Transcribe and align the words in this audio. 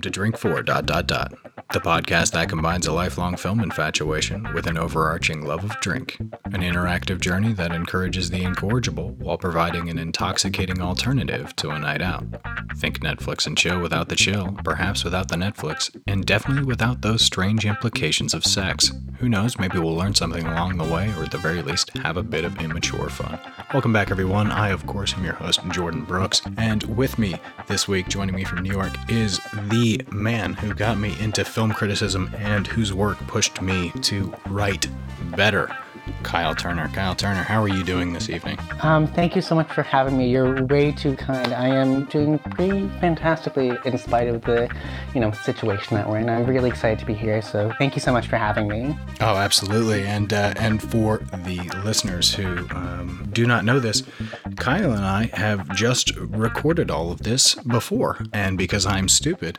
Welcome 0.00 0.12
to 0.12 0.18
Drink 0.18 0.38
For 0.38 0.62
dot 0.62 0.86
dot 0.86 1.06
dot, 1.06 1.34
the 1.74 1.78
podcast 1.78 2.32
that 2.32 2.48
combines 2.48 2.86
a 2.86 2.92
lifelong 2.92 3.36
film 3.36 3.60
infatuation 3.60 4.50
with 4.54 4.66
an 4.66 4.78
overarching 4.78 5.44
love 5.44 5.62
of 5.62 5.78
drink, 5.80 6.16
an 6.18 6.62
interactive 6.62 7.20
journey 7.20 7.52
that 7.52 7.72
encourages 7.72 8.30
the 8.30 8.42
incorrigible 8.42 9.10
while 9.18 9.36
providing 9.36 9.90
an 9.90 9.98
intoxicating 9.98 10.80
alternative 10.80 11.54
to 11.56 11.68
a 11.68 11.78
night 11.78 12.00
out. 12.00 12.24
Think 12.76 13.00
Netflix 13.00 13.46
and 13.46 13.58
chill 13.58 13.78
without 13.78 14.08
the 14.08 14.16
chill, 14.16 14.56
perhaps 14.64 15.04
without 15.04 15.28
the 15.28 15.36
Netflix, 15.36 15.94
and 16.06 16.24
definitely 16.24 16.64
without 16.64 17.02
those 17.02 17.20
strange 17.20 17.66
implications 17.66 18.32
of 18.32 18.46
sex. 18.46 18.92
Who 19.18 19.28
knows, 19.28 19.58
maybe 19.58 19.78
we'll 19.78 19.96
learn 19.96 20.14
something 20.14 20.46
along 20.46 20.78
the 20.78 20.90
way, 20.90 21.12
or 21.18 21.24
at 21.24 21.30
the 21.30 21.36
very 21.36 21.60
least, 21.60 21.94
have 21.98 22.16
a 22.16 22.22
bit 22.22 22.46
of 22.46 22.58
immature 22.58 23.10
fun. 23.10 23.38
Welcome 23.72 23.92
back, 23.92 24.10
everyone. 24.10 24.50
I, 24.50 24.70
of 24.70 24.84
course, 24.86 25.14
am 25.14 25.24
your 25.24 25.34
host, 25.34 25.60
Jordan 25.68 26.02
Brooks, 26.02 26.42
and 26.58 26.82
with 26.96 27.20
me 27.20 27.36
this 27.68 27.86
week, 27.86 28.08
joining 28.08 28.34
me 28.34 28.42
from 28.42 28.64
New 28.64 28.72
York, 28.72 28.90
is 29.08 29.38
the 29.68 30.04
man 30.10 30.54
who 30.54 30.74
got 30.74 30.98
me 30.98 31.16
into 31.20 31.44
film 31.44 31.72
criticism 31.72 32.34
and 32.36 32.66
whose 32.66 32.92
work 32.92 33.16
pushed 33.28 33.62
me 33.62 33.92
to 34.02 34.34
write 34.48 34.88
better. 35.36 35.70
Kyle 36.22 36.54
Turner. 36.54 36.88
Kyle 36.88 37.14
Turner, 37.14 37.42
how 37.42 37.62
are 37.62 37.68
you 37.68 37.84
doing 37.84 38.12
this 38.12 38.28
evening? 38.28 38.58
Um, 38.82 39.06
thank 39.06 39.36
you 39.36 39.42
so 39.42 39.54
much 39.54 39.70
for 39.72 39.82
having 39.82 40.18
me. 40.18 40.28
You're 40.28 40.64
way 40.66 40.92
too 40.92 41.14
kind. 41.16 41.52
I 41.52 41.68
am 41.68 42.06
doing 42.06 42.38
pretty 42.38 42.88
fantastically 43.00 43.78
in 43.84 43.96
spite 43.98 44.28
of 44.28 44.42
the, 44.42 44.68
you 45.14 45.20
know, 45.20 45.30
situation 45.30 45.96
that 45.96 46.08
we're 46.08 46.18
in. 46.18 46.28
I'm 46.28 46.46
really 46.46 46.68
excited 46.68 46.98
to 46.98 47.06
be 47.06 47.14
here. 47.14 47.40
So 47.42 47.72
thank 47.78 47.94
you 47.94 48.00
so 48.00 48.12
much 48.12 48.26
for 48.26 48.36
having 48.36 48.68
me. 48.68 48.96
Oh, 49.20 49.36
absolutely. 49.36 50.04
And 50.04 50.32
uh, 50.32 50.54
and 50.56 50.82
for 50.82 51.18
the 51.44 51.60
listeners 51.84 52.34
who 52.34 52.66
um, 52.70 52.99
do 53.32 53.46
not 53.46 53.64
know 53.64 53.80
this, 53.80 54.02
Kyle 54.56 54.92
and 54.92 55.04
I 55.04 55.30
have 55.34 55.74
just 55.74 56.14
recorded 56.16 56.90
all 56.90 57.12
of 57.12 57.20
this 57.20 57.54
before, 57.54 58.24
and 58.32 58.56
because 58.58 58.86
I'm 58.86 59.08
stupid. 59.08 59.58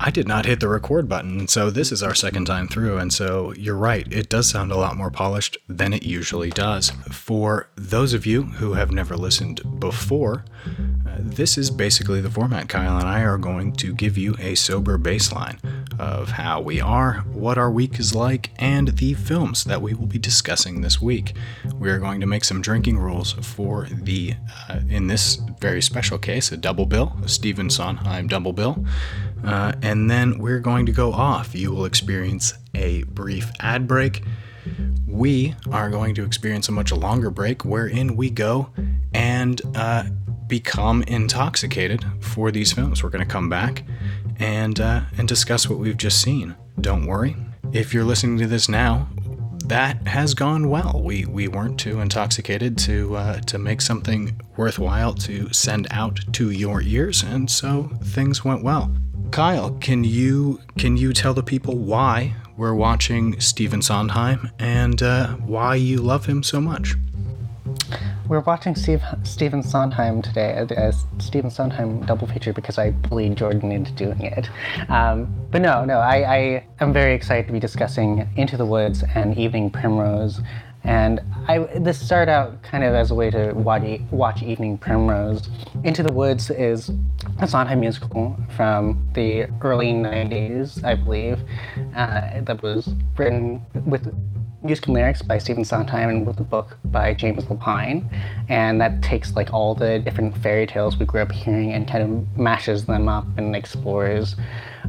I 0.00 0.10
did 0.10 0.26
not 0.26 0.46
hit 0.46 0.60
the 0.60 0.68
record 0.68 1.08
button, 1.08 1.48
so 1.48 1.70
this 1.70 1.92
is 1.92 2.02
our 2.02 2.14
second 2.14 2.46
time 2.46 2.68
through, 2.68 2.98
and 2.98 3.12
so 3.12 3.52
you're 3.54 3.76
right, 3.76 4.06
it 4.12 4.28
does 4.28 4.48
sound 4.48 4.72
a 4.72 4.76
lot 4.76 4.96
more 4.96 5.10
polished 5.10 5.56
than 5.68 5.92
it 5.92 6.02
usually 6.02 6.50
does. 6.50 6.90
For 7.10 7.68
those 7.76 8.12
of 8.12 8.26
you 8.26 8.42
who 8.42 8.74
have 8.74 8.90
never 8.90 9.16
listened 9.16 9.60
before, 9.78 10.44
uh, 10.66 11.16
this 11.18 11.56
is 11.56 11.70
basically 11.70 12.20
the 12.20 12.30
format. 12.30 12.68
Kyle 12.68 12.98
and 12.98 13.08
I 13.08 13.22
are 13.22 13.38
going 13.38 13.72
to 13.74 13.94
give 13.94 14.18
you 14.18 14.34
a 14.38 14.54
sober 14.54 14.98
baseline 14.98 15.58
of 15.98 16.30
how 16.30 16.60
we 16.60 16.80
are, 16.80 17.24
what 17.32 17.58
our 17.58 17.70
week 17.70 17.98
is 17.98 18.14
like, 18.14 18.50
and 18.58 18.88
the 18.88 19.14
films 19.14 19.64
that 19.64 19.82
we 19.82 19.94
will 19.94 20.06
be 20.06 20.18
discussing 20.18 20.80
this 20.80 21.00
week. 21.00 21.34
We 21.74 21.90
are 21.90 21.98
going 21.98 22.20
to 22.20 22.26
make 22.26 22.44
some 22.44 22.60
drinking 22.60 22.98
rules 22.98 23.32
for 23.32 23.86
the, 23.90 24.34
uh, 24.68 24.80
in 24.88 25.06
this 25.06 25.36
very 25.58 25.82
special 25.82 26.18
case, 26.18 26.52
a 26.52 26.56
double 26.56 26.86
bill, 26.86 27.16
a 27.22 27.28
Stephen 27.28 27.70
Sondheim 27.70 28.28
double 28.28 28.52
bill. 28.52 28.84
Uh, 29.44 29.72
and 29.82 30.10
then 30.10 30.38
we're 30.38 30.60
going 30.60 30.86
to 30.86 30.92
go 30.92 31.12
off. 31.12 31.54
You 31.54 31.72
will 31.72 31.84
experience 31.84 32.54
a 32.74 33.04
brief 33.04 33.50
ad 33.60 33.86
break. 33.86 34.22
We 35.06 35.54
are 35.70 35.90
going 35.90 36.14
to 36.16 36.24
experience 36.24 36.68
a 36.68 36.72
much 36.72 36.92
longer 36.92 37.30
break 37.30 37.64
wherein 37.64 38.16
we 38.16 38.30
go 38.30 38.70
and 39.14 39.60
uh, 39.74 40.04
become 40.46 41.02
intoxicated 41.04 42.04
for 42.20 42.50
these 42.50 42.72
films. 42.72 43.02
We're 43.02 43.10
going 43.10 43.24
to 43.24 43.30
come 43.30 43.48
back 43.48 43.84
and 44.38 44.80
uh, 44.80 45.02
and 45.18 45.28
discuss 45.28 45.68
what 45.68 45.78
we've 45.78 45.96
just 45.96 46.20
seen. 46.20 46.54
Don't 46.80 47.06
worry. 47.06 47.36
If 47.72 47.92
you're 47.92 48.04
listening 48.04 48.38
to 48.38 48.46
this 48.46 48.68
now, 48.68 49.08
that 49.66 50.06
has 50.06 50.34
gone 50.34 50.68
well. 50.68 51.02
We 51.02 51.24
we 51.24 51.48
weren't 51.48 51.78
too 51.78 52.00
intoxicated 52.00 52.78
to 52.78 53.16
uh, 53.16 53.40
to 53.40 53.58
make 53.58 53.80
something 53.80 54.40
worthwhile 54.56 55.14
to 55.14 55.52
send 55.52 55.88
out 55.90 56.20
to 56.34 56.50
your 56.50 56.82
ears, 56.82 57.22
and 57.22 57.50
so 57.50 57.90
things 58.02 58.44
went 58.44 58.62
well. 58.62 58.94
Kyle, 59.30 59.70
can 59.80 60.04
you 60.04 60.60
can 60.78 60.96
you 60.96 61.12
tell 61.12 61.34
the 61.34 61.42
people 61.42 61.76
why 61.76 62.34
we're 62.56 62.74
watching 62.74 63.38
Stephen 63.40 63.82
Sondheim 63.82 64.50
and 64.58 65.02
uh, 65.02 65.34
why 65.34 65.74
you 65.74 65.98
love 65.98 66.26
him 66.26 66.42
so 66.42 66.60
much? 66.60 66.94
We're 68.28 68.40
watching 68.40 68.74
Steve, 68.74 69.02
Stephen 69.22 69.62
Sondheim 69.62 70.20
today 70.20 70.66
as 70.76 71.06
Stephen 71.18 71.50
Sondheim 71.50 72.04
double 72.06 72.26
feature 72.26 72.52
because 72.52 72.76
I 72.76 72.90
bullied 72.90 73.36
Jordan 73.36 73.70
into 73.70 73.92
doing 73.92 74.22
it. 74.22 74.50
Um, 74.88 75.32
but 75.52 75.62
no, 75.62 75.84
no, 75.84 75.98
I, 75.98 76.36
I 76.36 76.66
am 76.80 76.92
very 76.92 77.14
excited 77.14 77.46
to 77.46 77.52
be 77.52 77.60
discussing 77.60 78.28
Into 78.36 78.56
the 78.56 78.66
Woods 78.66 79.04
and 79.14 79.38
Evening 79.38 79.70
Primrose. 79.70 80.40
And 80.82 81.20
I, 81.48 81.58
this 81.78 82.04
started 82.04 82.30
out 82.30 82.62
kind 82.62 82.82
of 82.82 82.94
as 82.94 83.10
a 83.10 83.14
way 83.14 83.30
to 83.30 83.52
watch, 83.52 84.00
watch 84.10 84.42
Evening 84.42 84.78
Primrose. 84.78 85.48
Into 85.84 86.02
the 86.02 86.12
Woods 86.12 86.50
is 86.50 86.90
a 87.40 87.46
Sondheim 87.46 87.80
musical 87.80 88.36
from 88.56 89.08
the 89.14 89.46
early 89.62 89.92
90s, 89.92 90.82
I 90.84 90.94
believe, 90.94 91.40
uh, 91.94 92.40
that 92.40 92.60
was 92.62 92.88
written 93.16 93.64
with 93.84 94.12
musical 94.66 94.94
lyrics 94.94 95.22
by 95.22 95.38
Stephen 95.38 95.64
Sondheim 95.64 96.10
and 96.10 96.26
with 96.26 96.38
a 96.40 96.44
book 96.44 96.76
by 96.86 97.14
James 97.14 97.44
Lapine. 97.44 98.04
And 98.48 98.80
that 98.80 99.02
takes 99.02 99.34
like 99.34 99.54
all 99.54 99.74
the 99.74 100.00
different 100.00 100.36
fairy 100.38 100.66
tales 100.66 100.98
we 100.98 101.06
grew 101.06 101.22
up 101.22 101.32
hearing 101.32 101.72
and 101.72 101.88
kind 101.88 102.02
of 102.02 102.38
mashes 102.38 102.84
them 102.84 103.08
up 103.08 103.26
and 103.38 103.56
explores 103.56 104.36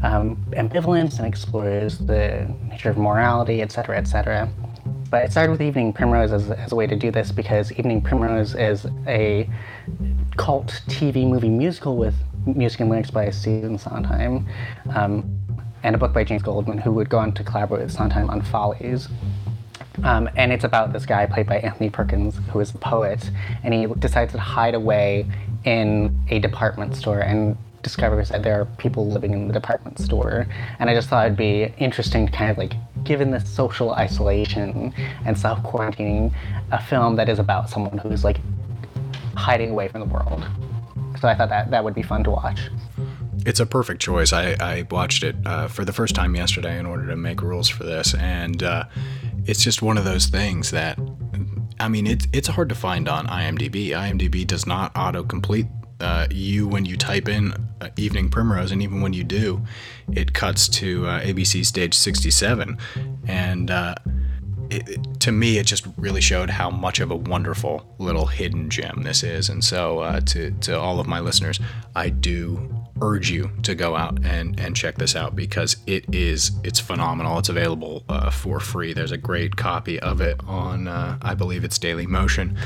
um, 0.03 0.35
ambivalence 0.51 1.17
and 1.17 1.27
explores 1.27 1.99
the 1.99 2.53
nature 2.69 2.89
of 2.89 2.97
morality, 2.97 3.61
etc., 3.61 3.97
etc. 3.97 4.49
But 5.09 5.23
it 5.23 5.31
started 5.31 5.51
with 5.51 5.61
Evening 5.61 5.93
Primrose 5.93 6.33
as, 6.33 6.49
as 6.51 6.71
a 6.71 6.75
way 6.75 6.87
to 6.87 6.95
do 6.95 7.11
this 7.11 7.31
because 7.31 7.71
Evening 7.73 8.01
Primrose 8.01 8.55
is 8.55 8.85
a 9.07 9.49
cult 10.35 10.81
TV 10.87 11.27
movie 11.27 11.49
musical 11.49 11.95
with 11.95 12.15
music 12.45 12.81
and 12.81 12.89
lyrics 12.89 13.11
by 13.11 13.29
Stephen 13.29 13.77
Sondheim. 13.77 14.45
Um, 14.93 15.37
and 15.83 15.95
a 15.95 15.97
book 15.97 16.13
by 16.13 16.23
James 16.23 16.41
Goldman, 16.41 16.79
who 16.79 16.91
would 16.91 17.09
go 17.09 17.17
on 17.17 17.31
to 17.33 17.43
collaborate 17.43 17.83
with 17.83 17.91
Sondheim 17.91 18.29
on 18.29 18.41
Follies. 18.41 19.07
Um, 20.03 20.29
and 20.35 20.51
it's 20.51 20.63
about 20.63 20.93
this 20.93 21.05
guy 21.05 21.25
played 21.25 21.47
by 21.47 21.57
Anthony 21.59 21.89
Perkins, 21.89 22.39
who 22.51 22.59
is 22.59 22.73
a 22.73 22.77
poet, 22.77 23.29
and 23.63 23.73
he 23.73 23.87
decides 23.99 24.31
to 24.33 24.39
hide 24.39 24.75
away 24.75 25.25
in 25.65 26.17
a 26.29 26.39
department 26.39 26.95
store 26.95 27.19
and 27.19 27.57
discovers 27.81 28.29
that 28.29 28.43
there 28.43 28.59
are 28.59 28.65
people 28.77 29.07
living 29.07 29.33
in 29.33 29.47
the 29.47 29.53
department 29.53 29.97
store. 29.99 30.47
And 30.79 30.89
I 30.89 30.93
just 30.93 31.09
thought 31.09 31.25
it'd 31.25 31.37
be 31.37 31.73
interesting 31.77 32.25
to 32.27 32.31
kind 32.31 32.51
of 32.51 32.57
like, 32.57 32.73
given 33.03 33.31
the 33.31 33.39
social 33.39 33.91
isolation 33.93 34.93
and 35.25 35.37
self 35.37 35.61
quarantining, 35.63 36.33
a 36.71 36.81
film 36.81 37.15
that 37.15 37.29
is 37.29 37.39
about 37.39 37.69
someone 37.69 37.97
who's 37.97 38.23
like 38.23 38.37
hiding 39.35 39.71
away 39.71 39.87
from 39.87 40.01
the 40.01 40.07
world. 40.07 40.45
So 41.19 41.27
I 41.27 41.35
thought 41.35 41.49
that 41.49 41.71
that 41.71 41.83
would 41.83 41.95
be 41.95 42.03
fun 42.03 42.23
to 42.25 42.31
watch. 42.31 42.69
It's 43.45 43.59
a 43.59 43.65
perfect 43.65 44.01
choice. 44.01 44.33
I, 44.33 44.57
I 44.59 44.85
watched 44.91 45.23
it 45.23 45.35
uh, 45.45 45.67
for 45.67 45.85
the 45.85 45.93
first 45.93 46.13
time 46.15 46.35
yesterday 46.35 46.77
in 46.77 46.85
order 46.85 47.07
to 47.07 47.15
make 47.15 47.41
rules 47.41 47.69
for 47.69 47.83
this, 47.83 48.13
and 48.13 48.61
uh, 48.61 48.83
it's 49.47 49.63
just 49.63 49.81
one 49.81 49.97
of 49.97 50.03
those 50.03 50.27
things 50.27 50.71
that 50.71 50.99
I 51.79 51.87
mean, 51.87 52.07
it's 52.07 52.27
it's 52.33 52.47
hard 52.47 52.69
to 52.69 52.75
find 52.75 53.07
on 53.07 53.27
IMDb. 53.27 53.89
IMDb 53.89 54.45
does 54.45 54.65
not 54.65 54.93
autocomplete 54.95 55.69
uh, 55.99 56.27
you 56.31 56.67
when 56.67 56.85
you 56.85 56.97
type 56.97 57.27
in 57.27 57.53
uh, 57.81 57.89
Evening 57.97 58.29
Primrose, 58.29 58.71
and 58.71 58.81
even 58.81 59.01
when 59.01 59.13
you 59.13 59.23
do, 59.23 59.61
it 60.11 60.33
cuts 60.33 60.67
to 60.69 61.05
uh, 61.07 61.21
ABC 61.21 61.65
Stage 61.65 61.93
67, 61.93 62.77
and 63.27 63.71
uh, 63.71 63.95
it, 64.69 64.89
it, 64.89 65.19
to 65.21 65.31
me, 65.31 65.57
it 65.57 65.65
just 65.65 65.87
really 65.97 66.21
showed 66.21 66.49
how 66.49 66.69
much 66.69 66.99
of 66.99 67.11
a 67.11 67.15
wonderful 67.15 67.95
little 67.99 68.25
hidden 68.25 68.69
gem 68.69 69.03
this 69.03 69.23
is. 69.23 69.49
And 69.49 69.63
so, 69.63 69.99
uh, 69.99 70.19
to 70.21 70.51
to 70.51 70.79
all 70.79 70.99
of 70.99 71.07
my 71.07 71.19
listeners, 71.19 71.59
I 71.95 72.09
do 72.09 72.73
urge 73.01 73.29
you 73.29 73.51
to 73.63 73.75
go 73.75 73.95
out 73.95 74.23
and, 74.25 74.59
and 74.59 74.75
check 74.75 74.95
this 74.95 75.15
out 75.15 75.35
because 75.35 75.77
it 75.85 76.05
is 76.13 76.51
it's 76.63 76.79
phenomenal. 76.79 77.37
It's 77.39 77.49
available 77.49 78.03
uh, 78.09 78.29
for 78.29 78.59
free. 78.59 78.93
There's 78.93 79.11
a 79.11 79.17
great 79.17 79.55
copy 79.55 79.99
of 79.99 80.21
it 80.21 80.39
on 80.45 80.87
uh, 80.87 81.17
I 81.21 81.33
believe 81.33 81.63
it's 81.63 81.77
Daily 81.77 82.07
Motion. 82.07 82.57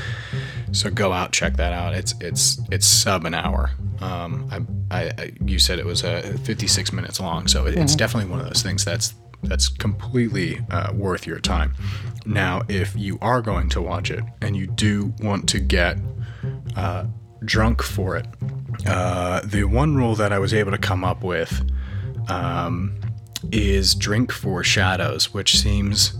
So 0.72 0.90
go 0.90 1.12
out 1.12 1.32
check 1.32 1.56
that 1.56 1.72
out. 1.72 1.94
It's 1.94 2.14
it's 2.20 2.60
it's 2.70 2.86
sub 2.86 3.24
an 3.24 3.34
hour. 3.34 3.70
Um, 4.00 4.48
I, 4.90 5.04
I, 5.18 5.32
you 5.44 5.58
said 5.58 5.78
it 5.78 5.86
was 5.86 6.02
uh, 6.02 6.36
56 6.42 6.92
minutes 6.92 7.20
long, 7.20 7.46
so 7.46 7.66
it, 7.66 7.72
mm-hmm. 7.72 7.82
it's 7.82 7.94
definitely 7.94 8.30
one 8.30 8.40
of 8.40 8.46
those 8.46 8.62
things 8.62 8.84
that's 8.84 9.14
that's 9.44 9.68
completely 9.68 10.60
uh, 10.70 10.92
worth 10.92 11.26
your 11.26 11.40
time. 11.40 11.74
Now, 12.24 12.62
if 12.68 12.94
you 12.94 13.18
are 13.20 13.42
going 13.42 13.68
to 13.70 13.80
watch 13.80 14.10
it 14.10 14.22
and 14.40 14.56
you 14.56 14.66
do 14.66 15.12
want 15.20 15.48
to 15.50 15.58
get 15.58 15.98
uh, 16.76 17.06
drunk 17.44 17.82
for 17.82 18.16
it, 18.16 18.26
uh, 18.86 19.40
the 19.44 19.64
one 19.64 19.96
rule 19.96 20.14
that 20.16 20.32
I 20.32 20.38
was 20.38 20.52
able 20.52 20.72
to 20.72 20.78
come 20.78 21.04
up 21.04 21.22
with 21.22 21.62
um, 22.28 22.94
is 23.50 23.94
drink 23.94 24.32
for 24.32 24.62
shadows, 24.62 25.32
which 25.32 25.58
seems 25.58 26.14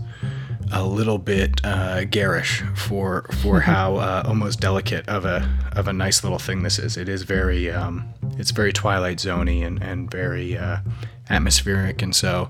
a 0.71 0.83
little 0.83 1.19
bit 1.19 1.61
uh, 1.63 2.03
garish 2.05 2.63
for 2.75 3.23
for 3.41 3.59
how 3.71 3.97
uh, 3.97 4.23
almost 4.25 4.59
delicate 4.59 5.07
of 5.07 5.25
a 5.25 5.47
of 5.73 5.87
a 5.87 5.93
nice 5.93 6.23
little 6.23 6.39
thing 6.39 6.63
this 6.63 6.79
is. 6.79 6.97
It 6.97 7.09
is 7.09 7.23
very 7.23 7.71
um, 7.71 8.07
it's 8.37 8.51
very 8.51 8.73
Twilight 8.73 9.17
Zoney 9.17 9.65
and 9.65 9.81
and 9.81 10.09
very 10.09 10.57
uh, 10.57 10.77
atmospheric, 11.29 12.01
and 12.01 12.15
so 12.15 12.49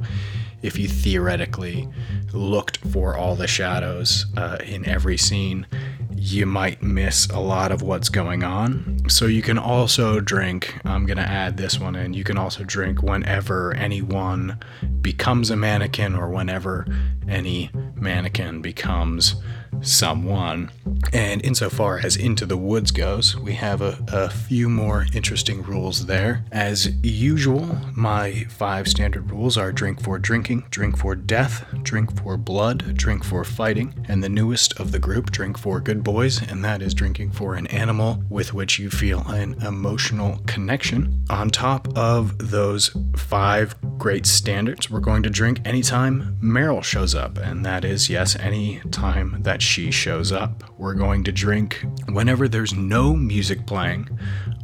if 0.62 0.80
you 0.80 0.88
theoretically 0.88 1.90
looked 2.32 2.78
for 2.78 3.18
all 3.18 3.36
the 3.36 3.48
shadows 3.48 4.26
uh, 4.38 4.58
in 4.66 4.86
every 4.88 5.18
scene, 5.18 5.68
you 6.16 6.46
might 6.46 6.82
miss 6.82 7.28
a 7.28 7.40
lot 7.40 7.72
of 7.72 7.82
what's 7.82 8.10
going 8.10 8.44
on. 8.44 9.00
So 9.10 9.26
you 9.26 9.42
can 9.42 9.58
also 9.58 10.20
drink, 10.20 10.80
I'm 10.86 11.06
going 11.06 11.18
to 11.18 11.24
add 11.24 11.58
this 11.58 11.80
one 11.80 11.96
in, 11.96 12.14
you 12.14 12.24
can 12.24 12.38
also 12.38 12.64
drink 12.64 13.04
whenever 13.04 13.74
anyone 13.76 14.60
becomes 15.02 15.50
a 15.50 15.56
mannequin 15.56 16.16
or 16.16 16.30
whenever 16.30 16.86
any 17.28 17.70
mannequin 17.96 18.62
becomes 18.62 19.36
someone. 19.84 20.72
And 21.12 21.44
insofar 21.46 22.00
as 22.04 22.16
Into 22.16 22.46
the 22.46 22.58
Woods 22.58 22.92
goes, 22.92 23.36
we 23.36 23.54
have 23.54 23.82
a, 23.82 23.98
a, 24.08 24.30
few 24.30 24.68
more 24.70 25.06
interesting 25.14 25.62
rules 25.62 26.06
there. 26.06 26.44
As 26.52 26.94
usual, 27.04 27.78
my 27.96 28.46
five 28.50 28.88
standard 28.88 29.30
rules 29.30 29.58
are 29.58 29.72
drink 29.72 30.02
for 30.02 30.18
drinking, 30.18 30.66
drink 30.70 30.98
for 30.98 31.16
death, 31.16 31.66
drink 31.84 32.18
for 32.22 32.38
blood, 32.38 32.96
drink 32.96 33.24
for 33.24 33.44
fighting, 33.44 33.94
and 34.08 34.24
the 34.24 34.30
newest 34.30 34.80
of 34.80 34.92
the 34.92 35.00
group, 35.00 35.32
drink 35.32 35.58
for 35.58 35.80
good 35.80 36.04
boys, 36.04 36.42
and 36.42 36.64
that 36.64 36.82
is 36.82 36.94
drinking 36.94 37.32
for 37.32 37.56
an 37.56 37.68
animal 37.68 38.24
with 38.30 38.54
which 38.54 38.80
you 38.80 38.90
feel 38.90 39.22
an 39.28 39.54
emotional 39.64 40.40
connection. 40.48 41.24
On 41.30 41.50
top 41.50 41.96
of 41.98 42.38
those 42.38 42.96
five 43.16 43.76
great 43.98 44.26
standards, 44.26 44.90
we're 44.90 45.00
going 45.00 45.24
to 45.24 45.30
drink 45.30 45.60
anytime 45.66 46.38
Meryl 46.42 46.84
shows 46.84 47.16
up, 47.16 47.38
and 47.38 47.66
that 47.66 47.86
is, 47.86 48.10
yes, 48.10 48.36
any 48.38 48.82
time 48.92 49.38
that 49.44 49.62
she 49.62 49.73
shows 49.92 50.32
up. 50.32 50.64
We're 50.78 50.94
going 50.94 51.24
to 51.26 51.32
drink 51.32 51.86
whenever 52.10 52.48
there's 52.48 52.74
no 52.74 53.16
music 53.16 53.66
playing 53.66 54.10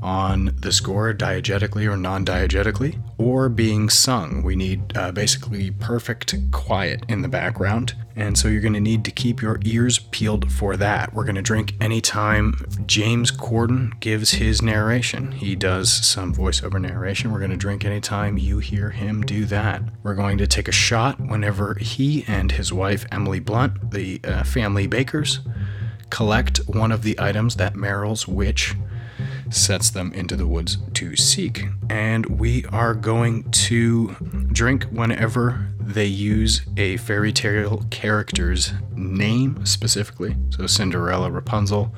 on 0.01 0.55
the 0.61 0.71
score, 0.71 1.13
diegetically 1.13 1.91
or 1.91 1.97
non 1.97 2.25
diegetically, 2.25 3.01
or 3.17 3.49
being 3.49 3.89
sung. 3.89 4.43
We 4.43 4.55
need 4.55 4.95
uh, 4.95 5.11
basically 5.11 5.71
perfect 5.71 6.35
quiet 6.51 7.03
in 7.07 7.21
the 7.21 7.27
background. 7.27 7.95
And 8.15 8.37
so 8.37 8.49
you're 8.49 8.61
going 8.61 8.73
to 8.73 8.81
need 8.81 9.05
to 9.05 9.11
keep 9.11 9.41
your 9.41 9.59
ears 9.63 9.99
peeled 9.99 10.51
for 10.51 10.75
that. 10.75 11.13
We're 11.13 11.23
going 11.23 11.35
to 11.35 11.41
drink 11.41 11.73
anytime 11.79 12.53
James 12.85 13.31
Corden 13.31 13.97
gives 14.01 14.31
his 14.31 14.61
narration. 14.61 15.31
He 15.31 15.55
does 15.55 15.89
some 15.89 16.35
voiceover 16.35 16.81
narration. 16.81 17.31
We're 17.31 17.39
going 17.39 17.51
to 17.51 17.57
drink 17.57 17.85
anytime 17.85 18.37
you 18.37 18.59
hear 18.59 18.89
him 18.89 19.21
do 19.21 19.45
that. 19.45 19.83
We're 20.03 20.15
going 20.15 20.37
to 20.39 20.47
take 20.47 20.67
a 20.67 20.73
shot 20.73 21.17
whenever 21.21 21.75
he 21.75 22.25
and 22.27 22.51
his 22.51 22.73
wife, 22.73 23.05
Emily 23.09 23.39
Blunt, 23.39 23.91
the 23.91 24.19
uh, 24.25 24.43
family 24.43 24.85
collect 26.09 26.59
one 26.67 26.91
of 26.91 27.03
the 27.03 27.19
items 27.19 27.55
that 27.55 27.73
Meryl's 27.75 28.27
witch 28.27 28.75
sets 29.49 29.89
them 29.89 30.11
into 30.13 30.35
the 30.35 30.47
woods 30.47 30.77
to 30.95 31.15
seek. 31.15 31.65
And 31.89 32.25
we 32.39 32.65
are 32.65 32.93
going 32.93 33.49
to 33.51 34.15
drink 34.51 34.83
whenever 34.85 35.67
they 35.79 36.05
use 36.05 36.61
a 36.77 36.97
fairy 36.97 37.33
tale 37.33 37.83
character's 37.89 38.71
name 38.95 39.65
specifically. 39.65 40.35
So 40.51 40.67
Cinderella, 40.67 41.31
Rapunzel, 41.31 41.93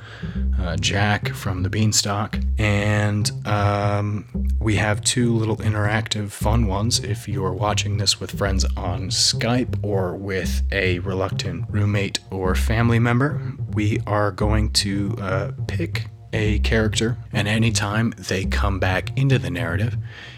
uh, 0.60 0.78
Jack 0.78 1.30
from 1.34 1.64
the 1.64 1.70
Beanstalk. 1.70 2.40
And 2.58 3.30
um, 3.46 4.26
we 4.60 4.76
have 4.76 5.02
two 5.02 5.36
little 5.36 5.58
interactive 5.58 6.32
fun 6.32 6.68
ones 6.68 7.00
if 7.00 7.28
you're 7.28 7.52
watching 7.52 7.98
this 7.98 8.20
with 8.20 8.32
friends 8.32 8.64
on 8.78 9.10
Skype 9.10 9.84
or 9.84 10.16
with 10.16 10.62
a 10.72 11.00
reluctant 11.00 11.66
roommate 11.70 12.20
or 12.32 12.56
family 12.56 13.00
member. 13.00 13.42
We 13.74 14.00
are 14.08 14.32
going 14.32 14.72
to 14.74 15.18
uh, 15.20 15.52
pick 15.68 16.06
a 16.34 16.60
character, 16.60 17.18
and 17.32 17.48
anytime 17.48 18.14
they 18.18 18.46
come 18.46 18.80
back 18.80 19.18
into 19.18 19.38
the 19.38 19.50
narrative, 19.50 19.98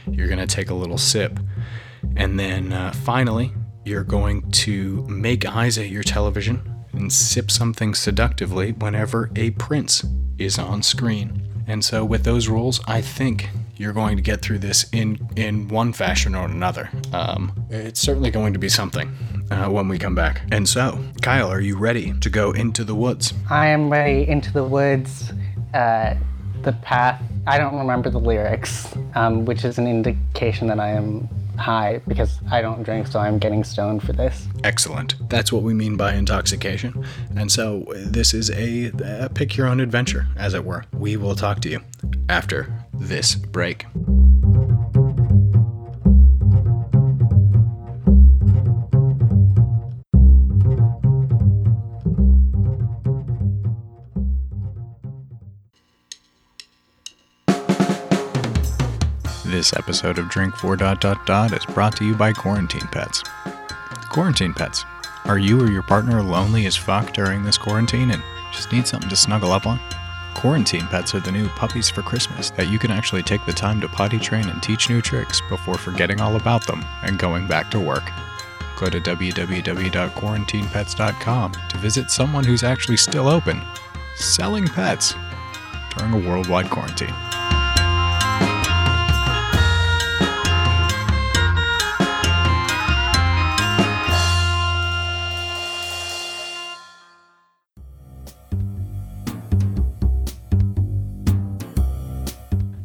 you're 0.09 0.27
going 0.27 0.39
to 0.39 0.47
take 0.47 0.69
a 0.69 0.73
little 0.73 0.97
sip. 0.97 1.39
And 2.15 2.39
then 2.39 2.73
uh, 2.73 2.91
finally, 2.91 3.51
you're 3.85 4.03
going 4.03 4.49
to 4.51 5.05
make 5.07 5.45
eyes 5.45 5.77
at 5.77 5.89
your 5.89 6.03
television 6.03 6.61
and 6.93 7.11
sip 7.11 7.51
something 7.51 7.93
seductively 7.93 8.71
whenever 8.71 9.29
a 9.35 9.51
prince 9.51 10.05
is 10.37 10.57
on 10.57 10.83
screen. 10.83 11.41
And 11.67 11.83
so, 11.83 12.03
with 12.03 12.23
those 12.23 12.47
rules, 12.49 12.81
I 12.87 13.01
think 13.01 13.49
you're 13.77 13.93
going 13.93 14.17
to 14.17 14.21
get 14.21 14.41
through 14.41 14.59
this 14.59 14.85
in 14.91 15.17
in 15.35 15.67
one 15.69 15.93
fashion 15.93 16.35
or 16.35 16.45
another. 16.45 16.89
Um, 17.13 17.53
it's 17.69 17.99
certainly 17.99 18.31
going 18.31 18.53
to 18.53 18.59
be 18.59 18.69
something 18.69 19.09
uh, 19.49 19.69
when 19.69 19.87
we 19.87 19.97
come 19.97 20.13
back. 20.13 20.41
And 20.51 20.67
so, 20.67 21.03
Kyle, 21.21 21.49
are 21.49 21.61
you 21.61 21.77
ready 21.77 22.13
to 22.19 22.29
go 22.29 22.51
into 22.51 22.83
the 22.83 22.95
woods? 22.95 23.33
I 23.49 23.67
am 23.67 23.89
ready 23.89 24.27
into 24.27 24.51
the 24.51 24.63
woods 24.63 25.31
uh, 25.73 26.15
the 26.61 26.73
path. 26.73 27.21
I 27.45 27.57
don't 27.57 27.77
remember 27.77 28.09
the 28.09 28.19
lyrics, 28.19 28.87
um, 29.15 29.45
which 29.45 29.65
is 29.65 29.77
an 29.77 29.87
indication 29.87 30.67
that 30.67 30.79
I 30.79 30.89
am 30.89 31.27
high 31.57 32.01
because 32.07 32.39
I 32.51 32.61
don't 32.61 32.83
drink, 32.83 33.07
so 33.07 33.19
I'm 33.19 33.37
getting 33.37 33.63
stoned 33.63 34.03
for 34.03 34.13
this. 34.13 34.47
Excellent. 34.63 35.15
That's 35.29 35.51
what 35.51 35.63
we 35.63 35.73
mean 35.73 35.97
by 35.97 36.13
intoxication. 36.13 37.05
And 37.35 37.51
so 37.51 37.85
this 37.95 38.33
is 38.33 38.49
a, 38.51 38.91
a 39.03 39.29
pick 39.29 39.57
your 39.57 39.67
own 39.67 39.79
adventure, 39.79 40.27
as 40.35 40.53
it 40.53 40.65
were. 40.65 40.85
We 40.93 41.17
will 41.17 41.35
talk 41.35 41.61
to 41.61 41.69
you 41.69 41.81
after 42.29 42.73
this 42.93 43.35
break. 43.35 43.85
This 59.53 59.73
episode 59.73 60.17
of 60.17 60.29
Drink 60.29 60.55
4 60.55 60.77
dot 60.77 60.99
dot 60.99 61.27
dot 61.27 61.53
is 61.53 61.63
brought 61.63 61.95
to 61.97 62.03
you 62.03 62.15
by 62.15 62.33
Quarantine 62.33 62.87
Pets. 62.87 63.21
Quarantine 64.09 64.51
Pets. 64.51 64.83
Are 65.25 65.37
you 65.37 65.61
or 65.61 65.69
your 65.69 65.83
partner 65.83 66.23
lonely 66.23 66.65
as 66.65 66.75
fuck 66.75 67.13
during 67.13 67.43
this 67.43 67.59
quarantine 67.59 68.09
and 68.09 68.23
just 68.51 68.71
need 68.71 68.87
something 68.87 69.11
to 69.11 69.15
snuggle 69.15 69.51
up 69.51 69.67
on? 69.67 69.79
Quarantine 70.33 70.87
Pets 70.87 71.13
are 71.13 71.19
the 71.19 71.31
new 71.31 71.47
puppies 71.49 71.87
for 71.87 72.01
Christmas 72.01 72.49
that 72.49 72.69
you 72.69 72.79
can 72.79 72.89
actually 72.89 73.21
take 73.21 73.45
the 73.45 73.53
time 73.53 73.79
to 73.81 73.87
potty 73.87 74.17
train 74.17 74.49
and 74.49 74.63
teach 74.63 74.89
new 74.89 75.03
tricks 75.03 75.39
before 75.49 75.77
forgetting 75.77 76.19
all 76.19 76.35
about 76.35 76.65
them 76.65 76.83
and 77.03 77.19
going 77.19 77.45
back 77.45 77.69
to 77.69 77.79
work. 77.79 78.09
Go 78.79 78.89
to 78.89 78.99
www.quarantinepets.com 78.99 81.51
to 81.51 81.77
visit 81.77 82.09
someone 82.09 82.43
who's 82.43 82.63
actually 82.63 82.97
still 82.97 83.27
open, 83.27 83.61
selling 84.15 84.65
pets 84.65 85.13
during 85.95 86.11
a 86.11 86.27
worldwide 86.27 86.71
quarantine. 86.71 87.13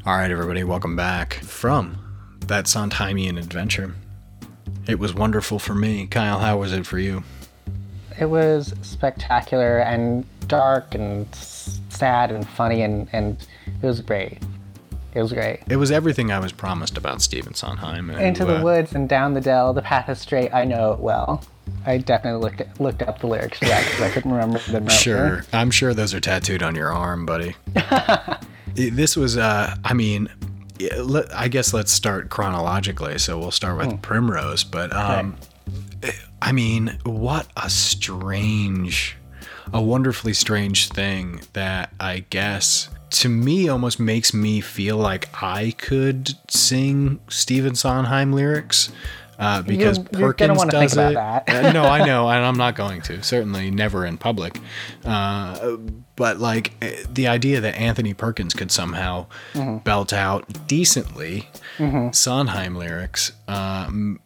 All 0.09 0.17
right, 0.17 0.31
everybody, 0.31 0.65
welcome 0.65 0.97
back 0.97 1.35
from 1.35 1.99
that 2.47 2.67
Sondheimian 2.67 3.37
adventure. 3.37 3.95
It 4.87 4.99
was 4.99 5.12
wonderful 5.12 5.59
for 5.59 5.75
me. 5.75 6.07
Kyle, 6.07 6.38
how 6.38 6.57
was 6.57 6.73
it 6.73 6.87
for 6.87 6.99
you? 6.99 7.25
It 8.19 8.25
was 8.25 8.73
spectacular 8.81 9.81
and 9.81 10.25
dark 10.49 10.95
and 10.95 11.27
sad 11.35 12.31
and 12.31 12.49
funny, 12.49 12.81
and, 12.81 13.07
and 13.12 13.47
it 13.83 13.87
was 13.87 14.00
great. 14.00 14.38
It 15.12 15.21
was 15.21 15.35
great. 15.35 15.61
It 15.69 15.77
was 15.77 15.91
everything 15.91 16.33
I 16.33 16.38
was 16.38 16.53
promised 16.53 16.97
about 16.97 17.21
Stephen 17.21 17.53
Sondheim. 17.53 18.09
And, 18.09 18.19
Into 18.19 18.47
the 18.47 18.61
uh, 18.61 18.62
woods 18.62 18.95
and 18.95 19.11
down 19.11 19.35
the 19.35 19.43
dell, 19.43 19.75
the 19.75 19.83
path 19.83 20.09
is 20.09 20.19
straight. 20.19 20.55
I 20.55 20.65
know 20.65 20.93
it 20.93 21.00
well. 21.00 21.45
I 21.85 21.99
definitely 21.99 22.41
looked 22.41 22.62
at, 22.62 22.81
looked 22.81 23.03
up 23.03 23.19
the 23.19 23.27
lyrics 23.27 23.61
to 23.61 23.67
that 23.67 23.85
because 23.85 24.00
I 24.00 24.09
couldn't 24.09 24.33
remember 24.33 24.59
them. 24.61 24.88
Sure, 24.88 25.45
I'm 25.53 25.71
sure 25.71 25.93
those 25.93 26.15
are 26.15 26.21
tattooed 26.21 26.62
on 26.62 26.75
your 26.75 26.91
arm, 26.91 27.27
buddy. 27.27 27.57
This 28.78 29.16
was, 29.16 29.37
uh, 29.37 29.75
I 29.85 29.92
mean, 29.94 30.28
I 31.35 31.49
guess 31.49 31.75
let's 31.75 31.90
start 31.92 32.30
chronologically. 32.30 33.18
So 33.18 33.38
we'll 33.38 33.50
start 33.50 33.76
with 33.78 34.00
Primrose, 34.02 34.62
but 34.64 34.94
um, 34.94 35.37
I 36.40 36.52
mean, 36.52 36.99
what 37.04 37.49
a 37.56 37.68
strange, 37.68 39.16
a 39.73 39.82
wonderfully 39.82 40.32
strange 40.35 40.88
thing 40.88 41.40
that 41.54 41.92
I 41.99 42.20
guess 42.30 42.88
to 43.11 43.28
me 43.28 43.68
almost 43.68 43.99
makes 43.99 44.32
me 44.35 44.61
feel 44.61 44.97
like 44.99 45.28
I 45.42 45.75
could 45.78 46.30
sing 46.50 47.20
Stephen 47.28 47.75
Sondheim 47.75 48.32
lyrics. 48.32 48.92
Uh, 49.40 49.62
because 49.62 49.99
You're- 49.99 50.08
you're 50.18 50.28
Perkins 50.32 50.64
does 50.64 50.92
it. 50.94 51.14
that. 51.14 51.49
Uh, 51.49 51.70
no, 51.70 51.85
I 51.85 52.04
know, 52.06 52.28
and 52.28 52.44
I'm 52.44 52.56
not 52.56 52.75
going 52.75 53.00
to. 53.02 53.23
Certainly, 53.23 53.70
never 53.70 54.04
in 54.04 54.18
public. 54.18 54.58
Uh, 55.04 55.76
but 56.19 56.39
like 56.39 56.73
eh, 56.83 57.05
the 57.11 57.27
idea 57.29 57.61
that 57.63 57.75
Anthony 57.77 58.13
Perkins 58.13 58.53
could 58.53 58.71
somehow 58.71 59.27
Mm-hmm. 59.55 59.79
belt 59.79 60.13
out 60.13 60.45
decently 60.69 61.49
Sondheim 62.13 62.75
lyrics 62.77 63.33
um, 63.47 64.21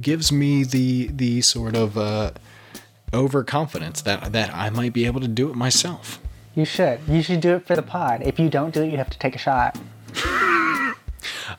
gives 0.00 0.30
me 0.32 0.64
the 0.64 1.06
the 1.08 1.40
sort 1.40 1.74
of 1.76 1.96
uh, 1.96 2.32
overconfidence 3.14 4.02
that 4.02 4.32
that 4.32 4.54
I 4.54 4.70
might 4.70 4.92
be 4.92 5.06
able 5.06 5.20
to 5.20 5.28
do 5.28 5.48
it 5.50 5.54
myself. 5.56 6.18
You 6.54 6.64
should. 6.64 6.98
You 7.08 7.22
should 7.22 7.40
do 7.40 7.54
it 7.54 7.66
for 7.66 7.76
the 7.76 7.82
pod. 7.82 8.22
If 8.22 8.38
you 8.40 8.48
don't 8.50 8.74
do 8.74 8.82
it, 8.82 8.90
you 8.90 8.98
have 8.98 9.10
to 9.10 9.18
take 9.18 9.34
a 9.36 9.38
shot. 9.38 9.78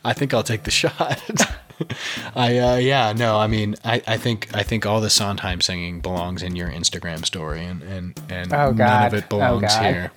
I 0.04 0.12
think 0.12 0.32
I'll 0.34 0.42
take 0.42 0.64
the 0.64 0.70
shot. 0.70 1.20
I 2.34 2.58
uh, 2.58 2.76
yeah 2.76 3.12
no 3.12 3.38
I 3.38 3.46
mean 3.46 3.76
I, 3.84 4.02
I 4.06 4.16
think 4.16 4.48
I 4.54 4.62
think 4.62 4.86
all 4.86 5.00
the 5.00 5.10
Sondheim 5.10 5.60
singing 5.60 6.00
belongs 6.00 6.42
in 6.42 6.56
your 6.56 6.68
Instagram 6.68 7.24
story 7.24 7.64
and 7.64 7.82
and, 7.82 8.20
and 8.28 8.52
Oh, 8.52 8.70
none 8.72 9.06
of 9.06 9.14
it 9.14 9.24
Oh, 9.26 9.28
belongs 9.28 9.62
God. 9.62 9.82
here. 9.84 10.12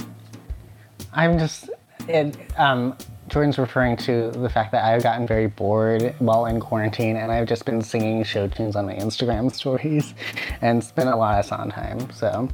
I'm 1.13 1.38
just, 1.38 1.70
it, 2.08 2.36
um, 2.58 2.98
Jordan's 3.27 3.58
referring 3.60 3.98
to 3.98 4.32
the 4.32 4.50
fact 4.50 4.72
that 4.72 4.84
I've 4.84 5.03
gotten 5.03 5.27
very 5.27 5.46
bored 5.48 6.15
while 6.20 6.48
in 6.48 6.60
quarantine, 6.60 7.15
and 7.17 7.32
I've 7.32 7.48
just 7.48 7.65
been 7.65 7.82
singing 7.82 8.24
show 8.24 8.48
tunes 8.48 8.75
on 8.75 8.88
my 8.88 8.96
Instagram 8.96 9.51
stories, 9.55 10.13
and 10.62 10.84
spent 10.84 11.10
a 11.10 11.15
lot 11.15 11.39
of 11.39 11.46
Sondheim. 11.46 12.12
So, 12.12 12.50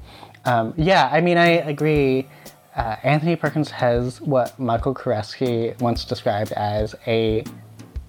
um, 0.45 0.73
yeah, 0.77 1.09
I 1.11 1.21
mean, 1.21 1.37
I 1.37 1.47
agree. 1.47 2.27
Uh, 2.75 2.97
Anthony 3.03 3.35
Perkins 3.37 3.71
has 3.71 4.19
what 4.21 4.57
Michael 4.59 4.93
Koresky 4.93 5.79
once 5.81 6.03
described 6.05 6.51
as 6.53 6.95
a 7.07 7.43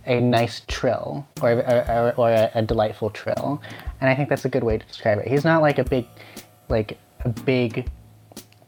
a 0.06 0.20
nice 0.20 0.62
trill 0.66 1.26
or, 1.42 1.52
or, 1.52 2.14
or 2.16 2.30
a, 2.30 2.50
a 2.54 2.62
delightful 2.62 3.10
trill, 3.10 3.60
and 4.00 4.10
I 4.10 4.14
think 4.14 4.28
that's 4.28 4.44
a 4.44 4.48
good 4.48 4.64
way 4.64 4.78
to 4.78 4.86
describe 4.86 5.18
it. 5.18 5.28
He's 5.28 5.44
not 5.44 5.62
like 5.62 5.78
a 5.78 5.84
big, 5.84 6.06
like 6.68 6.98
a 7.24 7.28
big 7.28 7.88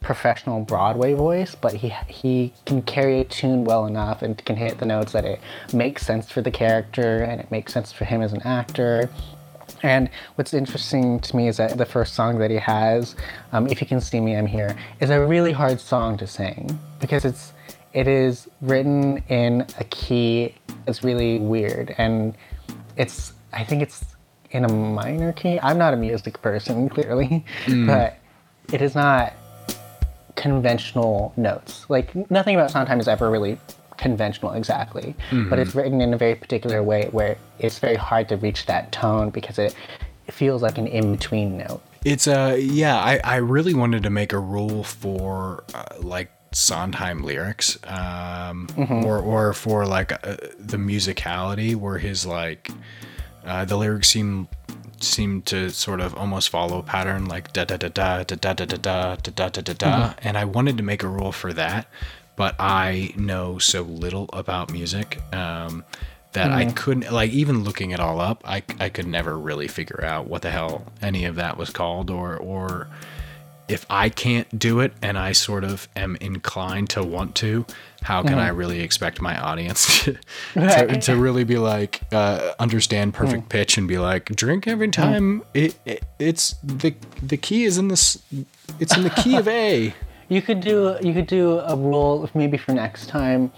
professional 0.03 0.61
Broadway 0.61 1.15
voice, 1.15 1.55
but 1.55 1.73
he 1.73 1.89
he 2.09 2.53
can 2.67 2.83
carry 2.83 3.21
a 3.21 3.25
tune 3.25 3.65
well 3.65 3.87
enough 3.87 4.23
and 4.23 4.45
can 4.45 4.57
hit 4.57 4.79
the 4.79 4.87
notes 4.87 5.13
that 5.13 5.25
it 5.25 5.41
makes 5.73 6.05
sense 6.05 6.31
for 6.31 6.43
the 6.43 6.51
character 6.51 7.23
and 7.23 7.41
it 7.41 7.51
makes 7.51 7.73
sense 7.73 7.93
for 7.93 8.05
him 8.05 8.21
as 8.21 8.33
an 8.33 8.43
actor. 8.43 9.09
And 9.83 10.11
what's 10.35 10.55
interesting 10.55 11.19
to 11.21 11.37
me 11.37 11.49
is 11.49 11.57
that 11.57 11.79
the 11.79 11.87
first 11.87 12.15
song 12.15 12.39
that 12.39 12.51
he 12.51 12.59
has, 12.59 13.17
um, 13.53 13.67
"If 13.69 13.81
You 13.81 13.87
Can 13.87 14.01
See 14.01 14.21
Me, 14.21 14.37
I'm 14.37 14.47
Here," 14.47 14.77
is 15.01 15.11
a 15.11 15.25
really 15.25 15.53
hard 15.53 15.81
song 15.81 16.17
to 16.19 16.27
sing 16.27 16.79
because 17.01 17.25
it's 17.25 17.53
it 17.95 18.09
is 18.09 18.49
written 18.61 19.23
in 19.29 19.67
a 19.79 19.85
key 19.85 20.55
that's 20.87 21.05
really 21.05 21.39
weird 21.39 21.95
and 21.99 22.35
it's 22.97 23.33
I 23.53 23.65
think 23.65 23.83
it's 23.83 24.05
in 24.51 24.65
a 24.65 24.73
minor 24.73 25.33
key. 25.33 25.59
I'm 25.63 25.79
not 25.79 25.95
a 25.95 25.97
music 25.97 26.41
person 26.43 26.89
clearly, 26.95 27.45
but 27.87 28.19
it 28.73 28.83
is 28.83 28.95
not 28.95 29.33
conventional 30.37 31.33
notes. 31.37 31.87
Like 31.89 32.31
nothing 32.31 32.55
about 32.55 32.71
Sondheim 32.71 33.01
is 33.01 33.09
ever 33.09 33.31
really 33.31 33.59
conventional 33.97 34.53
exactly, 34.53 35.15
but 35.49 35.59
it's 35.59 35.75
written 35.75 36.01
in 36.01 36.13
a 36.13 36.17
very 36.17 36.35
particular 36.35 36.83
way 36.83 37.09
where 37.13 37.37
it's 37.59 37.79
very 37.79 37.95
hard 37.97 38.29
to 38.31 38.37
reach 38.37 38.67
that 38.67 38.91
tone 38.91 39.31
because 39.31 39.59
it, 39.59 39.75
it 40.27 40.33
feels 40.33 40.63
like 40.63 40.79
an 40.79 40.87
in-between 40.87 41.59
note. 41.59 41.83
It's 42.05 42.27
uh 42.27 42.57
yeah 42.59 42.97
I 42.97 43.21
I 43.23 43.37
really 43.37 43.75
wanted 43.75 44.03
to 44.03 44.11
make 44.11 44.33
a 44.33 44.39
rule 44.39 44.83
for 44.83 45.63
uh, 45.75 45.85
like 46.01 46.33
Sondheim 46.53 47.23
lyrics 47.23 47.79
um 47.87 48.67
or 48.77 49.19
or 49.19 49.53
for 49.53 49.87
like 49.87 50.13
uh, 50.13 50.37
the 50.59 50.77
musicality 50.77 51.75
where 51.75 51.99
his 51.99 52.27
like 52.27 52.71
uh, 53.45 53.65
the 53.65 53.77
lyrics 53.77 54.09
seem 54.09 54.49
seem 55.01 55.43
to 55.43 55.69
sort 55.71 56.01
of 56.01 56.15
almost 56.15 56.49
follow 56.49 56.79
a 56.79 56.83
pattern 56.83 57.27
like 57.27 57.53
da 57.53 57.65
da 57.65 57.77
da 57.77 57.89
da 57.89 58.23
da 58.23 58.35
da 58.37 58.55
da 58.55 58.65
da 58.65 58.77
da 58.77 59.17
da 59.17 59.31
da 59.31 59.49
da 59.49 59.61
da 59.61 59.73
da 59.73 60.15
and 60.23 60.39
I 60.39 60.45
wanted 60.45 60.77
to 60.77 60.83
make 60.83 61.03
a 61.03 61.09
rule 61.09 61.33
for 61.33 61.53
that 61.55 61.89
but 62.37 62.55
I 62.61 63.13
know 63.17 63.59
so 63.59 63.83
little 63.83 64.29
about 64.33 64.71
music 64.73 65.21
um, 65.35 65.85
that 66.33 66.51
I 66.53 66.67
couldn't 66.73 67.13
like 67.13 67.31
even 67.33 67.65
looking 67.65 67.91
it 67.91 67.99
all 68.01 68.21
up 68.21 68.43
I, 68.45 68.63
I 68.79 68.89
could 68.91 69.07
never 69.07 69.37
really 69.37 69.67
figure 69.69 70.05
out 70.05 70.29
what 70.29 70.43
the 70.43 70.51
hell 70.51 70.85
any 71.03 71.25
of 71.25 71.35
that 71.37 71.57
was 71.57 71.71
called 71.71 72.11
or 72.11 72.37
or 72.37 72.89
if 73.69 73.87
I 73.89 74.09
can't 74.09 74.59
do 74.59 74.81
it 74.81 74.93
and 75.03 75.19
I 75.19 75.33
sort 75.33 75.65
of 75.65 75.89
am 75.97 76.17
inclined 76.17 76.91
to 76.91 77.03
want 77.03 77.35
to, 77.37 77.65
how 78.03 78.23
can 78.23 78.39
I 78.39 78.49
really 78.49 78.81
expect 78.81 79.21
my 79.21 79.39
audience 79.39 80.05
to, 80.05 80.19
to, 80.55 81.01
to 81.01 81.17
really 81.17 81.45
be 81.45 81.57
like 81.57 82.03
uh, 82.13 82.53
understand 82.59 83.15
perfect 83.15 83.49
pitch 83.49 83.79
and 83.79 83.87
be 83.87 83.99
like 83.99 84.27
drink 84.27 84.67
every 84.67 84.89
time 84.91 85.43
it, 85.55 85.79
it 85.85 86.05
it's 86.19 86.57
the 86.63 86.95
the 87.23 87.37
key 87.37 87.65
is 87.65 87.79
in 87.79 87.89
this 87.89 88.21
it's 88.81 88.97
in 88.97 89.05
the 89.05 89.11
key 89.11 89.37
of 89.37 89.49
A. 89.49 89.95
You 90.29 90.41
could 90.41 90.61
do 90.61 90.97
you 91.03 91.13
could 91.13 91.27
do 91.27 91.59
a 91.59 91.77
rule 91.77 92.31
maybe 92.33 92.57
for 92.57 92.73
next 92.73 93.11
time. 93.11 93.53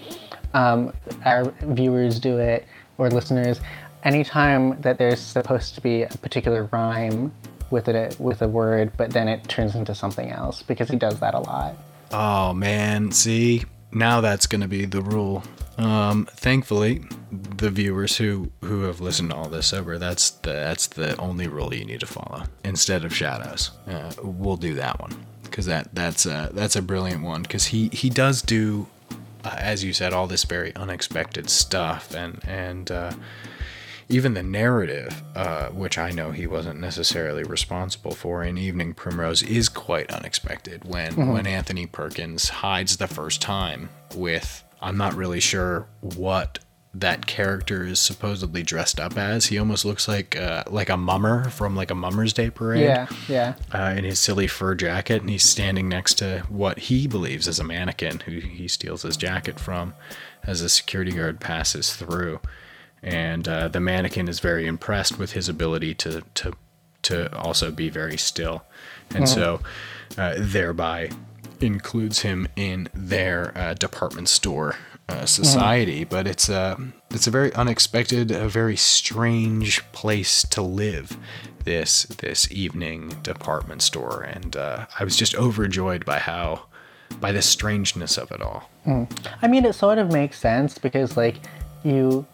Um, 0.54 0.92
our 1.25 1.44
viewers 1.62 2.18
do 2.18 2.38
it 2.38 2.66
or 2.99 3.11
listeners. 3.11 3.61
Anytime 4.02 4.80
that 4.80 4.99
there's 4.99 5.20
supposed 5.20 5.76
to 5.76 5.80
be 5.80 6.02
a 6.02 6.08
particular 6.08 6.68
rhyme 6.73 7.32
with 7.75 7.88
it 7.88 8.19
with 8.21 8.40
a 8.40 8.49
word, 8.49 8.93
but 8.97 9.11
then 9.11 9.26
it 9.26 9.47
turns 9.49 9.75
into 9.75 9.95
something 9.95 10.31
else 10.31 10.62
because 10.62 10.88
he 10.88 10.97
does 10.97 11.19
that 11.19 11.35
a 11.35 11.40
lot. 11.40 11.76
Oh 12.12 12.54
man, 12.54 13.11
see 13.11 13.64
now 13.90 14.21
that's 14.21 14.47
gonna 14.47 14.69
be 14.69 14.85
the 14.87 15.02
rule. 15.02 15.43
Um, 15.76 16.26
thankfully, 16.31 17.02
the 17.33 17.69
viewers 17.71 18.16
who 18.16 18.52
who 18.62 18.83
have 18.83 19.00
listened 19.00 19.31
to 19.31 19.37
all 19.37 19.49
this 19.49 19.66
sober, 19.66 19.99
that's 19.99 20.31
the 20.31 20.52
that's 20.52 20.87
the 20.87 21.16
only 21.19 21.49
rule 21.49 21.75
you 21.75 21.85
need 21.85 22.00
to 22.00 22.07
follow 22.07 22.45
instead 22.64 23.04
of 23.04 23.14
shadows. 23.14 23.73
Uh, 23.88 24.12
we'll 24.23 24.57
do 24.57 24.75
that 24.75 25.00
one 25.00 25.26
because 25.43 25.66
that 25.66 25.93
that's 25.93 26.26
a 26.26 26.50
that's 26.54 26.76
a 26.76 26.83
brilliant 26.83 27.25
one 27.25 27.43
because 27.43 27.66
he 27.66 27.88
he 27.88 28.09
does 28.09 28.40
do, 28.40 28.87
uh, 29.45 29.57
as 29.59 29.83
you 29.83 29.93
said, 29.93 30.12
all 30.12 30.28
this 30.28 30.45
very 30.45 30.75
unexpected 30.76 31.50
stuff 31.50 32.14
and 32.14 32.40
and. 32.47 32.90
Uh, 32.93 33.12
even 34.08 34.34
the 34.34 34.42
narrative, 34.42 35.23
uh, 35.34 35.68
which 35.68 35.99
I 35.99 36.11
know 36.11 36.30
he 36.30 36.46
wasn't 36.46 36.80
necessarily 36.80 37.44
responsible 37.44 38.12
for 38.12 38.42
in 38.44 38.58
Evening 38.58 38.94
Primrose, 38.94 39.42
is 39.42 39.68
quite 39.68 40.11
unexpected. 40.12 40.84
When 40.84 41.32
when 41.32 41.46
Anthony 41.46 41.87
Perkins 41.87 42.49
hides 42.49 42.96
the 42.96 43.08
first 43.08 43.40
time 43.40 43.88
with, 44.14 44.62
I'm 44.80 44.96
not 44.96 45.14
really 45.14 45.40
sure 45.40 45.87
what 46.00 46.58
that 46.96 47.26
character 47.26 47.84
is 47.84 47.99
supposedly 47.99 48.62
dressed 48.62 49.00
up 49.00 49.16
as. 49.18 49.46
He 49.46 49.58
almost 49.58 49.84
looks 49.84 50.06
like 50.06 50.37
uh, 50.37 50.62
like 50.70 50.88
a 50.90 50.96
mummer 50.96 51.50
from 51.50 51.75
like 51.75 51.90
a 51.90 51.94
Mummer's 51.94 52.32
Day 52.32 52.50
parade 52.50 52.82
Yeah, 52.82 53.06
yeah. 53.28 53.54
uh, 53.73 53.94
in 53.96 54.04
his 54.04 54.20
silly 54.20 54.46
fur 54.46 54.76
jacket, 54.76 55.20
and 55.20 55.28
he's 55.28 55.42
standing 55.42 55.88
next 55.88 56.14
to 56.18 56.44
what 56.49 56.78
he 56.78 57.08
believes 57.08 57.49
is 57.49 57.58
a 57.58 57.64
mannequin 57.64 58.20
who 58.20 58.38
he 58.38 58.68
steals 58.68 59.02
his 59.02 59.16
jacket 59.16 59.58
from 59.58 59.94
as 60.44 60.61
a 60.61 60.68
security 60.68 61.11
guard 61.11 61.40
passes 61.40 61.96
through. 61.96 62.38
And 63.04 63.46
uh, 63.46 63.68
the 63.68 63.80
mannequin 63.80 64.28
is 64.28 64.40
very 64.40 64.66
impressed 64.66 65.18
with 65.18 65.32
his 65.32 65.49
ability 65.49 65.94
to 65.96 66.23
to 66.34 66.54
to 67.02 67.37
also 67.37 67.70
be 67.70 67.90
very 67.90 68.16
still, 68.16 68.64
and 69.14 69.28
so 69.28 69.61
uh, 70.16 70.34
thereby 70.38 71.11
includes 71.61 72.20
him 72.20 72.49
in 72.56 72.88
their 72.94 73.56
uh, 73.56 73.75
department 73.75 74.28
store 74.28 74.76
uh, 75.08 75.26
society. 75.26 76.04
But 76.04 76.26
it's 76.26 76.49
a 76.49 76.78
it's 77.11 77.26
a 77.26 77.30
very 77.30 77.52
unexpected, 77.54 78.30
a 78.30 78.49
very 78.49 78.76
strange 78.76 79.84
place 79.92 80.42
to 80.49 80.62
live. 80.62 81.16
This 81.64 82.04
this 82.04 82.50
evening 82.50 83.08
department 83.23 83.82
store, 83.82 84.23
and 84.23 84.56
uh, 84.56 84.87
I 84.99 85.04
was 85.04 85.16
just 85.16 85.34
overjoyed 85.34 86.04
by 86.04 86.18
how 86.20 86.66
by 87.20 87.32
the 87.32 87.42
strangeness 87.42 88.18
of 88.18 88.32
it 88.32 88.40
all. 88.42 88.70
I 89.42 89.49
mean, 89.49 89.64
it 89.64 89.75
sort 89.75 89.99
of 89.99 90.12
makes 90.12 90.38
sense 90.38 90.78
because 90.78 91.16
like 91.16 91.37
you 91.82 92.26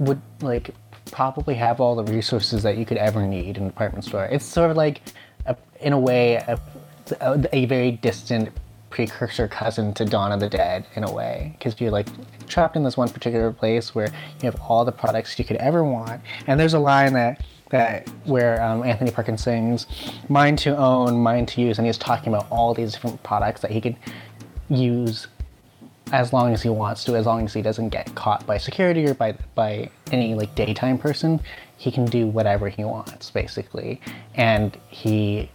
would 0.00 0.20
like 0.40 0.74
probably 1.12 1.54
have 1.54 1.80
all 1.80 1.94
the 1.94 2.12
resources 2.12 2.62
that 2.62 2.76
you 2.76 2.84
could 2.84 2.96
ever 2.96 3.26
need 3.26 3.56
in 3.56 3.64
a 3.64 3.68
department 3.68 4.04
store. 4.04 4.24
It's 4.24 4.44
sort 4.44 4.70
of 4.70 4.76
like, 4.76 5.02
a, 5.46 5.56
in 5.80 5.92
a 5.92 5.98
way, 5.98 6.36
a, 6.36 6.58
a, 7.52 7.66
very 7.66 7.92
distant 7.92 8.50
precursor 8.88 9.46
cousin 9.46 9.94
to 9.94 10.04
Dawn 10.04 10.32
of 10.32 10.40
the 10.40 10.48
Dead 10.48 10.86
in 10.96 11.04
a 11.04 11.12
way 11.12 11.54
because 11.58 11.80
you're 11.80 11.90
like 11.90 12.08
trapped 12.48 12.76
in 12.76 12.82
this 12.82 12.96
one 12.96 13.08
particular 13.08 13.52
place 13.52 13.94
where 13.94 14.06
you 14.06 14.50
have 14.50 14.60
all 14.60 14.84
the 14.84 14.92
products 14.92 15.38
you 15.38 15.44
could 15.44 15.58
ever 15.58 15.84
want. 15.84 16.20
And 16.46 16.58
there's 16.58 16.74
a 16.74 16.78
line 16.78 17.12
that 17.14 17.44
that 17.70 18.08
where 18.24 18.60
um, 18.60 18.82
Anthony 18.82 19.12
Perkins 19.12 19.44
sings, 19.44 19.86
"Mine 20.28 20.56
to 20.56 20.76
own, 20.76 21.20
mine 21.20 21.46
to 21.46 21.60
use," 21.60 21.78
and 21.78 21.86
he's 21.86 21.98
talking 21.98 22.34
about 22.34 22.48
all 22.50 22.74
these 22.74 22.92
different 22.92 23.22
products 23.22 23.60
that 23.60 23.70
he 23.70 23.80
could 23.80 23.96
use 24.68 25.28
as 26.12 26.32
long 26.32 26.52
as 26.52 26.62
he 26.62 26.68
wants 26.68 27.04
to, 27.04 27.16
as 27.16 27.26
long 27.26 27.44
as 27.44 27.54
he 27.54 27.62
doesn't 27.62 27.90
get 27.90 28.14
caught 28.14 28.46
by 28.46 28.58
security 28.58 29.06
or 29.06 29.14
by 29.14 29.34
by 29.54 29.90
any 30.12 30.34
like 30.34 30.54
daytime 30.54 30.98
person, 30.98 31.40
he 31.76 31.90
can 31.90 32.04
do 32.04 32.26
whatever 32.26 32.68
he 32.68 32.84
wants 32.84 33.30
basically, 33.30 34.00
and 34.34 34.76
he 34.88 35.50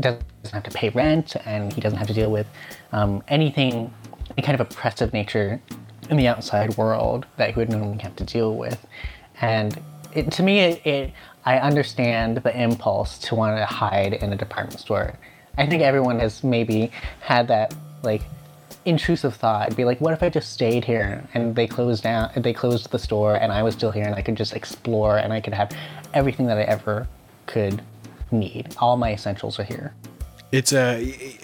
doesn't 0.00 0.22
have 0.52 0.62
to 0.62 0.70
pay 0.70 0.90
rent 0.90 1.36
and 1.46 1.72
he 1.72 1.80
doesn't 1.80 1.98
have 1.98 2.08
to 2.08 2.14
deal 2.14 2.30
with 2.30 2.46
um, 2.92 3.22
anything, 3.28 3.92
any 4.36 4.44
kind 4.44 4.60
of 4.60 4.66
oppressive 4.70 5.12
nature 5.12 5.60
in 6.10 6.16
the 6.16 6.28
outside 6.28 6.76
world 6.76 7.26
that 7.36 7.50
he 7.50 7.56
would 7.56 7.70
normally 7.70 7.98
have 7.98 8.14
to 8.16 8.24
deal 8.24 8.54
with, 8.54 8.86
and 9.40 9.80
it, 10.12 10.30
to 10.32 10.42
me, 10.42 10.60
it, 10.60 10.86
it 10.86 11.12
I 11.44 11.58
understand 11.58 12.38
the 12.38 12.58
impulse 12.58 13.18
to 13.18 13.34
want 13.34 13.58
to 13.58 13.66
hide 13.66 14.14
in 14.14 14.32
a 14.32 14.36
department 14.36 14.80
store. 14.80 15.18
I 15.58 15.66
think 15.66 15.82
everyone 15.82 16.18
has 16.20 16.42
maybe 16.42 16.90
had 17.20 17.48
that 17.48 17.74
like 18.02 18.22
intrusive 18.84 19.34
thought 19.34 19.66
It'd 19.66 19.76
be 19.76 19.84
like 19.84 20.00
what 20.00 20.12
if 20.12 20.22
i 20.22 20.28
just 20.28 20.52
stayed 20.52 20.84
here 20.84 21.22
and 21.34 21.54
they 21.56 21.66
closed 21.66 22.02
down 22.02 22.30
they 22.36 22.52
closed 22.52 22.90
the 22.90 22.98
store 22.98 23.34
and 23.36 23.50
i 23.52 23.62
was 23.62 23.74
still 23.74 23.90
here 23.90 24.04
and 24.04 24.14
i 24.14 24.22
could 24.22 24.36
just 24.36 24.52
explore 24.54 25.16
and 25.18 25.32
i 25.32 25.40
could 25.40 25.54
have 25.54 25.72
everything 26.12 26.46
that 26.46 26.58
i 26.58 26.62
ever 26.62 27.06
could 27.46 27.82
need 28.30 28.74
all 28.78 28.96
my 28.96 29.12
essentials 29.12 29.58
are 29.58 29.64
here 29.64 29.94
It's 30.52 30.72
a 30.72 31.00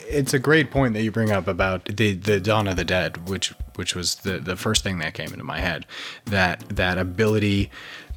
it's 0.09 0.35
a 0.35 0.39
great 0.39 0.71
point 0.71 0.95
that 0.95 1.03
you 1.03 1.11
bring 1.11 1.31
up 1.33 1.49
about 1.49 1.85
the 1.87 2.13
the 2.15 2.39
Dawn 2.41 2.69
of 2.69 2.77
the 2.77 2.85
Dead, 2.85 3.29
which 3.29 3.53
which 3.75 3.97
was 3.97 4.17
the 4.17 4.39
the 4.39 4.55
first 4.55 4.85
thing 4.85 4.99
that 4.99 5.15
came 5.15 5.33
into 5.33 5.43
my 5.43 5.59
head. 5.59 5.85
That 6.27 6.61
that 6.69 6.97
ability, 6.97 7.71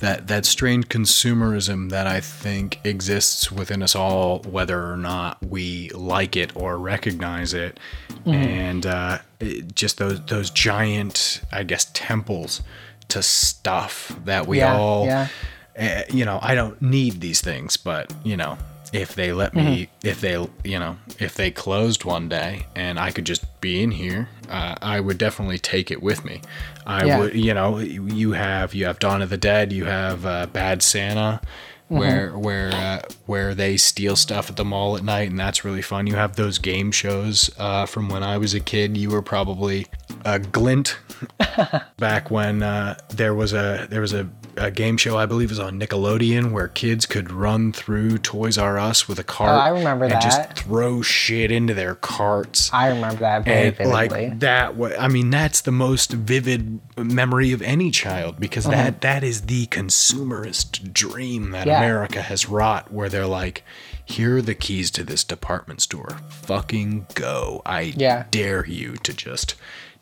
that 0.04 0.28
that 0.28 0.46
strange 0.46 0.88
consumerism 0.90 1.90
that 1.90 2.08
I 2.08 2.20
think 2.20 2.80
exists 2.84 3.52
within 3.52 3.82
us 3.82 3.96
all, 3.96 4.40
whether 4.40 4.92
or 4.92 4.98
not 4.98 5.42
we 5.42 5.90
like 5.90 6.36
it 6.36 6.52
or 6.56 6.78
recognize 6.78 7.54
it, 7.54 7.80
and 8.26 8.86
uh, 8.86 9.20
it- 9.40 9.76
just 9.76 9.98
those 9.98 10.20
those 10.26 10.50
giant, 10.50 11.42
I 11.52 11.64
guess, 11.64 11.86
temples 11.94 12.62
to 13.10 13.22
stuff 13.24 14.16
that 14.26 14.46
we 14.48 14.60
Yeah, 14.60 14.76
all 14.78 15.06
yeah. 15.06 15.28
uh, 15.80 16.02
you 16.14 16.26
know, 16.26 16.40
I 16.42 16.54
don't 16.56 16.82
need 16.82 17.22
these 17.22 17.42
things, 17.42 17.78
but 17.78 18.14
you 18.24 18.36
know, 18.38 18.58
if 18.94 19.16
they 19.16 19.34
let 19.34 19.54
me, 19.56 19.90
if 20.04 20.22
they, 20.22 20.34
you 20.64 20.80
know, 20.80 20.98
if 21.20 21.34
they 21.36 21.50
closed 21.52 22.06
one 22.06 22.30
day 22.30 22.68
and 22.76 23.00
I 23.00 23.12
could 23.12 23.26
just 23.26 23.60
be 23.60 23.82
in 23.84 23.92
here, 23.92 24.30
uh, 24.50 24.76
I 24.82 25.00
would 25.00 25.18
definitely 25.18 25.58
take 25.58 25.92
it 25.92 26.02
with 26.02 26.24
me. 26.24 26.42
I 26.86 27.06
Yeah. 27.06 27.20
would, 27.20 27.34
you 27.36 27.54
know, 27.54 27.80
you 27.80 28.32
have 28.34 28.74
you 28.74 28.86
have 28.86 29.00
Dawn 29.00 29.22
of 29.22 29.30
the 29.30 29.38
Dead, 29.38 29.74
you 29.74 29.86
have 29.86 30.26
uh, 30.26 30.46
Bad 30.46 30.82
Santa. 30.84 31.42
Where 31.90 32.32
where 32.36 32.72
uh, 32.72 33.02
where 33.28 33.54
they 33.54 33.78
steal 33.78 34.16
stuff 34.16 34.50
at 34.50 34.56
the 34.56 34.66
mall 34.66 34.98
at 34.98 35.04
night 35.04 35.30
and 35.30 35.38
that's 35.40 35.64
really 35.64 35.84
fun. 35.84 36.08
You 36.08 36.16
have 36.16 36.36
those 36.36 36.58
game 36.58 36.92
shows 36.92 37.52
uh, 37.60 37.86
from 37.86 38.10
when 38.10 38.24
I 38.24 38.38
was 38.40 38.56
a 38.56 38.60
kid. 38.60 38.98
You 38.98 39.10
were 39.12 39.22
probably 39.22 39.86
uh, 40.26 40.40
Glint 40.40 40.98
back 41.98 42.32
when 42.32 42.64
uh, 42.64 42.98
there 43.10 43.36
was 43.36 43.54
a 43.54 43.86
there 43.92 44.02
was 44.02 44.14
a, 44.14 44.28
a 44.58 44.72
game 44.72 44.98
show 44.98 45.18
I 45.18 45.26
believe 45.26 45.50
was 45.50 45.60
on 45.60 45.80
Nickelodeon 45.80 46.52
where 46.52 46.68
kids 46.68 47.06
could 47.06 47.32
run 47.32 47.74
through 47.74 48.20
Toys 48.20 48.58
R 48.58 48.78
Us 48.78 49.08
with 49.08 49.20
a 49.20 49.24
cart. 49.24 49.52
Oh, 49.52 49.60
I 49.60 49.70
remember 49.70 50.06
and 50.06 50.14
that. 50.14 50.22
just 50.22 50.54
throw 50.54 51.02
shit 51.02 51.52
into 51.52 51.74
their 51.74 51.96
carts. 51.96 52.72
I 52.74 52.88
remember 52.88 53.22
that 53.22 53.46
very 53.46 53.68
and 53.68 53.78
vividly. 53.78 53.92
like 53.92 54.40
that, 54.40 54.76
I 55.00 55.08
mean, 55.08 55.30
that's 55.30 55.62
the 55.62 55.72
most 55.72 56.12
vivid 56.12 56.80
memory 56.98 57.52
of 57.52 57.62
any 57.62 57.92
child 57.92 58.40
because 58.40 58.64
mm-hmm. 58.64 58.74
that 58.74 59.02
that 59.02 59.24
is 59.24 59.42
the 59.42 59.66
consumerist 59.68 60.94
dream 60.94 61.52
that. 61.52 61.68
Yeah. 61.68 61.84
America 61.84 62.22
has 62.22 62.48
wrought, 62.48 62.92
where 62.94 63.10
they're 63.10 63.26
like, 63.28 63.64
"Here 64.06 64.38
are 64.38 64.42
the 64.42 64.56
keys 64.56 64.92
to 64.92 65.04
this 65.04 65.24
department 65.24 65.82
store. 65.82 66.20
Fucking 66.30 67.08
go! 67.14 67.62
I 67.66 67.94
Yeah. 67.96 68.26
dare 68.32 68.66
you 68.66 68.96
to 68.98 69.14
just." 69.14 69.56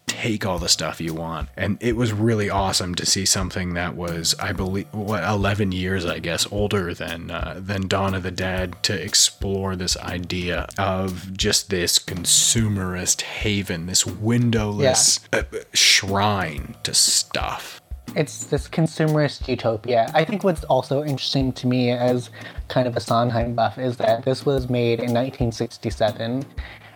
Take 0.08 0.46
all 0.46 0.60
the 0.60 0.70
stuff 0.70 1.01
you 1.01 1.13
want. 1.13 1.50
And 1.58 1.77
it 1.81 1.96
was 1.96 2.13
really 2.13 2.50
awesome 2.50 2.96
to 2.96 3.05
see 3.05 3.25
something 3.25 3.74
that 3.74 3.96
was 3.96 4.36
i 4.39 4.51
believe 4.51 4.88
what 4.93 5.24
11 5.24 5.72
years 5.72 6.05
i 6.05 6.20
guess 6.20 6.46
older 6.51 6.93
than 6.93 7.31
uh, 7.31 7.55
than 7.58 7.88
dawn 7.88 8.13
of 8.13 8.24
the 8.24 8.31
dead 8.31 8.81
to 8.84 8.93
explore 9.01 9.75
this 9.75 9.98
idea 9.98 10.67
of 10.77 11.36
just 11.36 11.70
this 11.70 11.98
consumerist 11.98 13.22
haven 13.22 13.86
this 13.86 14.05
windowless 14.05 15.20
uh, 15.34 15.43
shrine 15.74 16.75
to 16.84 16.93
stuff. 16.93 17.81
It's 18.15 18.46
this 18.46 18.67
consumerist 18.67 19.48
utopia. 19.48 20.12
I 20.13 20.25
think 20.25 20.43
what's 20.43 20.65
also 20.65 21.01
interesting 21.03 21.53
to 21.53 21.67
me 21.67 21.91
as 21.91 22.29
kind 22.67 22.88
of 22.88 22.98
a 22.98 23.00
Sondheim 23.00 23.55
buff 23.55 23.77
is 23.77 23.98
that 23.98 24.25
this 24.25 24.46
was 24.46 24.70
made 24.70 25.00
in 25.00 25.13
1967 25.13 26.46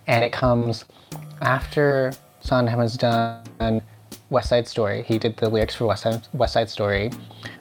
and 0.08 0.24
it 0.24 0.34
comes 0.34 0.84
after 1.42 2.12
Sondheim 2.46 2.80
has 2.80 2.96
done 2.96 3.82
West 4.30 4.50
Side 4.50 4.68
Story. 4.68 5.04
He 5.04 5.18
did 5.18 5.36
the 5.38 5.50
lyrics 5.50 5.76
for 5.76 5.88
West 5.88 6.04
Side, 6.04 6.28
West 6.34 6.54
Side 6.54 6.70
Story. 6.70 7.12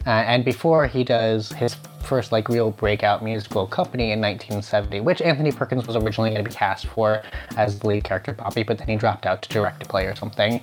Uh, 0.06 0.10
and 0.10 0.44
before 0.44 0.86
he 0.86 1.04
does 1.04 1.50
his 1.52 1.76
first 2.02 2.32
like 2.32 2.50
real 2.50 2.70
breakout 2.70 3.24
musical 3.24 3.66
company 3.66 4.12
in 4.12 4.20
1970, 4.20 5.00
which 5.00 5.22
Anthony 5.22 5.50
Perkins 5.50 5.86
was 5.86 5.96
originally 5.96 6.30
going 6.30 6.44
to 6.44 6.50
be 6.50 6.54
cast 6.54 6.86
for 6.86 7.22
as 7.56 7.78
the 7.78 7.88
lead 7.88 8.04
character 8.04 8.34
Bobby, 8.34 8.62
but 8.62 8.76
then 8.76 8.88
he 8.88 8.96
dropped 8.96 9.24
out 9.24 9.40
to 9.42 9.48
direct 9.48 9.82
a 9.82 9.86
play 9.86 10.04
or 10.04 10.14
something. 10.14 10.60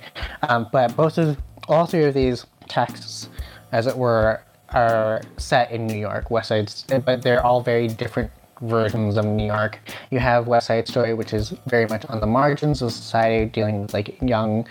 Um, 0.48 0.68
but 0.70 0.94
both 0.96 1.18
of 1.18 1.36
all 1.66 1.86
three 1.86 2.04
of 2.04 2.14
these 2.14 2.46
texts, 2.68 3.28
as 3.72 3.88
it 3.88 3.96
were, 3.96 4.42
are 4.70 5.20
set 5.36 5.72
in 5.72 5.86
New 5.86 5.98
York, 5.98 6.30
West 6.30 6.48
Side, 6.48 6.72
but 7.04 7.22
they're 7.22 7.44
all 7.44 7.60
very 7.60 7.88
different 7.88 8.30
versions 8.62 9.16
of 9.16 9.24
New 9.24 9.46
York. 9.46 9.78
You 10.10 10.18
have 10.18 10.46
West 10.46 10.68
Side 10.68 10.88
Story, 10.88 11.14
which 11.14 11.32
is 11.32 11.50
very 11.66 11.86
much 11.86 12.04
on 12.06 12.20
the 12.20 12.26
margins 12.26 12.82
of 12.82 12.92
society, 12.92 13.44
dealing 13.46 13.82
with 13.82 13.92
like 13.92 14.20
young 14.22 14.66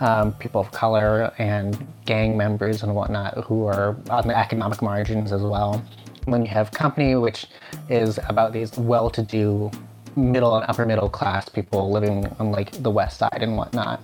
um, 0.00 0.32
people 0.34 0.60
of 0.60 0.70
color 0.72 1.32
and 1.38 1.86
gang 2.04 2.36
members 2.36 2.82
and 2.82 2.94
whatnot 2.94 3.34
who 3.44 3.66
are 3.66 3.96
on 4.10 4.28
the 4.28 4.36
economic 4.36 4.82
margins 4.82 5.32
as 5.32 5.42
well. 5.42 5.82
And 6.24 6.34
then 6.34 6.42
you 6.42 6.48
have 6.50 6.72
Company, 6.72 7.14
which 7.14 7.46
is 7.88 8.18
about 8.28 8.52
these 8.52 8.76
well-to-do 8.76 9.70
middle 10.16 10.56
and 10.56 10.64
upper 10.68 10.84
middle 10.84 11.08
class 11.08 11.48
people 11.48 11.90
living 11.90 12.26
on 12.38 12.50
like 12.50 12.72
the 12.82 12.90
West 12.90 13.18
Side 13.18 13.38
and 13.42 13.56
whatnot. 13.56 14.00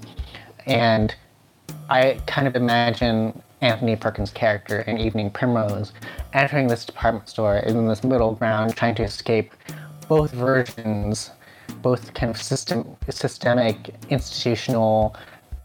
And 0.66 1.14
I 1.90 2.20
kind 2.26 2.46
of 2.46 2.54
imagine 2.54 3.42
Anthony 3.62 3.96
Perkins' 3.96 4.30
character 4.30 4.80
in 4.82 4.98
Evening 4.98 5.30
Primrose 5.30 5.92
entering 6.32 6.66
this 6.66 6.84
department 6.84 7.28
store 7.28 7.56
in 7.56 7.86
this 7.86 8.04
middle 8.04 8.32
ground, 8.32 8.76
trying 8.76 8.94
to 8.96 9.04
escape 9.04 9.52
both 10.08 10.32
versions, 10.32 11.30
both 11.80 12.12
kind 12.12 12.30
of 12.30 12.40
system, 12.40 12.96
systemic, 13.08 13.94
institutional, 14.10 15.16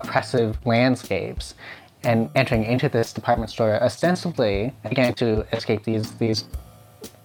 oppressive 0.02 0.58
landscapes, 0.66 1.56
and 2.04 2.30
entering 2.36 2.64
into 2.64 2.88
this 2.88 3.12
department 3.12 3.50
store 3.50 3.82
ostensibly 3.82 4.74
again 4.84 5.14
to 5.16 5.46
escape 5.56 5.84
these 5.84 6.12
these 6.18 6.46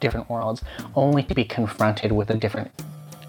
different 0.01 0.29
worlds, 0.29 0.63
only 0.97 1.23
to 1.23 1.35
be 1.35 1.45
confronted 1.45 2.13
with 2.13 2.31
a 2.31 2.35
different 2.35 2.71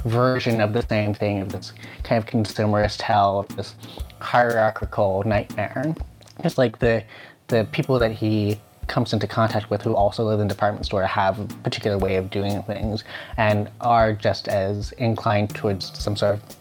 version 0.06 0.62
of 0.62 0.74
the 0.74 0.82
same 0.88 1.14
thing, 1.14 1.42
of 1.42 1.50
this 1.50 1.74
kind 2.04 2.22
of 2.22 2.30
consumerist 2.30 3.02
hell, 3.02 3.40
of 3.40 3.56
this 3.56 3.76
hierarchical 4.20 5.24
nightmare. 5.26 5.94
Just 6.42 6.58
like 6.58 6.80
the 6.80 7.04
the 7.48 7.68
people 7.72 8.00
that 8.00 8.12
he 8.12 8.60
comes 8.88 9.14
into 9.14 9.28
contact 9.28 9.70
with 9.70 9.82
who 9.82 9.96
also 9.96 10.24
live 10.24 10.40
in 10.40 10.48
department 10.48 10.86
store 10.86 11.04
have 11.04 11.40
a 11.40 11.46
particular 11.64 11.98
way 11.98 12.16
of 12.18 12.30
doing 12.30 12.62
things 12.64 13.04
and 13.38 13.70
are 13.82 14.14
just 14.14 14.48
as 14.48 14.92
inclined 14.94 15.50
towards 15.56 15.98
some 15.98 16.16
sort 16.16 16.36
of 16.36 16.58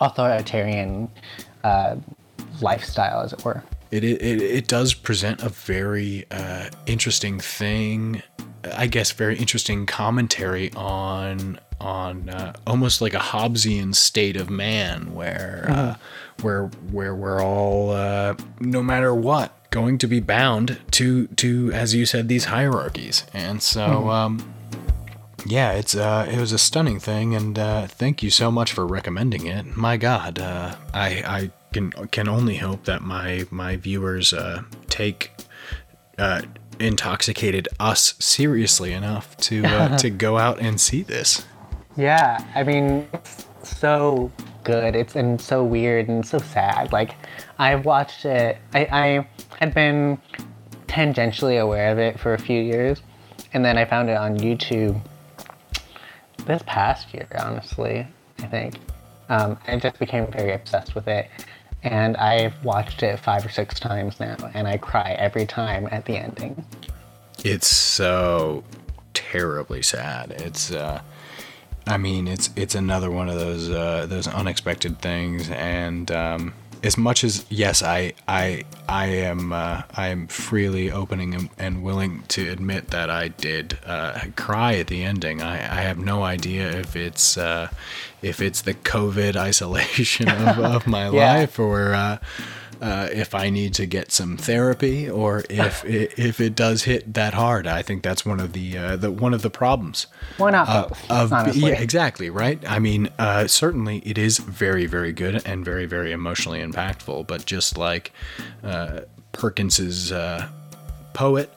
authoritarian 0.00 1.10
uh, 1.64 1.96
lifestyle, 2.60 3.22
as 3.22 3.32
it 3.32 3.44
were. 3.44 3.62
It, 3.90 4.04
it, 4.04 4.22
it 4.22 4.42
it 4.42 4.68
does 4.68 4.94
present 4.94 5.42
a 5.42 5.50
very 5.50 6.24
uh, 6.30 6.70
interesting 6.86 7.38
thing, 7.38 8.22
I 8.74 8.86
guess, 8.86 9.12
very 9.12 9.36
interesting 9.36 9.84
commentary 9.86 10.72
on 10.74 11.60
on 11.78 12.30
uh, 12.30 12.54
almost 12.66 13.02
like 13.02 13.12
a 13.12 13.18
Hobbesian 13.18 13.94
state 13.94 14.36
of 14.36 14.48
man, 14.48 15.14
where 15.14 15.66
uh, 15.68 15.96
where 16.40 16.66
where 16.90 17.14
we're 17.14 17.42
all, 17.42 17.90
uh, 17.90 18.34
no 18.60 18.82
matter 18.82 19.14
what, 19.14 19.54
going 19.72 19.98
to 19.98 20.06
be 20.06 20.20
bound 20.20 20.78
to 20.92 21.26
to 21.26 21.72
as 21.72 21.94
you 21.96 22.06
said 22.06 22.28
these 22.28 22.44
hierarchies, 22.44 23.24
and 23.34 23.60
so. 23.60 24.08
Um, 24.10 24.54
yeah, 25.44 25.72
it's 25.72 25.96
uh, 25.96 26.28
it 26.30 26.38
was 26.38 26.52
a 26.52 26.58
stunning 26.58 27.00
thing, 27.00 27.34
and 27.34 27.58
uh, 27.58 27.88
thank 27.88 28.22
you 28.22 28.30
so 28.30 28.52
much 28.52 28.72
for 28.72 28.86
recommending 28.86 29.46
it. 29.46 29.76
My 29.76 29.96
God, 29.96 30.38
uh, 30.38 30.76
I 30.94 31.08
I 31.26 31.50
can 31.72 31.90
can 32.12 32.28
only 32.28 32.58
hope 32.58 32.84
that 32.84 33.02
my 33.02 33.44
my 33.50 33.74
viewers 33.74 34.32
uh, 34.32 34.62
take 34.88 35.32
uh, 36.16 36.42
intoxicated 36.78 37.68
us 37.80 38.14
seriously 38.20 38.92
enough 38.92 39.36
to 39.38 39.64
uh, 39.64 39.98
to 40.02 40.10
go 40.10 40.38
out 40.38 40.60
and 40.60 40.80
see 40.80 41.02
this. 41.02 41.44
Yeah, 41.96 42.44
I 42.54 42.62
mean, 42.62 43.08
it's 43.12 43.46
so 43.62 44.30
good. 44.64 44.94
It's 44.94 45.16
and 45.16 45.40
so 45.40 45.64
weird 45.64 46.08
and 46.08 46.24
so 46.24 46.38
sad. 46.38 46.92
Like, 46.92 47.16
I've 47.58 47.84
watched 47.84 48.24
it. 48.24 48.58
I, 48.72 48.84
I 48.90 49.28
had 49.58 49.74
been 49.74 50.18
tangentially 50.86 51.60
aware 51.60 51.90
of 51.90 51.98
it 51.98 52.20
for 52.20 52.34
a 52.34 52.38
few 52.38 52.60
years, 52.60 53.02
and 53.52 53.64
then 53.64 53.78
I 53.78 53.84
found 53.84 54.10
it 54.10 54.16
on 54.16 54.38
YouTube 54.38 55.00
this 56.46 56.62
past 56.66 57.12
year. 57.14 57.28
Honestly, 57.38 58.06
I 58.40 58.46
think 58.46 58.74
um, 59.28 59.58
I 59.66 59.78
just 59.78 59.98
became 59.98 60.30
very 60.30 60.52
obsessed 60.52 60.94
with 60.94 61.08
it, 61.08 61.28
and 61.82 62.16
I've 62.16 62.64
watched 62.64 63.02
it 63.02 63.18
five 63.18 63.44
or 63.44 63.50
six 63.50 63.78
times 63.80 64.20
now, 64.20 64.36
and 64.54 64.68
I 64.68 64.76
cry 64.76 65.12
every 65.12 65.46
time 65.46 65.88
at 65.90 66.04
the 66.04 66.16
ending. 66.16 66.64
It's 67.44 67.66
so 67.66 68.62
terribly 69.14 69.82
sad. 69.82 70.32
It's 70.32 70.70
uh 70.70 71.00
I 71.86 71.96
mean, 71.96 72.28
it's 72.28 72.50
it's 72.54 72.74
another 72.74 73.10
one 73.10 73.28
of 73.28 73.36
those 73.36 73.70
uh 73.70 74.06
those 74.06 74.28
unexpected 74.28 75.00
things 75.00 75.50
and 75.50 76.10
um 76.10 76.54
as 76.82 76.96
much 76.98 77.22
as 77.24 77.44
yes, 77.48 77.82
I 77.82 78.12
I 78.26 78.64
I 78.88 79.06
am 79.06 79.52
uh, 79.52 79.82
I 79.94 80.08
am 80.08 80.26
freely 80.26 80.90
opening 80.90 81.34
and, 81.34 81.48
and 81.58 81.82
willing 81.82 82.22
to 82.28 82.48
admit 82.50 82.88
that 82.88 83.08
I 83.10 83.28
did 83.28 83.78
uh, 83.86 84.20
cry 84.36 84.74
at 84.76 84.88
the 84.88 85.02
ending. 85.04 85.42
I, 85.42 85.54
I 85.54 85.80
have 85.82 85.98
no 85.98 86.22
idea 86.24 86.70
if 86.70 86.96
it's 86.96 87.36
uh, 87.36 87.68
if 88.22 88.40
it's 88.40 88.62
the 88.62 88.74
COVID 88.74 89.36
isolation 89.50 90.28
of, 90.28 90.58
of 90.58 90.86
my 90.86 91.08
Yeah. 91.10 91.32
life 91.34 91.58
or 91.58 91.94
uh, 92.82 93.08
if 93.12 93.32
I 93.32 93.48
need 93.48 93.74
to 93.74 93.86
get 93.86 94.10
some 94.10 94.36
therapy 94.36 95.08
or 95.08 95.44
if 95.48 95.84
it, 95.86 96.18
if 96.18 96.40
it 96.40 96.56
does 96.56 96.82
hit 96.82 97.14
that 97.14 97.32
hard. 97.32 97.66
I 97.66 97.80
think 97.80 98.02
that's 98.02 98.26
one 98.26 98.40
of 98.40 98.52
the 98.52 98.76
uh, 98.76 98.96
the 98.96 99.10
one 99.10 99.32
of 99.32 99.42
the 99.42 99.50
problems. 99.50 100.08
Why 100.36 100.50
not 100.50 100.68
uh, 100.68 100.88
both? 100.88 101.10
of 101.32 101.56
yeah, 101.56 101.80
exactly 101.80 102.28
right. 102.28 102.58
I 102.68 102.80
mean, 102.80 103.08
uh, 103.18 103.46
certainly 103.46 103.98
it 103.98 104.18
is 104.18 104.38
very 104.38 104.86
very 104.86 105.12
good 105.12 105.46
and 105.46 105.64
very 105.64 105.86
very 105.86 106.10
emotionally 106.10 106.60
impactful. 106.60 107.28
But 107.28 107.46
just 107.46 107.78
like 107.78 108.12
uh, 108.64 109.02
Perkins's 109.30 110.10
uh, 110.10 110.48
poet, 111.14 111.50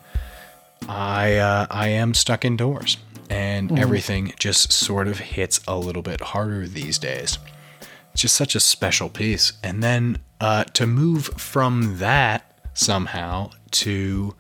I 0.88 1.38
uh, 1.38 1.66
I 1.72 1.88
am 1.88 2.14
stuck 2.14 2.46
indoors, 2.46 2.98
and 3.32 3.78
everything 3.80 4.34
just 4.38 4.72
sort 4.72 5.08
of 5.08 5.18
hits 5.18 5.60
a 5.68 5.76
little 5.76 6.04
bit 6.04 6.22
harder 6.22 6.68
these 6.68 7.00
days. 7.00 7.40
Just 8.16 8.36
such 8.36 8.56
a 8.56 8.60
special 8.60 9.10
piece, 9.10 9.54
and 9.62 9.84
then 9.84 10.20
uh, 10.40 10.64
to 10.74 10.88
move 10.88 11.26
from 11.38 11.98
that 11.98 12.52
somehow 12.74 13.52
to 13.72 14.36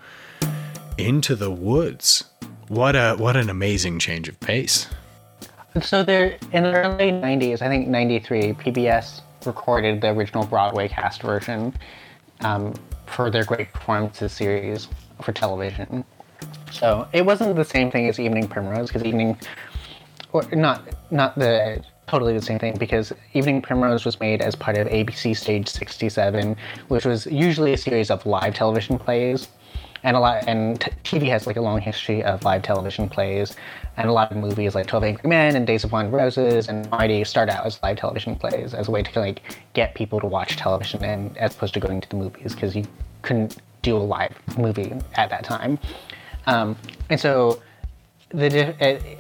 into 0.98 1.36
the 1.36 1.52
woods. 1.52 2.24
What 2.68 2.96
a 2.96 3.16
what 3.16 3.36
an 3.36 3.50
amazing 3.50 4.00
change 4.00 4.28
of 4.28 4.40
pace. 4.40 4.88
So 5.82 6.04
there, 6.04 6.38
in 6.54 6.64
the 6.64 6.74
early 6.74 7.12
'90s, 7.12 7.62
I 7.62 7.68
think 7.68 7.88
'93, 7.88 8.54
PBS 8.54 9.22
recorded 9.46 10.02
the 10.02 10.08
original 10.10 10.46
Broadway 10.46 10.88
cast 10.88 11.22
version 11.22 11.74
um, 12.42 12.74
for 13.06 13.30
their 13.30 13.44
Great 13.44 13.72
Performances 13.74 14.32
series 14.32 14.88
for 15.22 15.32
television. 15.32 16.04
So 16.72 17.08
it 17.14 17.26
wasn't 17.26 17.56
the 17.56 17.66
same 17.66 17.92
thing 17.92 18.08
as 18.08 18.20
Evening 18.20 18.48
Primrose, 18.48 18.88
because 18.88 19.04
Evening, 19.04 19.38
or 20.32 20.44
not 20.54 20.82
not 21.12 21.38
the 21.38 21.84
totally 22.08 22.34
the 22.34 22.42
same 22.42 22.60
thing, 22.60 22.78
because 22.78 23.14
Evening 23.34 23.62
Primrose 23.62 24.06
was 24.06 24.20
made 24.20 24.42
as 24.42 24.56
part 24.56 24.78
of 24.78 24.88
ABC 24.88 25.36
Stage 25.36 25.68
67, 25.68 26.56
which 26.88 27.06
was 27.06 27.26
usually 27.28 27.74
a 27.74 27.78
series 27.78 28.12
of 28.12 28.26
live 28.26 28.54
television 28.54 28.98
plays. 29.00 29.48
And 30.04 30.16
a 30.16 30.20
lot 30.20 30.48
and 30.48 30.80
t- 30.80 30.92
TV 31.04 31.30
has 31.30 31.48
like 31.48 31.56
a 31.58 31.62
long 31.62 31.82
history 31.82 32.24
of 32.24 32.44
live 32.44 32.62
television 32.62 33.10
plays, 33.10 33.56
and 33.98 34.08
a 34.08 34.14
lot 34.14 34.32
of 34.32 34.38
movies 34.38 34.76
like 34.76 34.86
Twelve 34.86 35.04
Angry 35.04 35.28
Men 35.28 35.56
and 35.56 35.66
Days 35.66 35.84
of 35.84 35.92
Wine 35.92 36.06
and 36.06 36.14
Roses 36.14 36.68
and 36.68 36.88
Marty 36.92 37.24
start 37.24 37.50
out 37.50 37.66
as 37.66 37.82
live 37.82 37.98
television 37.98 38.36
plays 38.36 38.76
as 38.76 38.88
a 38.88 38.92
way 38.92 39.02
to 39.02 39.20
like 39.20 39.42
get 39.74 39.96
people 39.96 40.20
to 40.20 40.28
watch 40.28 40.58
television 40.58 41.04
and 41.04 41.36
as 41.40 41.56
opposed 41.56 41.74
to 41.74 41.80
going 41.80 42.02
to 42.02 42.10
the 42.10 42.18
movies 42.18 42.54
because 42.54 42.76
you 42.76 42.86
couldn't 43.24 43.58
do 43.82 43.98
a 43.98 43.98
live 43.98 44.36
movie 44.60 44.94
at 45.16 45.32
that 45.32 45.44
time, 45.44 45.80
um, 46.46 46.76
and 47.10 47.20
so 47.20 47.60
the 48.30 48.50
di- 48.50 49.18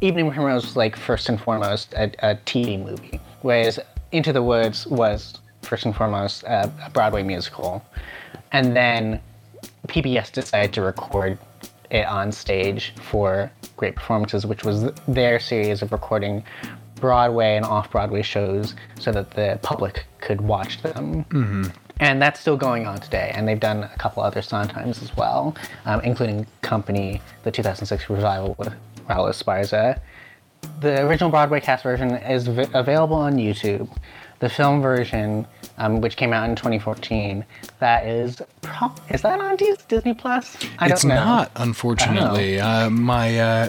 Evening 0.00 0.30
Primrose 0.30 0.64
was 0.64 0.76
like 0.76 0.96
first 0.96 1.28
and 1.28 1.40
foremost 1.40 1.92
a, 1.94 2.04
a 2.20 2.36
TV 2.36 2.82
movie, 2.82 3.20
whereas 3.42 3.80
Into 4.12 4.32
the 4.32 4.42
Woods 4.42 4.86
was 4.86 5.38
first 5.62 5.84
and 5.86 5.94
foremost 5.94 6.44
a, 6.44 6.72
a 6.84 6.90
Broadway 6.90 7.24
musical, 7.24 7.84
and 8.52 8.76
then 8.76 9.20
PBS 9.88 10.30
decided 10.30 10.72
to 10.74 10.82
record 10.82 11.38
it 11.90 12.06
on 12.06 12.30
stage 12.30 12.94
for 13.02 13.50
Great 13.76 13.96
Performances, 13.96 14.46
which 14.46 14.64
was 14.64 14.92
their 15.08 15.40
series 15.40 15.82
of 15.82 15.90
recording 15.90 16.44
Broadway 16.96 17.56
and 17.56 17.64
off 17.64 17.90
Broadway 17.90 18.22
shows 18.22 18.74
so 19.00 19.10
that 19.10 19.32
the 19.32 19.58
public 19.62 20.04
could 20.20 20.40
watch 20.40 20.80
them. 20.82 21.24
Mm-hmm. 21.24 21.64
And 22.00 22.22
that's 22.22 22.38
still 22.38 22.56
going 22.56 22.86
on 22.86 23.00
today. 23.00 23.32
And 23.34 23.48
they've 23.48 23.58
done 23.58 23.82
a 23.82 23.96
couple 23.98 24.22
other 24.22 24.40
Sondheims 24.40 25.02
as 25.02 25.16
well, 25.16 25.56
um, 25.84 26.00
including 26.02 26.46
Company, 26.62 27.20
the 27.42 27.50
2006 27.50 28.08
revival 28.08 28.54
with 28.58 28.72
Raul 29.08 29.28
Esparza. 29.28 30.00
The 30.80 31.06
original 31.06 31.30
Broadway 31.30 31.60
cast 31.60 31.82
version 31.82 32.10
is 32.16 32.46
v- 32.48 32.66
available 32.74 33.16
on 33.16 33.34
YouTube. 33.34 33.88
The 34.40 34.48
film 34.48 34.80
version, 34.82 35.46
um, 35.78 36.00
which 36.00 36.16
came 36.16 36.32
out 36.32 36.48
in 36.48 36.54
2014, 36.56 37.44
that 37.80 38.06
is 38.06 38.40
pro- 38.62 38.92
is 39.10 39.22
that 39.22 39.40
on 39.40 39.56
Disney 39.88 40.14
Plus? 40.14 40.56
I 40.78 40.88
it's 40.88 41.02
don't 41.02 41.08
know. 41.10 41.24
not, 41.24 41.52
unfortunately. 41.56 42.60
Uh, 42.60 42.90
my 42.90 43.38
uh, 43.38 43.68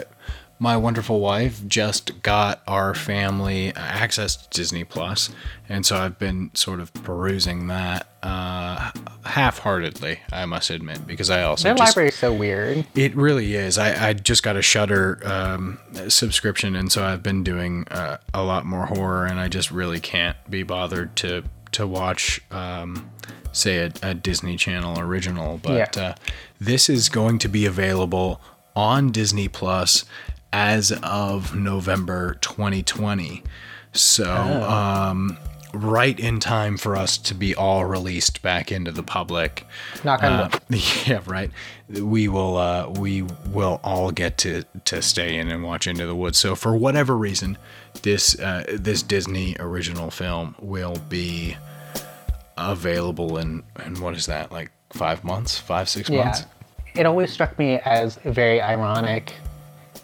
my 0.62 0.76
wonderful 0.76 1.20
wife 1.20 1.66
just 1.66 2.22
got 2.22 2.62
our 2.68 2.94
family 2.94 3.72
access 3.74 4.36
to 4.36 4.48
Disney 4.50 4.84
Plus, 4.84 5.30
and 5.68 5.84
so 5.86 5.96
I've 5.96 6.18
been 6.18 6.50
sort 6.54 6.80
of 6.80 6.92
perusing 6.92 7.68
that 7.68 8.06
uh, 8.22 8.90
half-heartedly. 9.24 10.20
I 10.30 10.44
must 10.44 10.68
admit, 10.68 11.06
because 11.06 11.30
I 11.30 11.42
also 11.42 11.64
Their 11.64 11.74
just, 11.74 11.96
library 11.96 12.08
is 12.10 12.14
so 12.16 12.32
weird. 12.32 12.86
It 12.94 13.16
really 13.16 13.54
is. 13.54 13.78
I, 13.78 14.08
I 14.10 14.12
just 14.12 14.42
got 14.42 14.56
a 14.56 14.62
Shudder 14.62 15.18
um, 15.24 15.78
subscription, 16.08 16.76
and 16.76 16.92
so 16.92 17.02
I've 17.04 17.22
been 17.22 17.42
doing 17.42 17.88
uh, 17.90 18.18
a 18.34 18.42
lot 18.42 18.66
more 18.66 18.84
horror, 18.84 19.24
and 19.24 19.40
I 19.40 19.48
just 19.48 19.70
really 19.70 19.98
can't 19.98 20.36
be 20.48 20.62
bothered 20.62 21.16
to 21.16 21.42
to 21.72 21.86
watch, 21.86 22.42
um, 22.50 23.08
say, 23.52 23.78
a, 23.78 23.92
a 24.02 24.12
Disney 24.12 24.56
Channel 24.56 24.98
original. 25.00 25.58
But 25.62 25.96
Yeah. 25.96 26.02
uh, 26.02 26.14
this 26.60 26.90
is 26.90 27.08
going 27.08 27.38
to 27.38 27.48
be 27.48 27.64
available 27.64 28.40
on 28.74 29.10
Disney 29.12 29.48
Plus 29.48 30.04
as 30.52 30.92
of 31.02 31.54
November 31.54 32.34
2020. 32.40 33.42
So. 33.92 34.26
Um, 34.26 35.36
Right 35.72 36.18
in 36.18 36.40
time 36.40 36.76
for 36.76 36.96
us 36.96 37.16
to 37.18 37.32
be 37.32 37.54
all 37.54 37.84
released 37.84 38.42
back 38.42 38.72
into 38.72 38.90
the 38.90 39.04
public. 39.04 39.64
Knock 40.02 40.20
on 40.24 40.32
Uh, 40.32 40.48
wood. 40.68 40.82
yeah, 41.06 41.20
right. 41.26 41.48
We 41.88 42.26
will 42.26 42.56
uh, 42.56 42.88
we 42.88 43.22
will 43.22 43.78
all 43.84 44.10
get 44.10 44.36
to 44.38 44.64
to 44.86 45.00
stay 45.00 45.36
in 45.36 45.48
and 45.48 45.62
watch 45.62 45.86
Into 45.86 46.06
the 46.06 46.14
Woods. 46.16 46.38
So 46.38 46.56
for 46.56 46.74
whatever 46.74 47.16
reason, 47.16 47.56
this 48.02 48.36
uh, 48.40 48.64
this 48.80 49.04
Disney 49.04 49.54
original 49.60 50.10
film 50.10 50.56
will 50.58 50.96
be 51.08 51.56
available 52.56 53.38
in 53.38 53.62
in 53.86 54.00
what 54.00 54.14
is 54.16 54.26
that 54.26 54.50
like 54.50 54.72
five 54.92 55.22
months, 55.22 55.56
five 55.56 55.88
six 55.88 56.08
Yeah. 56.10 56.24
months. 56.24 56.46
It 56.96 57.06
always 57.06 57.32
struck 57.32 57.56
me 57.60 57.78
as 57.84 58.16
very 58.24 58.60
ironic. 58.60 59.34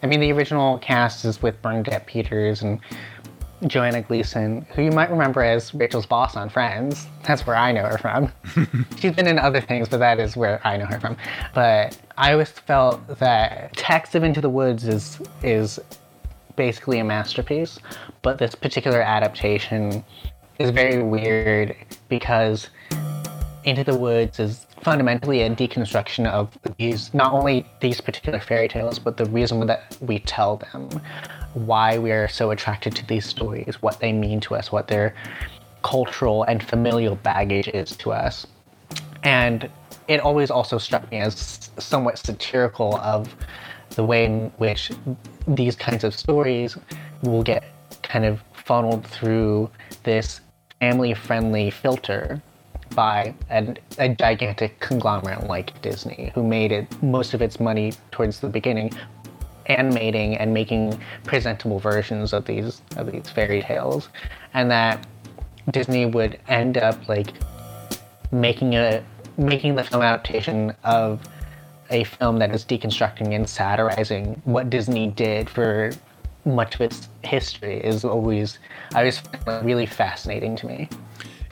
I 0.02 0.06
mean, 0.06 0.20
the 0.20 0.32
original 0.32 0.78
cast 0.78 1.24
is 1.24 1.42
with 1.42 1.60
Bernadette 1.62 2.06
Peters 2.06 2.62
and 2.62 2.80
Joanna 3.66 4.02
Gleason, 4.02 4.66
who 4.74 4.82
you 4.82 4.90
might 4.90 5.10
remember 5.10 5.42
as 5.42 5.74
Rachel's 5.74 6.04
boss 6.04 6.36
on 6.36 6.50
Friends. 6.50 7.06
That's 7.22 7.46
where 7.46 7.56
I 7.56 7.72
know 7.72 7.84
her 7.84 7.98
from. 7.98 8.30
She's 8.98 9.12
been 9.12 9.26
in 9.26 9.38
other 9.38 9.60
things, 9.60 9.88
but 9.88 9.98
that 9.98 10.20
is 10.20 10.36
where 10.36 10.60
I 10.66 10.76
know 10.76 10.84
her 10.84 11.00
from. 11.00 11.16
But 11.54 11.98
I 12.18 12.32
always 12.32 12.50
felt 12.50 13.18
that 13.18 13.74
Text 13.74 14.14
of 14.14 14.22
Into 14.22 14.40
the 14.40 14.50
Woods 14.50 14.86
is 14.86 15.20
is 15.42 15.80
basically 16.56 16.98
a 16.98 17.04
masterpiece, 17.04 17.78
but 18.22 18.38
this 18.38 18.54
particular 18.54 19.00
adaptation 19.00 20.04
is 20.58 20.70
very 20.70 21.02
weird 21.02 21.76
because 22.08 22.68
into 23.64 23.84
the 23.84 23.96
Woods 23.96 24.38
is 24.38 24.66
fundamentally 24.86 25.42
a 25.42 25.50
deconstruction 25.50 26.28
of 26.28 26.56
these, 26.78 27.12
not 27.12 27.32
only 27.32 27.66
these 27.80 28.00
particular 28.00 28.38
fairy 28.38 28.68
tales, 28.68 29.00
but 29.00 29.16
the 29.16 29.24
reason 29.24 29.66
that 29.66 29.96
we 30.00 30.20
tell 30.20 30.58
them, 30.58 30.88
why 31.54 31.98
we 31.98 32.12
are 32.12 32.28
so 32.28 32.52
attracted 32.52 32.94
to 32.94 33.04
these 33.08 33.26
stories, 33.26 33.82
what 33.82 33.98
they 33.98 34.12
mean 34.12 34.38
to 34.38 34.54
us, 34.54 34.70
what 34.70 34.86
their 34.86 35.12
cultural 35.82 36.44
and 36.44 36.62
familial 36.62 37.16
baggage 37.16 37.66
is 37.66 37.96
to 37.96 38.12
us. 38.12 38.46
And 39.24 39.68
it 40.06 40.20
always 40.20 40.52
also 40.52 40.78
struck 40.78 41.10
me 41.10 41.18
as 41.18 41.68
somewhat 41.80 42.16
satirical 42.20 42.94
of 42.98 43.34
the 43.96 44.04
way 44.04 44.24
in 44.26 44.52
which 44.58 44.92
these 45.48 45.74
kinds 45.74 46.04
of 46.04 46.14
stories 46.14 46.78
will 47.22 47.42
get 47.42 47.64
kind 48.04 48.24
of 48.24 48.40
funneled 48.52 49.04
through 49.04 49.68
this 50.04 50.42
family 50.78 51.12
friendly 51.12 51.70
filter 51.70 52.40
by 52.96 53.32
an, 53.50 53.78
a 53.98 54.08
gigantic 54.08 54.80
conglomerate 54.80 55.46
like 55.46 55.80
Disney, 55.82 56.32
who 56.34 56.42
made 56.42 56.72
it 56.72 56.90
most 57.02 57.34
of 57.34 57.42
its 57.42 57.60
money 57.60 57.92
towards 58.10 58.40
the 58.40 58.48
beginning 58.48 58.90
animating 59.66 60.36
and 60.36 60.54
making 60.54 61.00
presentable 61.24 61.78
versions 61.78 62.32
of 62.32 62.44
these 62.44 62.82
of 62.96 63.12
these 63.12 63.28
fairy 63.30 63.62
tales, 63.62 64.08
and 64.54 64.70
that 64.70 65.06
Disney 65.70 66.06
would 66.06 66.40
end 66.48 66.78
up 66.78 67.08
like 67.08 67.34
making 68.32 68.74
a 68.74 69.04
making 69.38 69.74
the 69.74 69.84
film 69.84 70.02
adaptation 70.02 70.74
of 70.84 71.20
a 71.90 72.04
film 72.04 72.38
that 72.38 72.52
is 72.54 72.64
deconstructing 72.64 73.34
and 73.34 73.48
satirizing 73.48 74.40
what 74.44 74.70
Disney 74.70 75.08
did 75.08 75.48
for 75.48 75.92
much 76.44 76.76
of 76.76 76.80
its 76.80 77.08
history 77.22 77.78
is 77.78 78.04
always 78.04 78.58
I 78.94 78.98
always 78.98 79.22
really 79.62 79.86
fascinating 79.86 80.56
to 80.56 80.66
me. 80.66 80.88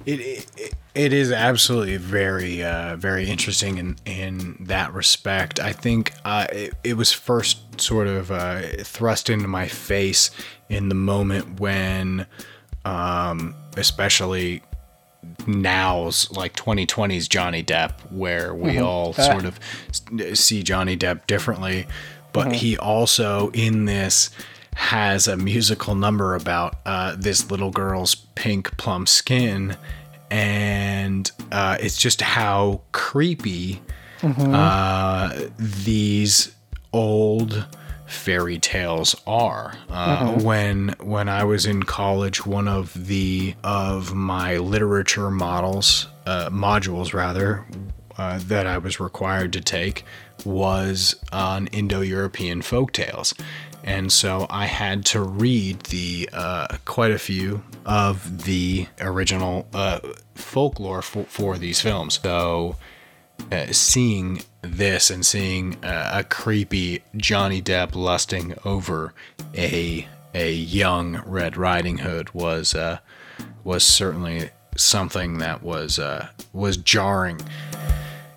It, 0.07 0.21
it 0.57 0.75
it 0.95 1.13
is 1.13 1.33
absolutely 1.33 1.97
very 1.97 2.63
uh, 2.63 2.97
very 2.97 3.29
interesting 3.29 3.79
in 3.79 3.97
in 4.05 4.57
that 4.61 4.93
respect. 4.93 5.59
I 5.59 5.73
think 5.73 6.13
uh, 6.25 6.47
it, 6.53 6.75
it 6.85 6.97
was 6.97 7.13
first 7.13 7.81
sort 7.81 8.07
of 8.07 8.31
uh, 8.31 8.63
thrust 8.83 9.29
into 9.29 9.49
my 9.49 9.67
face 9.67 10.31
in 10.69 10.89
the 10.89 10.95
moment 10.95 11.59
when, 11.61 12.27
um, 12.85 13.55
especially 13.77 14.63
now's 15.47 16.31
like 16.31 16.55
2020's 16.55 17.27
Johnny 17.27 17.65
Depp, 17.65 18.13
where 18.13 18.55
we 18.55 18.79
all 18.79 19.15
sort 19.15 19.45
of 19.45 19.59
see 20.35 20.63
Johnny 20.63 20.97
Depp 20.97 21.27
differently, 21.27 21.87
but 22.33 22.53
he 22.53 22.77
also 22.77 23.51
in 23.51 23.87
this 23.87 24.31
has 24.75 25.27
a 25.29 25.37
musical 25.37 25.95
number 25.95 26.35
about 26.35 26.77
uh, 26.87 27.15
this 27.17 27.51
little 27.51 27.71
girl's 27.71 28.15
pink 28.35 28.77
plum 28.77 29.07
skin 29.07 29.77
and 30.31 31.31
uh, 31.53 31.77
it's 31.81 31.97
just 31.97 32.21
how 32.21 32.81
creepy 32.93 33.81
uh, 34.23 35.39
these 35.59 36.55
old 36.93 37.67
fairy 38.07 38.59
tales 38.59 39.15
are. 39.27 39.75
Uh, 39.91 40.33
When 40.43 40.95
when 41.01 41.29
I 41.29 41.45
was 41.45 41.67
in 41.67 41.83
college, 41.83 42.47
one 42.47 42.69
of 42.69 43.07
the 43.07 43.55
of 43.63 44.15
my 44.15 44.57
literature 44.57 45.31
models 45.31 46.09
uh, 46.27 46.49
modules 46.51 47.13
rather 47.13 47.65
uh, 48.17 48.41
that 48.49 48.67
I 48.67 48.79
was 48.79 48.99
required 48.99 49.53
to 49.55 49.61
take 49.61 50.05
was 50.45 51.17
on 51.33 51.67
Indo-European 51.69 52.63
folk 52.63 52.93
tales. 52.93 53.35
And 53.85 54.11
so 54.11 54.47
I 54.49 54.65
had 54.65 55.05
to 55.07 55.21
read 55.21 55.81
the 55.85 56.31
uh, 56.33 56.79
quite 56.87 57.11
a 57.11 57.19
few 57.19 57.63
of 57.85 58.45
the 58.45 58.87
original 58.99 59.69
uh, 59.75 60.01
folklore 60.35 61.03
for, 61.03 61.25
for 61.25 61.59
these 61.59 61.83
films. 61.83 62.19
So 62.23 62.77
uh, 63.53 63.67
seeing 63.73 64.41
this 64.63 65.11
and 65.11 65.25
seeing 65.25 65.85
uh, 65.85 66.13
a 66.15 66.25
creepy 66.25 67.05
Johnny 67.17 67.61
Depp 67.61 67.95
lusting 67.95 68.55
over 68.65 69.13
a 69.55 70.09
a 70.33 70.53
young 70.53 71.23
Red 71.27 71.57
Riding 71.57 71.99
Hood 71.99 72.33
was 72.33 72.75
uh, 72.75 72.99
was 73.65 73.85
certainly 73.85 74.51
something 74.77 75.39
that 75.39 75.63
was 75.63 75.99
uh, 75.99 76.29
was 76.55 76.79
jarring 76.79 77.39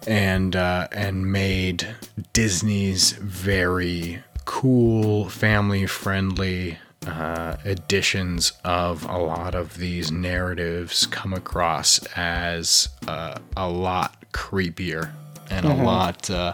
and 0.05 0.55
and 0.55 1.31
made 1.31 1.95
Disney's 2.33 3.13
very 3.13 4.21
cool, 4.47 5.29
family 5.29 5.85
friendly 5.85 6.79
uh, 7.05 7.57
editions 7.65 8.53
of 8.63 9.03
a 9.07 9.17
lot 9.17 9.53
of 9.53 9.77
these 9.77 10.11
narratives 10.11 11.05
come 11.05 11.33
across 11.33 11.99
as 12.15 12.89
uh, 13.07 13.37
a 13.55 13.69
lot 13.69 14.15
creepier 14.31 15.11
and 15.51 15.65
a 15.65 15.75
lot 15.75 16.29
uh, 16.31 16.53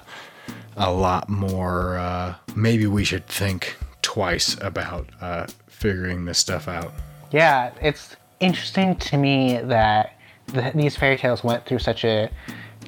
a 0.75 0.91
lot 0.91 1.29
more. 1.29 1.97
Uh, 1.97 2.35
maybe 2.55 2.87
we 2.87 3.05
should 3.05 3.27
think 3.27 3.77
twice 4.01 4.57
about 4.59 5.07
uh, 5.21 5.45
figuring 5.67 6.25
this 6.25 6.39
stuff 6.39 6.67
out. 6.67 6.91
Yeah, 7.31 7.71
it's 7.79 8.15
interesting 8.39 8.95
to 8.97 9.17
me 9.17 9.59
that 9.61 10.17
the, 10.47 10.71
these 10.73 10.97
fairy 10.97 11.17
tales 11.17 11.43
went 11.43 11.65
through 11.67 11.79
such 11.79 12.03
a 12.03 12.29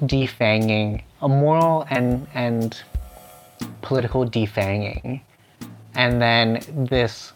defanging, 0.00 1.02
a 1.22 1.28
moral 1.28 1.86
and 1.90 2.26
and 2.34 2.82
political 3.82 4.24
defanging, 4.26 5.20
and 5.94 6.20
then 6.20 6.60
this 6.90 7.32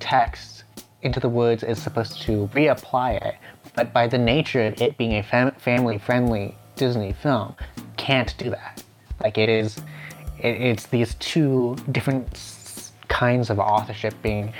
text 0.00 0.64
into 1.02 1.20
the 1.20 1.28
woods 1.28 1.62
is 1.62 1.82
supposed 1.82 2.22
to 2.22 2.48
reapply 2.54 3.24
it, 3.24 3.34
but 3.74 3.92
by 3.92 4.06
the 4.06 4.18
nature 4.18 4.66
of 4.66 4.80
it 4.80 4.96
being 4.96 5.16
a 5.16 5.22
fam- 5.22 5.52
family-friendly 5.52 6.54
Disney 6.76 7.12
film, 7.12 7.54
can't 7.96 8.36
do 8.38 8.50
that. 8.50 8.82
Like 9.22 9.38
it 9.38 9.48
is, 9.48 9.78
it, 10.38 10.60
it's 10.60 10.86
these 10.86 11.14
two 11.16 11.76
different 11.90 12.28
s- 12.34 12.92
kinds 13.08 13.50
of 13.50 13.58
authorship 13.58 14.14
being 14.22 14.52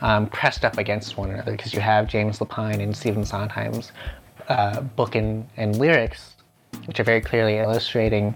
um, 0.00 0.26
pressed 0.28 0.64
up 0.64 0.78
against 0.78 1.16
one 1.16 1.30
another 1.30 1.52
because 1.52 1.74
you 1.74 1.80
have 1.80 2.06
James 2.06 2.38
Lapine 2.38 2.80
and 2.80 2.96
Stephen 2.96 3.24
Sondheim's 3.24 3.92
uh, 4.48 4.80
book 4.80 5.14
and, 5.14 5.46
and 5.56 5.76
lyrics, 5.78 6.36
which 6.86 7.00
are 7.00 7.04
very 7.04 7.20
clearly 7.20 7.58
illustrating 7.58 8.34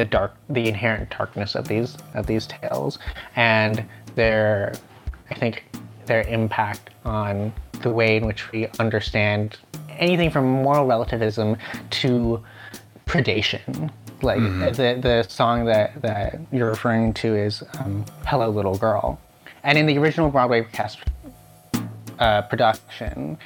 the 0.00 0.06
dark, 0.06 0.34
the 0.48 0.66
inherent 0.66 1.10
darkness 1.10 1.54
of 1.54 1.68
these 1.68 1.94
of 2.14 2.26
these 2.26 2.46
tales, 2.46 2.98
and 3.36 3.84
their, 4.14 4.72
I 5.30 5.34
think, 5.34 5.64
their 6.06 6.22
impact 6.22 6.88
on 7.04 7.52
the 7.82 7.90
way 7.90 8.16
in 8.16 8.24
which 8.24 8.50
we 8.50 8.66
understand 8.78 9.58
anything 9.90 10.30
from 10.30 10.46
moral 10.46 10.86
relativism 10.86 11.58
to 11.90 12.42
predation. 13.04 13.90
Like 14.22 14.40
the 14.40 14.98
the 15.00 15.26
song 15.28 15.66
that 15.66 16.00
that 16.00 16.40
you're 16.50 16.70
referring 16.70 17.12
to 17.14 17.36
is 17.36 17.62
um, 17.78 18.06
"Hello, 18.24 18.48
Little 18.48 18.78
Girl," 18.78 19.20
and 19.64 19.76
in 19.76 19.84
the 19.84 19.98
original 19.98 20.30
Broadway 20.30 20.64
cast 20.72 21.00
uh, 22.18 22.40
production, 22.42 23.36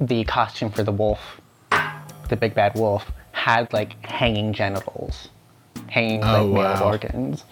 the 0.00 0.24
costume 0.24 0.70
for 0.70 0.82
the 0.82 0.92
wolf, 0.92 1.40
the 2.28 2.36
big 2.36 2.54
bad 2.54 2.74
wolf, 2.74 3.12
had 3.30 3.72
like 3.72 4.04
hanging 4.04 4.52
genitals, 4.52 5.28
like 5.94 6.20
Oh, 6.22 6.46
male 6.46 6.52
wow. 6.52 6.84
organs, 6.84 7.44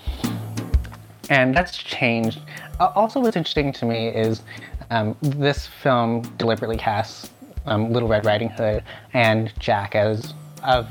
and 1.29 1.55
that's 1.55 1.76
changed. 1.76 2.40
Uh, 2.79 2.90
also, 2.94 3.20
what's 3.20 3.37
interesting 3.37 3.72
to 3.72 3.85
me 3.85 4.09
is 4.09 4.42
um, 4.90 5.16
this 5.20 5.66
film 5.66 6.22
deliberately 6.38 6.76
casts 6.76 7.31
um, 7.66 7.92
Little 7.92 8.09
Red 8.09 8.24
Riding 8.24 8.48
Hood 8.50 8.83
and 9.12 9.53
Jack 9.59 9.94
as 9.94 10.35
of 10.64 10.88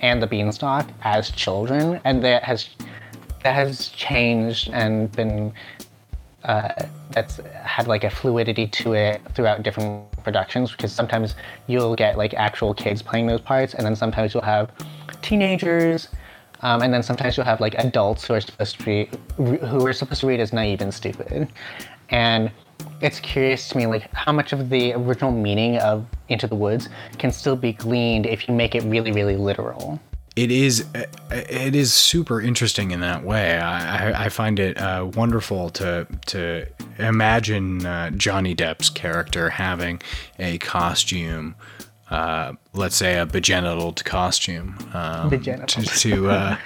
and 0.00 0.22
the 0.22 0.26
Beanstalk 0.26 0.86
as 1.02 1.30
children, 1.30 2.00
and 2.04 2.22
that 2.24 2.42
has 2.42 2.68
that 3.42 3.54
has 3.54 3.88
changed 3.90 4.70
and 4.72 5.10
been 5.12 5.52
uh, 6.44 6.72
that's 7.10 7.38
had 7.62 7.86
like 7.88 8.04
a 8.04 8.10
fluidity 8.10 8.66
to 8.68 8.92
it 8.92 9.20
throughout 9.34 9.62
different 9.62 10.10
productions 10.22 10.70
because 10.72 10.92
sometimes 10.92 11.34
you'll 11.66 11.96
get 11.96 12.16
like 12.16 12.34
actual 12.34 12.72
kids 12.74 13.02
playing 13.02 13.26
those 13.26 13.40
parts 13.40 13.74
and 13.74 13.84
then 13.84 13.96
sometimes 13.96 14.32
you'll 14.32 14.42
have 14.42 14.70
teenagers 15.22 16.08
um, 16.62 16.82
and 16.82 16.92
then 16.92 17.02
sometimes 17.02 17.36
you'll 17.36 17.46
have 17.46 17.60
like 17.60 17.74
adults 17.74 18.26
who 18.26 18.34
are 18.34 18.40
supposed 18.40 18.78
to 18.78 18.84
be 18.84 19.08
who 19.36 19.86
are 19.86 19.92
supposed 19.92 20.20
to 20.20 20.26
read 20.26 20.40
as 20.40 20.52
naive 20.52 20.80
and 20.80 20.92
stupid 20.92 21.48
and 22.10 22.50
it's 23.00 23.20
curious 23.20 23.68
to 23.68 23.76
me 23.76 23.86
like 23.86 24.12
how 24.14 24.32
much 24.32 24.52
of 24.52 24.68
the 24.70 24.92
original 24.94 25.32
meaning 25.32 25.78
of 25.78 26.04
into 26.28 26.46
the 26.46 26.54
woods 26.56 26.88
can 27.18 27.30
still 27.32 27.56
be 27.56 27.72
gleaned 27.72 28.26
if 28.26 28.48
you 28.48 28.54
make 28.54 28.74
it 28.74 28.82
really 28.84 29.12
really 29.12 29.36
literal 29.36 30.00
it 30.36 30.50
is 30.50 30.84
it 31.30 31.74
is 31.74 31.94
super 31.94 32.42
interesting 32.42 32.90
in 32.90 33.00
that 33.00 33.24
way. 33.24 33.56
I, 33.56 34.10
I- 34.10 34.24
I 34.26 34.28
find 34.28 34.58
it 34.58 34.76
uh, 34.78 35.08
wonderful 35.14 35.70
to 35.70 36.06
to 36.26 36.66
imagine 36.98 37.86
uh, 37.86 38.10
Johnny 38.10 38.54
Depp's 38.54 38.90
character 38.90 39.48
having 39.48 40.02
a 40.38 40.58
costume, 40.58 41.54
uh, 42.10 42.52
let's 42.72 42.96
say 42.96 43.18
a 43.18 43.26
begenitaled 43.26 44.04
costume, 44.04 44.76
um, 44.94 45.30
Begenitaled. 45.30 46.00
to 46.00 46.10
to, 46.10 46.30
uh, 46.30 46.56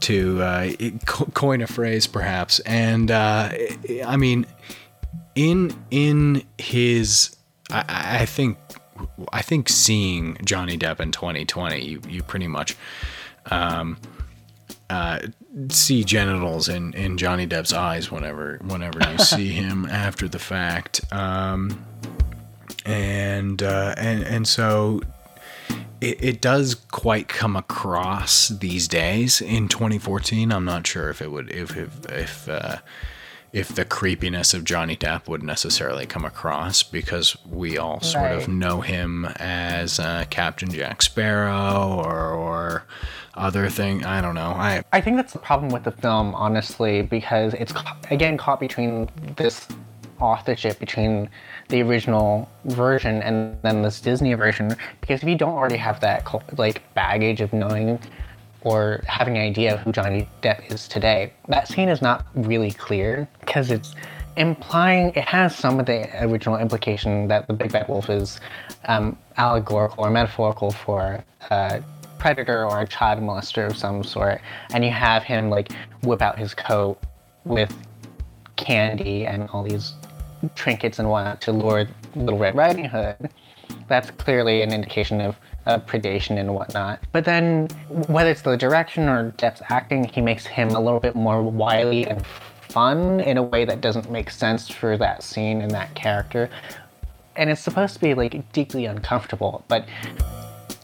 to 0.00 0.42
uh, 0.42 0.70
co- 1.06 1.26
coin 1.26 1.60
a 1.62 1.66
phrase 1.66 2.06
perhaps. 2.06 2.60
And 2.60 3.10
uh, 3.10 3.50
I 4.04 4.16
mean, 4.16 4.46
in 5.34 5.72
in 5.90 6.44
his, 6.58 7.36
I, 7.70 7.84
I 7.88 8.18
I 8.22 8.26
think 8.26 8.56
I 9.32 9.42
think 9.42 9.68
seeing 9.68 10.38
Johnny 10.44 10.78
Depp 10.78 11.00
in 11.00 11.12
2020, 11.12 11.84
you, 11.84 12.00
you 12.08 12.22
pretty 12.22 12.48
much 12.48 12.74
um, 13.50 13.98
uh, 14.88 15.18
see 15.68 16.04
genitals 16.04 16.68
in, 16.68 16.94
in 16.94 17.18
Johnny 17.18 17.46
Depp's 17.46 17.72
eyes 17.72 18.10
whenever 18.10 18.58
whenever 18.64 18.98
you 19.10 19.18
see 19.24 19.48
him 19.50 19.86
after 19.86 20.28
the 20.28 20.38
fact. 20.38 21.00
Um, 21.12 21.84
and 22.84 23.62
uh, 23.62 23.94
and 23.96 24.22
and 24.22 24.48
so 24.48 25.00
it, 26.00 26.22
it 26.22 26.40
does 26.40 26.74
quite 26.74 27.28
come 27.28 27.56
across 27.56 28.48
these 28.48 28.88
days 28.88 29.40
in 29.40 29.68
2014. 29.68 30.52
I'm 30.52 30.64
not 30.64 30.86
sure 30.86 31.10
if 31.10 31.22
it 31.22 31.30
would 31.30 31.50
if 31.50 31.76
if 31.76 32.10
if, 32.10 32.48
uh, 32.48 32.76
if 33.52 33.68
the 33.74 33.84
creepiness 33.84 34.52
of 34.52 34.64
Johnny 34.64 34.96
Depp 34.96 35.28
would 35.28 35.42
necessarily 35.42 36.06
come 36.06 36.24
across 36.24 36.82
because 36.82 37.36
we 37.46 37.78
all 37.78 38.00
sort 38.00 38.32
of 38.32 38.48
know 38.48 38.82
him 38.82 39.24
as 39.36 39.98
uh, 39.98 40.24
Captain 40.28 40.70
Jack 40.70 41.02
Sparrow 41.02 42.02
or 42.04 42.30
or 42.30 42.84
other 43.34 43.68
thing. 43.68 44.04
I 44.04 44.20
don't 44.20 44.34
know. 44.34 44.50
I 44.50 44.82
I 44.92 45.00
think 45.00 45.16
that's 45.16 45.32
the 45.32 45.38
problem 45.38 45.72
with 45.72 45.84
the 45.84 45.92
film, 45.92 46.34
honestly, 46.34 47.02
because 47.02 47.54
it's 47.54 47.72
again 48.10 48.36
caught 48.36 48.60
between 48.60 49.08
this 49.36 49.66
authorship 50.20 50.78
between 50.78 51.28
the 51.68 51.82
original 51.82 52.48
version 52.64 53.22
and 53.22 53.56
then 53.62 53.82
this 53.82 54.00
Disney 54.00 54.34
version. 54.34 54.74
Because 55.00 55.22
if 55.22 55.28
you 55.28 55.36
don't 55.36 55.54
already 55.54 55.76
have 55.76 56.00
that 56.00 56.26
like 56.58 56.82
baggage 56.94 57.40
of 57.40 57.52
knowing 57.52 57.98
or 58.62 59.02
having 59.06 59.36
an 59.36 59.42
idea 59.42 59.74
of 59.74 59.80
who 59.80 59.92
Johnny 59.92 60.28
Depp 60.42 60.72
is 60.72 60.88
today, 60.88 61.32
that 61.48 61.68
scene 61.68 61.88
is 61.88 62.02
not 62.02 62.26
really 62.34 62.72
clear 62.72 63.28
because 63.40 63.70
it's 63.70 63.94
implying 64.36 65.08
it 65.14 65.24
has 65.24 65.56
some 65.56 65.80
of 65.80 65.86
the 65.86 66.24
original 66.24 66.56
implication 66.56 67.28
that 67.28 67.46
the 67.46 67.52
Big 67.52 67.72
Bad 67.72 67.88
Wolf 67.88 68.10
is 68.10 68.40
um, 68.86 69.16
allegorical 69.36 70.04
or 70.04 70.10
metaphorical 70.10 70.70
for 70.70 71.24
a 71.50 71.82
predator 72.18 72.64
or 72.64 72.80
a 72.80 72.86
child 72.86 73.20
molester 73.20 73.66
of 73.66 73.76
some 73.76 74.02
sort, 74.02 74.40
and 74.72 74.84
you 74.84 74.90
have 74.90 75.22
him 75.22 75.50
like 75.50 75.72
whip 76.02 76.22
out 76.22 76.38
his 76.38 76.54
coat 76.54 76.98
with 77.44 77.74
candy 78.56 79.26
and 79.26 79.48
all 79.50 79.62
these 79.62 79.94
trinkets 80.54 80.98
and 80.98 81.08
whatnot 81.10 81.40
to 81.42 81.52
lure 81.52 81.86
Little 82.14 82.38
Red 82.38 82.54
Riding 82.54 82.84
Hood. 82.86 83.30
That's 83.88 84.10
clearly 84.12 84.62
an 84.62 84.72
indication 84.72 85.20
of, 85.20 85.36
of 85.66 85.86
predation 85.86 86.38
and 86.38 86.54
whatnot. 86.54 87.00
But 87.12 87.24
then, 87.24 87.68
whether 88.06 88.30
it's 88.30 88.42
the 88.42 88.56
direction 88.56 89.08
or 89.08 89.32
Depp's 89.32 89.62
acting, 89.68 90.04
he 90.04 90.20
makes 90.20 90.46
him 90.46 90.70
a 90.70 90.80
little 90.80 91.00
bit 91.00 91.14
more 91.14 91.42
wily 91.42 92.06
and 92.06 92.24
fun 92.26 93.20
in 93.20 93.36
a 93.36 93.42
way 93.42 93.64
that 93.64 93.80
doesn't 93.80 94.10
make 94.10 94.30
sense 94.30 94.68
for 94.68 94.96
that 94.98 95.22
scene 95.22 95.60
and 95.62 95.70
that 95.72 95.94
character. 95.94 96.50
And 97.36 97.50
it's 97.50 97.60
supposed 97.60 97.94
to 97.94 98.00
be 98.00 98.14
like 98.14 98.52
deeply 98.52 98.86
uncomfortable, 98.86 99.64
but 99.68 99.86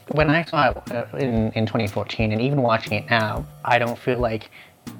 when 0.09 0.29
I 0.29 0.43
saw 0.43 0.69
it 0.69 0.91
uh, 0.91 1.05
in, 1.17 1.51
in 1.53 1.65
2014 1.65 2.31
and 2.31 2.41
even 2.41 2.61
watching 2.61 2.93
it 2.93 3.09
now, 3.09 3.45
I 3.63 3.79
don't 3.79 3.97
feel 3.97 4.19
like 4.19 4.51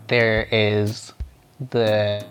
there 0.08 0.48
is 0.52 1.14
the 1.72 2.26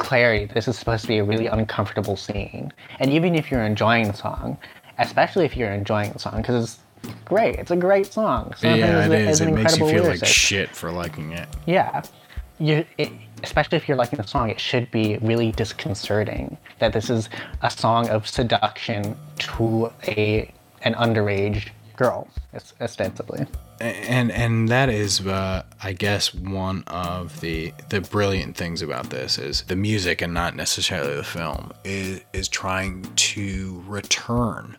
clarity. 0.00 0.46
This 0.46 0.66
is 0.66 0.76
supposed 0.78 1.02
to 1.02 1.08
be 1.08 1.18
a 1.18 1.24
really 1.24 1.46
uncomfortable 1.46 2.16
scene. 2.16 2.72
And 2.98 3.12
even 3.12 3.36
if 3.36 3.50
you're 3.50 3.62
enjoying 3.64 4.08
the 4.08 4.14
song, 4.14 4.58
especially 4.98 5.44
if 5.44 5.56
you're 5.56 5.70
enjoying 5.72 6.10
the 6.12 6.18
song, 6.18 6.38
because 6.38 6.78
it's 7.04 7.14
great, 7.24 7.56
it's 7.56 7.70
a 7.70 7.76
great 7.76 8.12
song. 8.12 8.52
Yeah, 8.62 9.04
it 9.06 9.12
a- 9.12 9.28
is. 9.28 9.40
It 9.40 9.52
makes 9.52 9.78
you 9.78 9.88
feel 9.88 10.04
like 10.04 10.24
shit 10.24 10.70
for 10.70 10.90
liking 10.90 11.32
it. 11.32 11.48
Yeah. 11.66 12.02
You, 12.58 12.84
it, 12.98 13.12
especially 13.42 13.76
if 13.76 13.88
you're 13.88 13.96
liking 13.96 14.16
the 14.16 14.26
song, 14.26 14.50
it 14.50 14.60
should 14.60 14.90
be 14.90 15.18
really 15.18 15.52
disconcerting 15.52 16.56
that 16.78 16.92
this 16.92 17.08
is 17.08 17.28
a 17.62 17.70
song 17.70 18.08
of 18.08 18.26
seduction 18.26 19.16
to 19.38 19.92
a 20.08 20.52
an 20.82 20.94
underage 20.94 21.68
girl, 22.00 22.26
ostensibly. 22.80 23.46
and 23.78 24.32
and 24.32 24.70
that 24.70 24.88
is 24.88 25.20
uh, 25.26 25.62
i 25.82 25.92
guess 25.92 26.32
one 26.34 26.82
of 26.86 27.40
the 27.40 27.74
the 27.90 28.00
brilliant 28.00 28.56
things 28.56 28.80
about 28.80 29.10
this 29.10 29.38
is 29.38 29.64
the 29.64 29.76
music 29.76 30.22
and 30.22 30.32
not 30.32 30.56
necessarily 30.56 31.14
the 31.14 31.22
film 31.22 31.70
is 31.84 32.22
is 32.32 32.48
trying 32.48 33.02
to 33.16 33.84
return 33.86 34.78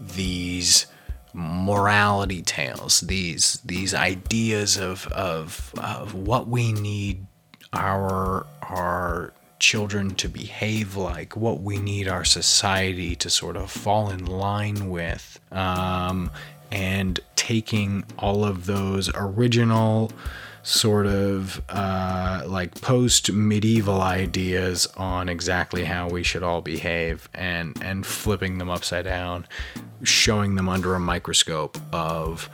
these 0.00 0.86
morality 1.34 2.40
tales 2.40 3.00
these 3.00 3.60
these 3.66 3.92
ideas 3.92 4.78
of 4.78 5.06
of 5.08 5.74
of 5.76 6.14
what 6.14 6.48
we 6.48 6.72
need 6.72 7.26
our 7.74 8.46
our 8.62 9.34
children 9.62 10.12
to 10.16 10.28
behave 10.28 10.96
like, 10.96 11.36
what 11.36 11.62
we 11.62 11.78
need 11.78 12.08
our 12.08 12.24
society 12.24 13.14
to 13.14 13.30
sort 13.30 13.56
of 13.56 13.70
fall 13.70 14.10
in 14.10 14.26
line 14.26 14.90
with, 14.90 15.38
um, 15.52 16.30
and 16.72 17.20
taking 17.36 18.02
all 18.18 18.44
of 18.44 18.66
those 18.66 19.10
original 19.14 20.10
sort 20.64 21.06
of 21.06 21.60
uh, 21.68 22.42
like 22.46 22.80
post 22.80 23.30
medieval 23.30 24.00
ideas 24.00 24.86
on 24.96 25.28
exactly 25.28 25.84
how 25.84 26.08
we 26.08 26.22
should 26.22 26.42
all 26.42 26.60
behave 26.60 27.28
and 27.34 27.76
and 27.82 28.06
flipping 28.06 28.58
them 28.58 28.70
upside 28.70 29.04
down 29.04 29.46
showing 30.02 30.54
them 30.54 30.68
under 30.68 30.94
a 30.94 31.00
microscope 31.00 31.78
of 31.92 32.48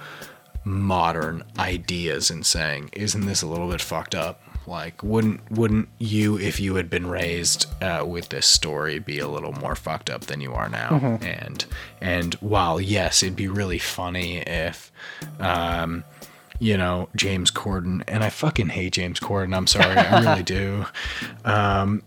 modern 0.65 1.43
ideas 1.59 2.31
and 2.31 2.45
saying, 2.45 2.91
"Isn't 2.93 3.27
this 3.27 3.43
a 3.43 3.47
little 3.47 3.71
bit 3.71 3.81
fucked 3.81 4.15
up?" 4.15 4.41
Like, 4.69 5.03
wouldn't 5.03 5.51
wouldn't 5.51 5.89
you, 5.99 6.39
if 6.39 6.61
you 6.61 6.75
had 6.75 6.91
been 6.91 7.07
raised 7.07 7.67
uh, 7.83 8.05
with 8.07 8.29
this 8.29 8.47
story, 8.47 8.99
be 8.99 9.19
a 9.19 9.27
little 9.27 9.53
more 9.55 9.75
fucked 9.75 10.11
up 10.11 10.23
than 10.23 10.41
you 10.41 10.53
are 10.53 10.69
now? 10.69 11.19
And 11.23 11.65
and 12.01 12.35
while 12.35 12.81
yes, 12.81 13.23
it'd 13.23 13.35
be 13.35 13.49
really 13.49 13.79
funny 13.79 14.39
if, 14.39 14.93
um, 15.41 16.05
you 16.59 16.77
know, 16.77 17.09
James 17.17 17.51
Corden, 17.51 18.03
and 18.07 18.23
I 18.23 18.31
fucking 18.31 18.69
hate 18.69 18.93
James 18.93 19.21
Corden. 19.21 19.57
I'm 19.57 19.67
sorry, 19.67 19.97
I 19.97 20.21
really 20.21 20.43
do. 20.59 20.85
Um, 21.45 22.03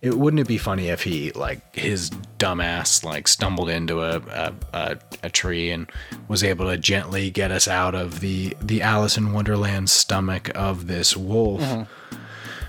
it 0.00 0.16
wouldn't 0.16 0.40
it 0.40 0.46
be 0.46 0.58
funny 0.58 0.88
if 0.88 1.02
he 1.02 1.32
like 1.32 1.74
his 1.74 2.10
dumbass 2.38 3.02
like 3.04 3.26
stumbled 3.26 3.68
into 3.68 4.00
a, 4.00 4.18
a, 4.18 4.54
a, 4.72 4.96
a 5.24 5.30
tree 5.30 5.70
and 5.70 5.90
was 6.28 6.44
able 6.44 6.66
to 6.70 6.76
gently 6.78 7.30
get 7.30 7.50
us 7.50 7.66
out 7.66 7.94
of 7.94 8.20
the 8.20 8.56
the 8.60 8.80
Alice 8.82 9.16
in 9.16 9.32
Wonderland 9.32 9.90
stomach 9.90 10.50
of 10.54 10.86
this 10.86 11.16
wolf. 11.16 11.62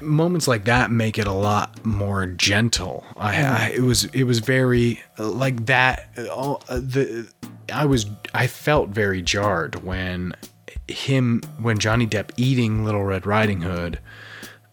Moments 0.02 0.48
like 0.48 0.64
that 0.66 0.92
make 0.92 1.20
it 1.20 1.28
a 1.28 1.34
lot 1.34 1.86
more 1.86 2.26
gentle. 2.26 3.06
I, 3.18 3.44
I 3.44 3.72
it 3.76 3.82
was 3.82 4.06
it 4.06 4.24
was 4.24 4.40
very 4.40 5.02
like 5.18 5.66
that. 5.66 6.10
uh, 6.18 6.56
The 6.70 7.28
I 7.72 7.86
was 7.86 8.06
I 8.34 8.48
felt 8.48 8.90
very 8.90 9.22
jarred 9.22 9.84
when 9.84 10.34
him 10.88 11.42
when 11.60 11.78
Johnny 11.80 12.08
Depp 12.08 12.32
eating 12.38 12.86
Little 12.86 13.04
Red 13.04 13.26
Riding 13.28 13.62
Hood 13.62 14.00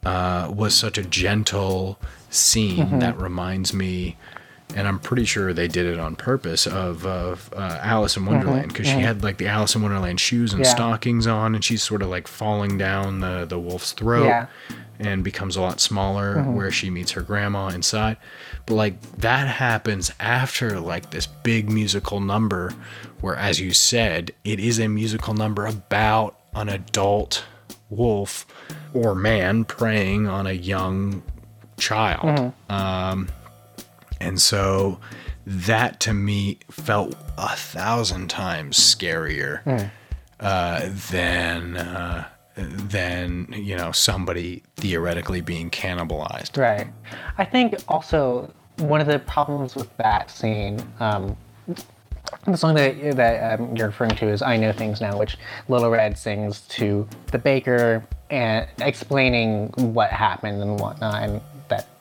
uh, 0.04 0.50
was 0.54 0.74
such 0.74 0.96
a 0.96 1.02
gentle 1.02 1.98
scene 2.30 2.78
mm-hmm. 2.86 2.98
that 3.00 3.20
reminds 3.20 3.72
me, 3.72 4.16
and 4.74 4.86
I'm 4.88 4.98
pretty 4.98 5.24
sure 5.24 5.52
they 5.52 5.68
did 5.68 5.86
it 5.86 5.98
on 5.98 6.16
purpose 6.16 6.66
of 6.66 7.06
of 7.06 7.52
uh, 7.54 7.78
Alice 7.82 8.16
in 8.16 8.24
mm-hmm. 8.24 8.34
Wonderland 8.34 8.68
because 8.68 8.86
she 8.86 9.00
had 9.00 9.22
like 9.22 9.38
the 9.38 9.46
Alice 9.48 9.74
in 9.74 9.82
Wonderland 9.82 10.20
shoes 10.20 10.52
and 10.52 10.64
Yeah. 10.64 10.70
stockings 10.70 11.26
on, 11.26 11.54
and 11.54 11.64
she's 11.64 11.82
sort 11.82 12.02
of 12.02 12.08
like 12.08 12.26
falling 12.28 12.78
down 12.78 13.20
the 13.20 13.44
the 13.46 13.58
wolf's 13.58 13.92
throat. 13.92 14.26
Yeah. 14.26 14.46
And 14.98 15.22
becomes 15.22 15.56
a 15.56 15.60
lot 15.60 15.78
smaller 15.78 16.36
mm-hmm. 16.36 16.54
where 16.54 16.70
she 16.70 16.88
meets 16.88 17.10
her 17.12 17.20
grandma 17.20 17.68
inside. 17.68 18.16
But 18.64 18.76
like 18.76 19.18
that 19.18 19.46
happens 19.46 20.10
after 20.18 20.80
like 20.80 21.10
this 21.10 21.26
big 21.26 21.70
musical 21.70 22.18
number 22.18 22.72
where 23.20 23.36
as 23.36 23.60
you 23.60 23.74
said, 23.74 24.32
it 24.42 24.58
is 24.58 24.80
a 24.80 24.88
musical 24.88 25.34
number 25.34 25.66
about 25.66 26.38
an 26.54 26.70
adult 26.70 27.44
wolf 27.90 28.46
or 28.94 29.14
man 29.14 29.64
preying 29.64 30.26
on 30.26 30.46
a 30.46 30.52
young 30.52 31.22
child. 31.76 32.52
Um, 32.68 33.28
and 34.20 34.40
so 34.40 34.98
that 35.46 36.00
to 36.00 36.12
me 36.12 36.58
felt 36.70 37.14
a 37.38 37.54
thousand 37.54 38.28
times 38.28 38.78
scarier 38.78 39.90
uh, 40.40 40.88
than 41.10 41.76
uh, 41.76 42.28
than 42.56 43.52
you 43.52 43.76
know 43.76 43.92
somebody 43.92 44.62
theoretically 44.76 45.40
being 45.40 45.70
cannibalized. 45.70 46.56
Right. 46.56 46.88
I 47.38 47.44
think 47.44 47.76
also 47.88 48.52
one 48.78 49.00
of 49.00 49.06
the 49.06 49.18
problems 49.20 49.74
with 49.74 49.94
that 49.98 50.30
scene, 50.30 50.80
um, 51.00 51.36
the 52.44 52.56
song 52.56 52.74
that 52.74 53.16
that 53.16 53.60
um, 53.60 53.76
you're 53.76 53.88
referring 53.88 54.16
to 54.16 54.28
is 54.28 54.42
"I 54.42 54.56
Know 54.56 54.72
Things 54.72 55.00
Now," 55.00 55.18
which 55.18 55.36
Little 55.68 55.90
Red 55.90 56.18
sings 56.18 56.62
to 56.62 57.08
the 57.30 57.38
baker 57.38 58.04
and 58.30 58.66
explaining 58.80 59.68
what 59.76 60.10
happened 60.10 60.60
and 60.60 60.80
whatnot, 60.80 61.22
and 61.22 61.40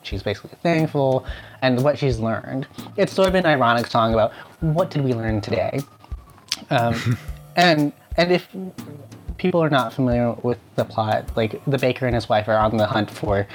she's 0.06 0.22
basically 0.22 0.56
thankful 0.62 1.26
and 1.62 1.82
what 1.82 1.98
she's 1.98 2.18
learned. 2.18 2.66
It's 2.96 3.12
sort 3.12 3.28
of 3.28 3.34
an 3.34 3.46
ironic 3.46 3.86
song 3.86 4.14
about 4.14 4.32
what 4.60 4.90
did 4.90 5.04
we 5.04 5.14
learn 5.14 5.40
today, 5.40 5.80
um, 6.70 7.18
and 7.56 7.92
and 8.16 8.32
if 8.32 8.48
people 9.38 9.62
are 9.62 9.70
not 9.70 9.92
familiar 9.92 10.32
with 10.42 10.58
the 10.76 10.84
plot, 10.84 11.30
like 11.36 11.62
the 11.66 11.78
baker 11.78 12.06
and 12.06 12.14
his 12.14 12.28
wife 12.28 12.48
are 12.48 12.56
on 12.56 12.76
the 12.76 12.86
hunt 12.86 13.10
for 13.10 13.46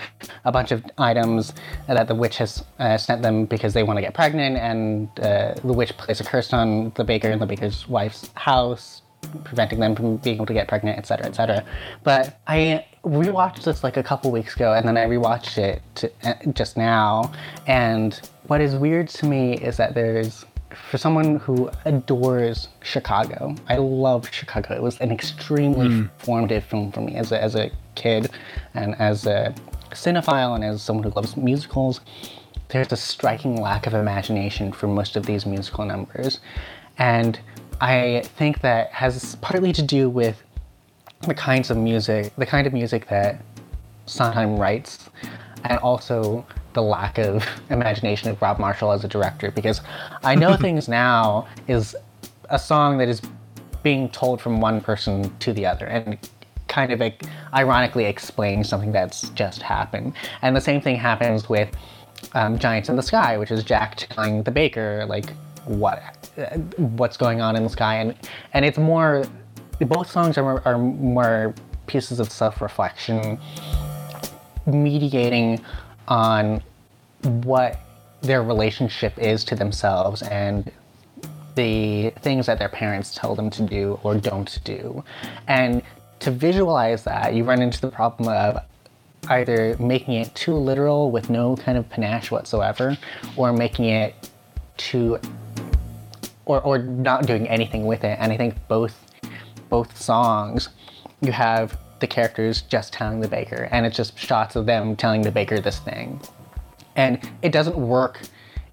a 0.45 0.51
bunch 0.51 0.71
of 0.71 0.83
items 0.97 1.53
that 1.87 2.07
the 2.07 2.15
witch 2.15 2.37
has 2.37 2.63
uh, 2.79 2.97
sent 2.97 3.21
them 3.21 3.45
because 3.45 3.73
they 3.73 3.83
want 3.83 3.97
to 3.97 4.01
get 4.01 4.13
pregnant, 4.13 4.57
and 4.57 5.09
uh, 5.19 5.53
the 5.63 5.73
witch 5.73 5.95
plays 5.97 6.19
a 6.19 6.23
curse 6.23 6.53
on 6.53 6.91
the 6.95 7.03
baker 7.03 7.29
and 7.29 7.41
the 7.41 7.45
baker's 7.45 7.87
wife's 7.87 8.29
house, 8.35 9.00
preventing 9.43 9.79
them 9.79 9.95
from 9.95 10.17
being 10.17 10.37
able 10.37 10.45
to 10.45 10.53
get 10.53 10.67
pregnant, 10.67 10.97
etc., 10.97 11.27
etc. 11.27 11.63
But 12.03 12.39
I 12.47 12.85
rewatched 13.03 13.63
this 13.63 13.83
like 13.83 13.97
a 13.97 14.03
couple 14.03 14.31
weeks 14.31 14.55
ago, 14.55 14.73
and 14.73 14.87
then 14.87 14.97
I 14.97 15.05
rewatched 15.05 15.57
it 15.57 15.81
to, 15.95 16.11
uh, 16.23 16.33
just 16.53 16.77
now, 16.77 17.31
and 17.67 18.19
what 18.47 18.61
is 18.61 18.75
weird 18.75 19.07
to 19.09 19.25
me 19.25 19.53
is 19.57 19.77
that 19.77 19.93
there's 19.93 20.45
for 20.89 20.97
someone 20.97 21.37
who 21.37 21.69
adores 21.85 22.69
Chicago, 22.81 23.55
I 23.67 23.77
love 23.77 24.29
Chicago. 24.31 24.73
It 24.73 24.81
was 24.81 24.99
an 24.99 25.11
extremely 25.11 26.07
formative 26.17 26.63
film 26.63 26.91
for 26.91 27.01
me 27.01 27.15
as 27.15 27.31
a, 27.31 27.41
as 27.41 27.55
a 27.55 27.71
kid 27.95 28.29
and 28.73 28.95
as 28.95 29.25
a 29.25 29.53
cinephile 29.91 30.55
and 30.55 30.63
as 30.63 30.81
someone 30.81 31.03
who 31.03 31.11
loves 31.11 31.35
musicals. 31.35 32.01
There's 32.69 32.91
a 32.91 32.97
striking 32.97 33.61
lack 33.61 33.85
of 33.85 33.93
imagination 33.93 34.71
for 34.71 34.87
most 34.87 35.17
of 35.17 35.25
these 35.25 35.45
musical 35.45 35.85
numbers. 35.85 36.39
And 36.97 37.39
I 37.81 38.21
think 38.37 38.61
that 38.61 38.91
has 38.91 39.35
partly 39.41 39.73
to 39.73 39.81
do 39.81 40.07
with 40.07 40.41
the 41.21 41.33
kinds 41.33 41.71
of 41.71 41.77
music, 41.77 42.31
the 42.37 42.45
kind 42.45 42.67
of 42.67 42.73
music 42.73 43.07
that 43.09 43.41
Sondheim 44.05 44.57
writes, 44.57 45.09
and 45.63 45.79
also 45.79 46.45
the 46.73 46.81
lack 46.83 47.17
of 47.17 47.43
imagination 47.71 48.29
of 48.29 48.39
Rob 48.39 48.59
Marshall 48.59 48.91
as 48.91 49.03
a 49.03 49.07
director. 49.07 49.49
Because 49.49 49.81
I 50.23 50.35
Know 50.35 50.55
Things 50.61 50.87
Now 50.87 51.47
is 51.67 51.95
a 52.49 52.59
song 52.59 52.99
that 52.99 53.09
is 53.09 53.19
being 53.81 54.09
told 54.09 54.39
from 54.39 54.61
one 54.61 54.79
person 54.79 55.35
to 55.39 55.51
the 55.51 55.65
other, 55.65 55.87
and 55.87 56.19
kind 56.67 56.93
of 56.93 56.99
like, 56.99 57.23
ironically 57.53 58.05
explains 58.05 58.69
something 58.69 58.91
that's 58.91 59.29
just 59.29 59.63
happened. 59.63 60.13
And 60.43 60.55
the 60.55 60.61
same 60.61 60.81
thing 60.81 60.97
happens 60.97 61.49
with 61.49 61.75
um, 62.33 62.59
Giants 62.59 62.89
in 62.89 62.95
the 62.95 63.01
Sky, 63.01 63.37
which 63.39 63.49
is 63.49 63.63
Jack 63.63 63.95
telling 63.97 64.43
the 64.43 64.51
baker 64.51 65.03
like 65.07 65.33
what 65.65 66.01
what's 66.77 67.17
going 67.17 67.41
on 67.41 67.55
in 67.55 67.63
the 67.63 67.69
sky, 67.69 67.95
and 67.95 68.15
and 68.53 68.65
it's 68.65 68.77
more. 68.77 69.25
Both 69.79 70.11
songs 70.11 70.37
are 70.37 70.61
are 70.67 70.77
more 70.77 71.55
pieces 71.87 72.19
of 72.19 72.31
self-reflection 72.31 73.39
mediating 74.67 75.59
on 76.07 76.61
what 77.23 77.79
their 78.21 78.43
relationship 78.43 79.17
is 79.17 79.43
to 79.43 79.55
themselves 79.55 80.21
and 80.21 80.71
the 81.55 82.11
things 82.21 82.45
that 82.45 82.59
their 82.59 82.69
parents 82.69 83.15
tell 83.15 83.35
them 83.35 83.49
to 83.49 83.63
do 83.63 83.99
or 84.03 84.15
don't 84.15 84.59
do. 84.63 85.03
And 85.47 85.81
to 86.19 86.31
visualize 86.31 87.03
that, 87.03 87.33
you 87.33 87.43
run 87.43 87.61
into 87.61 87.81
the 87.81 87.89
problem 87.89 88.29
of 88.29 88.63
either 89.29 89.75
making 89.79 90.13
it 90.13 90.33
too 90.35 90.53
literal 90.53 91.11
with 91.11 91.29
no 91.29 91.55
kind 91.55 91.77
of 91.77 91.89
panache 91.89 92.31
whatsoever, 92.31 92.97
or 93.35 93.51
making 93.51 93.85
it 93.85 94.29
too 94.77 95.19
or 96.45 96.61
or 96.61 96.77
not 96.77 97.25
doing 97.25 97.47
anything 97.47 97.85
with 97.85 98.03
it. 98.03 98.17
And 98.19 98.31
I 98.31 98.37
think 98.37 98.55
both 98.67 98.95
both 99.69 99.97
songs, 99.97 100.69
you 101.21 101.31
have 101.31 101.77
the 101.99 102.07
characters 102.07 102.61
just 102.63 102.93
telling 102.93 103.19
the 103.19 103.27
baker, 103.27 103.69
and 103.71 103.85
it's 103.85 103.95
just 103.95 104.17
shots 104.17 104.55
of 104.55 104.65
them 104.65 104.95
telling 104.95 105.21
the 105.21 105.31
baker 105.31 105.59
this 105.59 105.79
thing, 105.79 106.19
and 106.95 107.19
it 107.41 107.51
doesn't 107.51 107.77
work 107.77 108.21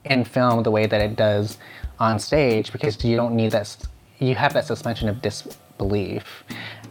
in 0.04 0.24
film 0.24 0.62
the 0.62 0.70
way 0.70 0.86
that 0.86 1.00
it 1.00 1.16
does 1.16 1.58
on 1.98 2.18
stage 2.18 2.72
because 2.72 3.04
you 3.04 3.16
don't 3.16 3.34
need 3.34 3.52
that. 3.52 3.76
You 4.18 4.34
have 4.34 4.52
that 4.54 4.66
suspension 4.66 5.08
of 5.08 5.22
disbelief. 5.22 6.44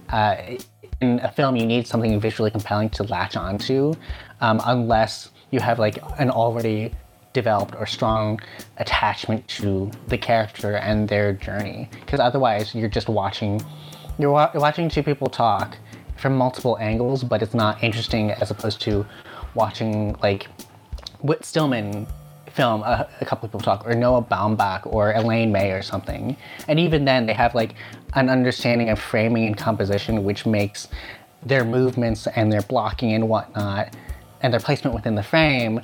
Uh, 0.10 0.38
in 1.02 1.20
a 1.20 1.32
film, 1.32 1.56
you 1.56 1.66
need 1.66 1.86
something 1.86 2.20
visually 2.20 2.50
compelling 2.50 2.90
to 2.92 3.04
latch 3.04 3.36
onto, 3.36 3.94
um, 4.42 4.62
unless 4.66 5.30
you 5.52 5.60
have 5.60 5.80
like 5.80 6.00
an 6.20 6.30
already 6.30 6.94
developed 7.38 7.76
or 7.76 7.86
strong 7.86 8.40
attachment 8.78 9.48
to 9.48 9.92
the 10.08 10.18
character 10.18 10.78
and 10.78 11.08
their 11.08 11.34
journey. 11.34 11.88
Because 12.02 12.20
otherwise, 12.20 12.74
you're 12.74 12.90
just 13.00 13.10
watching, 13.10 13.62
you're, 14.18 14.32
wa- 14.32 14.50
watching 14.56 14.90
two 14.90 15.04
people 15.04 15.28
talk 15.28 15.78
from 16.16 16.36
multiple 16.36 16.76
angles, 16.80 17.24
but 17.24 17.44
it's 17.44 17.54
not 17.54 17.84
interesting 17.84 18.32
as 18.32 18.50
opposed 18.50 18.82
to 18.82 19.06
watching 19.54 20.16
like 20.24 20.48
Whit 21.22 21.46
Stillman 21.46 22.08
film 22.58 22.82
a, 22.82 23.08
a 23.22 23.26
couple 23.26 23.46
of 23.46 23.52
people 23.52 23.60
talk, 23.60 23.86
or 23.86 23.94
Noah 23.94 24.24
Baumbach, 24.24 24.82
or 24.88 25.14
Elaine 25.14 25.52
May, 25.52 25.70
or 25.72 25.84
something. 25.84 26.36
And 26.68 26.80
even 26.80 27.06
then, 27.06 27.28
they 27.28 27.34
have 27.34 27.54
like 27.54 27.76
an 28.16 28.30
understanding 28.30 28.90
of 28.90 28.98
framing 28.98 29.46
and 29.46 29.56
composition, 29.56 30.24
which 30.24 30.48
makes 30.48 30.88
their 31.44 31.64
movements 31.64 32.26
and 32.36 32.52
their 32.52 32.64
blocking 32.64 33.14
and 33.14 33.30
whatnot, 33.30 33.96
and 34.42 34.52
their 34.52 34.60
placement 34.60 34.96
within 34.96 35.14
the 35.14 35.24
frame 35.24 35.82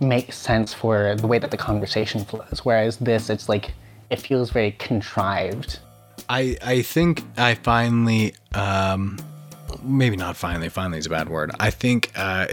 make 0.00 0.32
sense 0.32 0.72
for 0.74 1.14
the 1.14 1.26
way 1.26 1.38
that 1.38 1.50
the 1.50 1.56
conversation 1.56 2.24
flows. 2.24 2.60
Whereas 2.64 2.98
this, 2.98 3.30
it's 3.30 3.48
like 3.48 3.72
it 4.10 4.20
feels 4.20 4.50
very 4.50 4.72
contrived. 4.72 5.78
I 6.28 6.56
I 6.62 6.82
think 6.82 7.22
I 7.36 7.54
finally 7.54 8.34
um 8.54 9.18
maybe 9.82 10.16
not 10.16 10.36
finally 10.36 10.68
finally 10.68 10.98
is 10.98 11.06
a 11.06 11.10
bad 11.10 11.28
word. 11.28 11.50
I 11.60 11.70
think 11.70 12.10
uh 12.16 12.46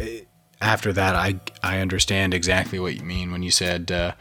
after 0.61 0.93
that 0.93 1.15
I 1.15 1.39
I 1.63 1.79
understand 1.79 2.33
exactly 2.33 2.79
what 2.79 2.95
you 2.95 3.03
mean 3.03 3.31
when 3.31 3.43
you 3.43 3.51
said 3.51 3.91
uh 3.91 4.13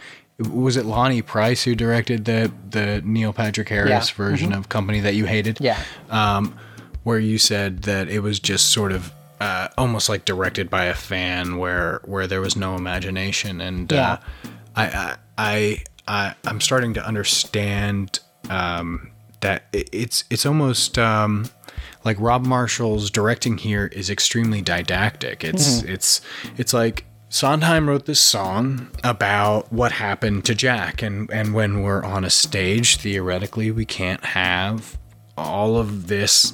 was 0.50 0.76
it 0.76 0.84
Lonny 0.86 1.22
Price 1.22 1.62
who 1.62 1.74
directed 1.74 2.24
the 2.24 2.50
the 2.70 3.02
Neil 3.04 3.32
Patrick 3.32 3.68
Harris 3.68 3.90
Yeah. 3.90 4.00
Mm-hmm. 4.00 4.22
version 4.22 4.52
of 4.52 4.68
Company 4.68 5.00
that 5.00 5.14
you 5.14 5.26
hated? 5.26 5.58
Yeah. 5.60 5.78
Um 6.10 6.56
where 7.04 7.18
you 7.18 7.36
said 7.38 7.82
that 7.82 8.08
it 8.08 8.20
was 8.20 8.38
just 8.40 8.70
sort 8.72 8.92
of 8.92 9.12
uh, 9.42 9.68
almost 9.76 10.08
like 10.08 10.24
directed 10.24 10.70
by 10.70 10.84
a 10.84 10.94
fan 10.94 11.56
where 11.58 12.00
where 12.04 12.26
there 12.26 12.40
was 12.40 12.54
no 12.56 12.76
imagination 12.76 13.60
and 13.60 13.90
Yeah. 13.90 14.12
uh, 14.12 14.16
I, 14.76 14.84
I 14.86 15.16
I 15.38 15.82
I 16.08 16.34
I'm 16.46 16.60
starting 16.60 16.94
to 16.94 17.04
understand 17.06 18.20
um, 18.50 19.10
that 19.40 19.64
it's 19.72 20.24
it's 20.30 20.46
almost 20.46 20.98
um, 20.98 21.46
like 22.04 22.16
Rob 22.20 22.44
Marshall's 22.46 23.10
directing 23.10 23.58
here 23.58 23.86
is 23.92 24.08
extremely 24.10 24.62
didactic. 24.62 25.44
It's 25.44 25.82
it's 25.82 26.20
it's 26.56 26.72
like 26.72 27.04
Sondheim 27.28 27.88
wrote 27.88 28.06
this 28.06 28.20
song 28.20 28.88
about 29.02 29.72
what 29.72 29.92
happened 29.92 30.44
to 30.44 30.54
Jack, 30.54 31.02
and 31.02 31.30
and 31.30 31.54
when 31.54 31.82
we're 31.82 32.04
on 32.04 32.24
a 32.24 32.30
stage, 32.30 32.96
theoretically, 32.98 33.70
we 33.70 33.84
can't 33.86 34.24
have 34.24 34.98
all 35.36 35.78
of 35.78 36.08
this 36.08 36.52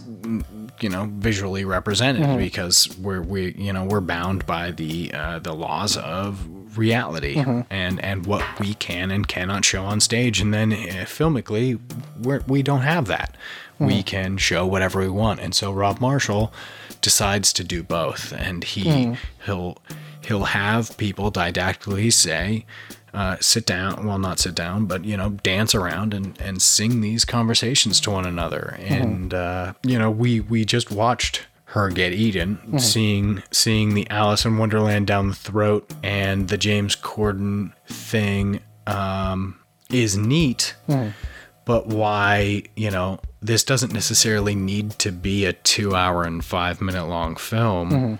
you 0.81 0.89
know 0.89 1.09
visually 1.15 1.65
represented 1.65 2.39
because 2.39 2.89
we're 2.99 3.21
we 3.23 3.53
you 3.55 3.73
know 3.73 3.85
we're 3.85 4.01
bound 4.01 4.47
by 4.47 4.71
the 4.71 5.11
uh, 5.13 5.39
the 5.41 5.53
laws 5.53 5.97
of 5.97 6.47
reality 6.79 7.37
and 7.71 8.03
and 8.05 8.27
what 8.27 8.45
we 8.61 8.75
can 8.75 9.11
and 9.11 9.27
cannot 9.27 9.65
show 9.65 9.85
on 9.85 10.01
stage. 10.01 10.41
And 10.41 10.55
then 10.55 10.73
uh, 10.73 11.05
filmically 11.07 11.81
we're, 12.23 12.41
we 12.47 12.63
don't 12.63 12.83
have 12.83 13.07
that. 13.07 13.37
We 13.81 14.03
can 14.03 14.39
show 14.39 14.67
whatever 14.67 15.01
we 15.01 15.09
want. 15.09 15.39
And 15.41 15.55
so 15.55 15.73
Rob 15.73 16.01
Marshall 16.01 16.53
decides 17.01 17.53
to 17.55 17.65
do 17.65 17.83
both. 17.83 18.33
And 18.33 18.65
he 18.65 19.17
he'll 19.45 19.79
he'll 20.25 20.45
have 20.45 20.97
people 20.97 21.31
didactically 21.31 22.13
say 22.13 22.67
uh, 23.15 23.37
sit 23.41 23.65
down 23.67 24.07
well 24.07 24.19
not 24.19 24.39
sit 24.39 24.55
down 24.55 24.87
but 24.87 25.05
you 25.05 25.17
know 25.17 25.31
dance 25.31 25.75
around 25.75 26.13
and 26.15 26.39
and 26.41 26.61
sing 26.63 27.01
these 27.01 27.25
conversations 27.25 28.01
to 28.01 28.11
one 28.11 28.27
another. 28.27 28.77
And 28.81 29.33
uh, 29.35 29.73
you 29.85 29.99
know 29.99 30.11
we 30.11 30.41
we 30.41 30.65
just 30.65 30.91
watched 30.91 31.47
her 31.73 31.91
get 31.91 32.13
eaten 32.15 32.59
seeing 32.79 33.43
seeing 33.51 33.93
the 33.95 34.09
alice 34.09 34.45
in 34.47 34.57
wonderland 34.57 35.07
down 35.07 35.29
the 35.29 35.35
throat 35.35 35.93
and 36.03 36.49
the 36.49 36.57
james 36.57 36.97
corden 36.97 37.73
thing 37.87 38.61
um, 38.87 39.59
is 39.91 40.17
neat 40.17 40.75
but 41.67 41.87
why 41.87 42.63
you 42.75 42.91
know 42.91 43.21
this 43.43 43.65
doesn't 43.65 43.93
necessarily 43.93 44.55
need 44.55 44.93
to 44.99 45.13
be 45.13 45.45
a 45.45 45.53
two 45.53 45.95
hour 45.95 46.25
and 46.25 46.43
five 46.43 46.81
minute 46.81 47.05
long 47.05 47.37
film 47.37 48.19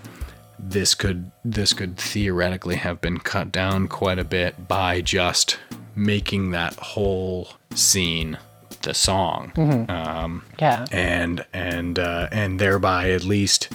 this 0.59 0.93
could 0.93 1.31
this 1.45 1.73
could 1.73 1.97
theoretically 1.97 2.75
have 2.75 2.99
been 3.01 3.17
cut 3.19 3.51
down 3.51 3.87
quite 3.87 4.19
a 4.19 4.23
bit 4.23 4.67
by 4.67 5.01
just 5.01 5.57
making 5.95 6.51
that 6.51 6.73
whole 6.75 7.49
scene 7.73 8.37
the 8.83 8.93
song. 8.93 9.51
Um, 9.89 10.43
Yeah. 10.59 10.85
and 10.91 11.45
and 11.53 11.97
uh, 11.99 12.27
and 12.31 12.59
thereby 12.59 13.11
at 13.11 13.23
least 13.23 13.69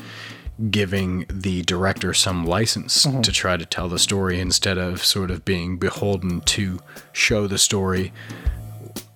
giving 0.70 1.26
the 1.28 1.62
director 1.62 2.14
some 2.14 2.47
license 2.47 3.03
to 3.22 3.32
try 3.32 3.57
to 3.57 3.66
tell 3.66 3.89
the 3.89 3.99
story 3.99 4.39
instead 4.39 4.78
of 4.78 5.05
sort 5.05 5.30
of 5.32 5.45
being 5.45 5.78
beholden 5.78 6.41
to 6.43 6.78
show 7.12 7.49
the 7.49 7.59
story 7.59 8.12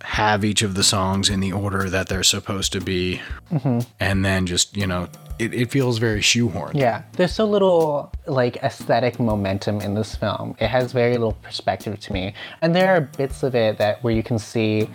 have 0.08 0.42
each 0.42 0.62
of 0.62 0.74
the 0.74 0.82
songs 0.82 1.28
in 1.28 1.38
the 1.38 1.52
order 1.52 1.90
that 1.90 2.08
they're 2.08 2.22
supposed 2.22 2.72
to 2.72 2.80
be. 2.80 3.20
Mm-hmm. 3.52 3.80
And 4.00 4.24
then 4.24 4.46
just 4.46 4.74
you 4.74 4.86
know 4.86 5.06
it, 5.38 5.52
it 5.52 5.70
feels 5.70 5.98
very 5.98 6.20
shoehorned. 6.20 6.74
Yeah, 6.74 7.02
there's 7.12 7.34
so 7.34 7.44
little 7.44 8.10
like 8.26 8.56
aesthetic 8.56 9.20
momentum 9.20 9.82
in 9.82 9.92
this 9.92 10.16
film. 10.16 10.56
It 10.60 10.68
has 10.68 10.92
very 10.92 11.12
little 11.12 11.34
perspective 11.34 12.00
to 12.00 12.12
me, 12.14 12.32
and 12.62 12.74
there 12.74 12.88
are 12.96 13.02
bits 13.02 13.42
of 13.42 13.54
it 13.54 13.76
that 13.78 14.02
where 14.02 14.14
you 14.14 14.22
can 14.22 14.38
see 14.38 14.88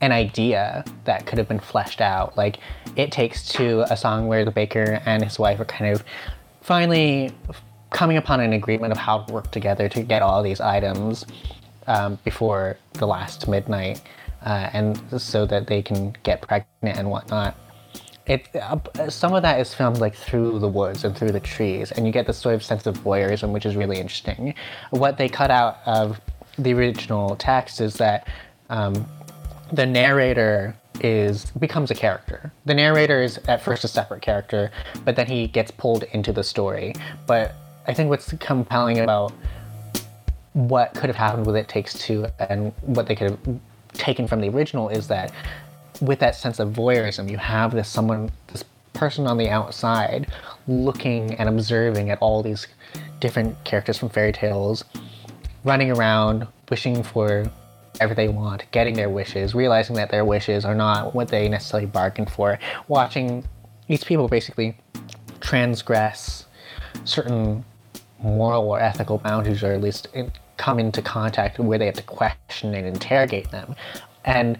an 0.00 0.12
idea 0.12 0.84
that 1.04 1.26
could 1.26 1.38
have 1.38 1.48
been 1.48 1.58
fleshed 1.58 2.00
out. 2.00 2.36
Like 2.36 2.58
it 2.94 3.10
takes 3.10 3.48
to 3.54 3.80
a 3.92 3.96
song 3.96 4.28
where 4.28 4.44
the 4.44 4.52
baker 4.52 5.02
and 5.06 5.24
his 5.24 5.40
wife 5.40 5.58
are 5.58 5.64
kind 5.64 5.92
of 5.92 6.04
finally 6.60 7.32
coming 7.90 8.16
upon 8.16 8.38
an 8.38 8.52
agreement 8.52 8.92
of 8.92 8.98
how 8.98 9.22
to 9.24 9.32
work 9.32 9.50
together 9.50 9.88
to 9.88 10.02
get 10.02 10.22
all 10.22 10.42
these 10.42 10.60
items 10.60 11.26
um, 11.86 12.18
before 12.24 12.76
the 12.94 13.06
last 13.06 13.48
midnight, 13.48 14.00
uh, 14.44 14.70
and 14.72 15.00
so 15.20 15.46
that 15.46 15.66
they 15.66 15.82
can 15.82 16.16
get 16.22 16.42
pregnant 16.42 16.98
and 16.98 17.10
whatnot. 17.10 17.56
It 18.26 18.48
uh, 18.56 19.10
some 19.10 19.34
of 19.34 19.42
that 19.42 19.60
is 19.60 19.74
filmed 19.74 19.98
like 19.98 20.14
through 20.14 20.58
the 20.58 20.68
woods 20.68 21.04
and 21.04 21.16
through 21.16 21.32
the 21.32 21.40
trees 21.40 21.92
and 21.92 22.06
you 22.06 22.12
get 22.12 22.26
this 22.26 22.38
sort 22.38 22.54
of 22.54 22.62
sense 22.62 22.86
of 22.86 22.96
voyeurism 22.98 23.52
which 23.52 23.66
is 23.66 23.76
really 23.76 23.98
interesting. 23.98 24.54
What 24.90 25.18
they 25.18 25.28
cut 25.28 25.50
out 25.50 25.78
of 25.84 26.20
the 26.58 26.72
original 26.72 27.36
text 27.36 27.82
is 27.82 27.94
that 27.94 28.26
um, 28.70 29.06
the 29.72 29.84
narrator 29.84 30.74
is 31.00 31.50
becomes 31.50 31.90
a 31.90 31.94
character. 31.94 32.50
The 32.64 32.72
narrator 32.74 33.20
is 33.20 33.38
at 33.46 33.60
first 33.60 33.84
a 33.84 33.88
separate 33.88 34.22
character 34.22 34.70
but 35.04 35.16
then 35.16 35.26
he 35.26 35.46
gets 35.46 35.70
pulled 35.70 36.04
into 36.04 36.32
the 36.32 36.44
story. 36.44 36.94
But 37.26 37.54
i 37.86 37.92
think 37.92 38.08
what's 38.08 38.32
compelling 38.38 39.00
about 39.00 39.34
what 40.54 40.94
could 40.94 41.08
have 41.08 41.16
happened 41.16 41.46
with 41.46 41.56
It 41.56 41.68
Takes 41.68 41.94
Two 41.94 42.26
and 42.38 42.72
what 42.82 43.06
they 43.06 43.14
could 43.14 43.30
have 43.30 43.60
taken 43.92 44.26
from 44.26 44.40
the 44.40 44.48
original 44.48 44.88
is 44.88 45.06
that 45.08 45.32
with 46.00 46.18
that 46.20 46.34
sense 46.34 46.58
of 46.58 46.70
voyeurism, 46.70 47.30
you 47.30 47.36
have 47.36 47.72
this 47.72 47.88
someone, 47.88 48.30
this 48.48 48.64
person 48.92 49.26
on 49.26 49.36
the 49.36 49.50
outside 49.50 50.28
looking 50.66 51.34
and 51.34 51.48
observing 51.48 52.10
at 52.10 52.18
all 52.20 52.42
these 52.42 52.66
different 53.20 53.62
characters 53.64 53.98
from 53.98 54.08
fairy 54.08 54.32
tales 54.32 54.84
running 55.64 55.90
around, 55.90 56.46
wishing 56.70 57.02
for 57.02 57.50
whatever 57.92 58.14
they 58.14 58.28
want, 58.28 58.64
getting 58.70 58.94
their 58.94 59.08
wishes, 59.08 59.54
realizing 59.54 59.96
that 59.96 60.10
their 60.10 60.24
wishes 60.24 60.64
are 60.64 60.74
not 60.74 61.14
what 61.14 61.28
they 61.28 61.48
necessarily 61.48 61.86
bargained 61.86 62.30
for, 62.30 62.58
watching 62.88 63.44
these 63.88 64.04
people 64.04 64.28
basically 64.28 64.76
transgress 65.40 66.46
certain 67.04 67.64
moral 68.22 68.64
or 68.64 68.80
ethical 68.80 69.18
boundaries, 69.18 69.62
or 69.62 69.72
at 69.72 69.80
least 69.80 70.08
come 70.56 70.78
into 70.78 71.02
contact 71.02 71.58
where 71.58 71.78
they 71.78 71.86
have 71.86 71.94
to 71.94 72.02
question 72.02 72.74
and 72.74 72.86
interrogate 72.86 73.50
them, 73.50 73.74
and 74.24 74.58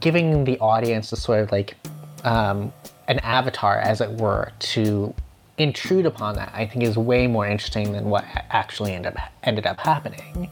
giving 0.00 0.44
the 0.44 0.58
audience 0.58 1.12
a 1.12 1.16
sort 1.16 1.40
of 1.40 1.52
like 1.52 1.76
um, 2.24 2.72
an 3.08 3.18
avatar, 3.20 3.78
as 3.78 4.00
it 4.00 4.10
were, 4.12 4.52
to 4.58 5.14
intrude 5.58 6.06
upon 6.06 6.34
that, 6.34 6.52
I 6.54 6.66
think 6.66 6.84
is 6.84 6.96
way 6.96 7.26
more 7.26 7.46
interesting 7.46 7.92
than 7.92 8.06
what 8.06 8.24
actually 8.50 8.92
ended 8.92 9.16
up 9.16 9.32
ended 9.42 9.66
up 9.66 9.78
happening. 9.80 10.50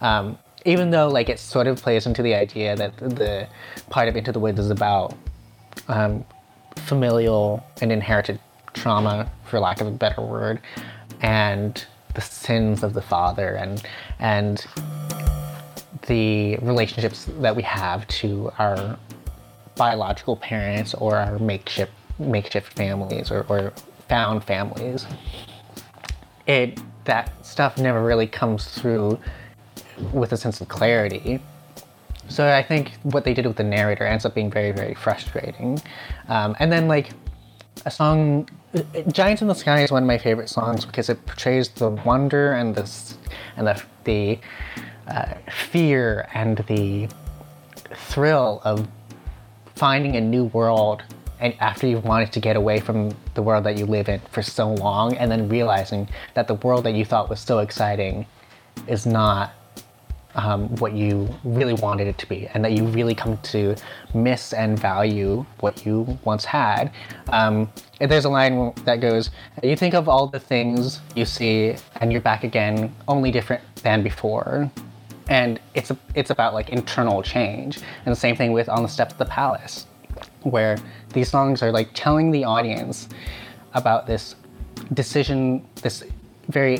Um, 0.00 0.38
even 0.64 0.90
though 0.90 1.08
like 1.08 1.28
it 1.28 1.38
sort 1.38 1.66
of 1.66 1.80
plays 1.80 2.06
into 2.06 2.22
the 2.22 2.34
idea 2.34 2.76
that 2.76 2.96
the 2.98 3.48
part 3.88 4.08
of 4.08 4.16
Into 4.16 4.32
the 4.32 4.40
Woods 4.40 4.58
is 4.58 4.70
about 4.70 5.14
um, 5.88 6.24
familial 6.76 7.64
and 7.80 7.90
inherited 7.92 8.38
trauma, 8.74 9.30
for 9.44 9.58
lack 9.58 9.80
of 9.80 9.86
a 9.86 9.90
better 9.90 10.20
word, 10.20 10.60
and 11.22 11.86
the 12.16 12.20
sins 12.22 12.82
of 12.82 12.94
the 12.94 13.02
father 13.02 13.54
and 13.54 13.82
and 14.18 14.66
the 16.08 16.56
relationships 16.56 17.28
that 17.40 17.54
we 17.54 17.62
have 17.62 18.06
to 18.08 18.50
our 18.58 18.98
biological 19.76 20.36
parents 20.36 20.94
or 20.94 21.16
our 21.16 21.38
makeshift 21.38 21.92
makeshift 22.18 22.72
families 22.72 23.30
or, 23.30 23.44
or 23.48 23.72
found 24.08 24.42
families. 24.42 25.06
It 26.46 26.80
that 27.04 27.44
stuff 27.44 27.78
never 27.78 28.02
really 28.02 28.26
comes 28.26 28.66
through 28.66 29.18
with 30.12 30.32
a 30.32 30.36
sense 30.36 30.60
of 30.60 30.68
clarity. 30.68 31.40
So 32.28 32.48
I 32.52 32.62
think 32.62 32.92
what 33.02 33.24
they 33.24 33.34
did 33.34 33.46
with 33.46 33.56
the 33.56 33.64
narrator 33.64 34.04
ends 34.04 34.24
up 34.24 34.34
being 34.34 34.50
very, 34.50 34.72
very 34.72 34.94
frustrating. 34.94 35.80
Um, 36.28 36.56
and 36.58 36.72
then 36.72 36.88
like 36.88 37.10
a 37.84 37.90
song, 37.90 38.48
"Giants 39.12 39.42
in 39.42 39.48
the 39.48 39.54
Sky" 39.54 39.82
is 39.82 39.90
one 39.90 40.02
of 40.02 40.06
my 40.06 40.18
favorite 40.18 40.48
songs 40.48 40.84
because 40.84 41.08
it 41.08 41.24
portrays 41.26 41.68
the 41.68 41.90
wonder 41.90 42.52
and 42.52 42.74
the 42.74 42.90
and 43.56 43.66
the 43.66 43.82
the 44.04 44.38
uh, 45.08 45.34
fear 45.50 46.28
and 46.34 46.58
the 46.68 47.08
thrill 47.94 48.60
of 48.64 48.88
finding 49.74 50.16
a 50.16 50.20
new 50.20 50.44
world 50.46 51.02
and 51.38 51.54
after 51.60 51.86
you've 51.86 52.04
wanted 52.04 52.32
to 52.32 52.40
get 52.40 52.56
away 52.56 52.80
from 52.80 53.14
the 53.34 53.42
world 53.42 53.64
that 53.64 53.76
you 53.76 53.86
live 53.86 54.08
in 54.08 54.20
for 54.30 54.42
so 54.42 54.72
long 54.72 55.16
and 55.16 55.30
then 55.30 55.48
realizing 55.48 56.08
that 56.34 56.48
the 56.48 56.54
world 56.54 56.84
that 56.84 56.94
you 56.94 57.04
thought 57.04 57.28
was 57.28 57.40
so 57.40 57.58
exciting 57.58 58.26
is 58.86 59.06
not 59.06 59.52
um, 60.36 60.68
what 60.76 60.92
you 60.92 61.28
really 61.44 61.74
wanted 61.74 62.06
it 62.06 62.18
to 62.18 62.28
be 62.28 62.46
and 62.48 62.64
that 62.64 62.72
you 62.72 62.84
really 62.84 63.14
come 63.14 63.38
to 63.38 63.74
miss 64.14 64.52
and 64.52 64.78
value 64.78 65.44
what 65.60 65.84
you 65.84 66.18
once 66.24 66.44
had. 66.44 66.92
Um, 67.28 67.72
there's 67.98 68.26
a 68.26 68.28
line 68.28 68.72
that 68.84 69.00
goes 69.00 69.30
you 69.62 69.76
think 69.76 69.94
of 69.94 70.08
all 70.08 70.26
the 70.26 70.38
things 70.38 71.00
you 71.14 71.24
see 71.24 71.74
and 72.00 72.12
you're 72.12 72.20
back 72.20 72.44
again 72.44 72.94
only 73.08 73.30
different 73.30 73.62
than 73.76 74.02
before. 74.02 74.70
And 75.28 75.58
it's 75.74 75.90
a, 75.90 75.98
it's 76.14 76.30
about 76.30 76.54
like 76.54 76.68
internal 76.68 77.22
change. 77.22 77.78
And 78.04 78.12
the 78.12 78.20
same 78.20 78.36
thing 78.36 78.52
with 78.52 78.68
on 78.68 78.82
the 78.82 78.88
steps 78.88 79.12
of 79.12 79.18
the 79.18 79.24
palace 79.24 79.86
where 80.42 80.76
these 81.12 81.28
songs 81.28 81.62
are 81.62 81.72
like 81.72 81.88
telling 81.94 82.30
the 82.30 82.44
audience 82.44 83.08
about 83.74 84.06
this 84.06 84.36
decision 84.92 85.66
this 85.82 86.04
very 86.48 86.76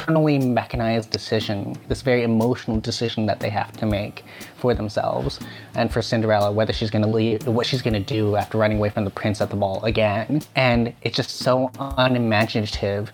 internally 0.00 0.38
mechanized 0.38 1.10
decision 1.10 1.76
this 1.88 2.02
very 2.02 2.22
emotional 2.22 2.80
decision 2.80 3.26
that 3.26 3.40
they 3.40 3.50
have 3.50 3.72
to 3.76 3.86
make 3.86 4.24
for 4.56 4.74
themselves 4.74 5.40
and 5.74 5.92
for 5.92 6.02
cinderella 6.02 6.50
whether 6.50 6.72
she's 6.72 6.90
going 6.90 7.02
to 7.02 7.08
leave 7.08 7.46
what 7.46 7.66
she's 7.66 7.82
going 7.82 7.94
to 7.94 8.00
do 8.00 8.36
after 8.36 8.58
running 8.58 8.78
away 8.78 8.90
from 8.90 9.04
the 9.04 9.10
prince 9.10 9.40
at 9.40 9.50
the 9.50 9.56
ball 9.56 9.84
again 9.84 10.40
and 10.56 10.94
it's 11.02 11.16
just 11.16 11.38
so 11.38 11.70
unimaginative 11.78 13.12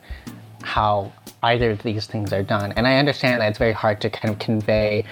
how 0.63 1.13
either 1.43 1.71
of 1.71 1.83
these 1.83 2.07
things 2.07 2.33
are 2.33 2.43
done. 2.43 2.73
And 2.73 2.87
I 2.87 2.99
understand 2.99 3.41
that 3.41 3.49
it's 3.49 3.59
very 3.59 3.73
hard 3.73 4.01
to 4.01 4.11
kind 4.11 4.35
of 4.35 4.41
convey 4.41 5.05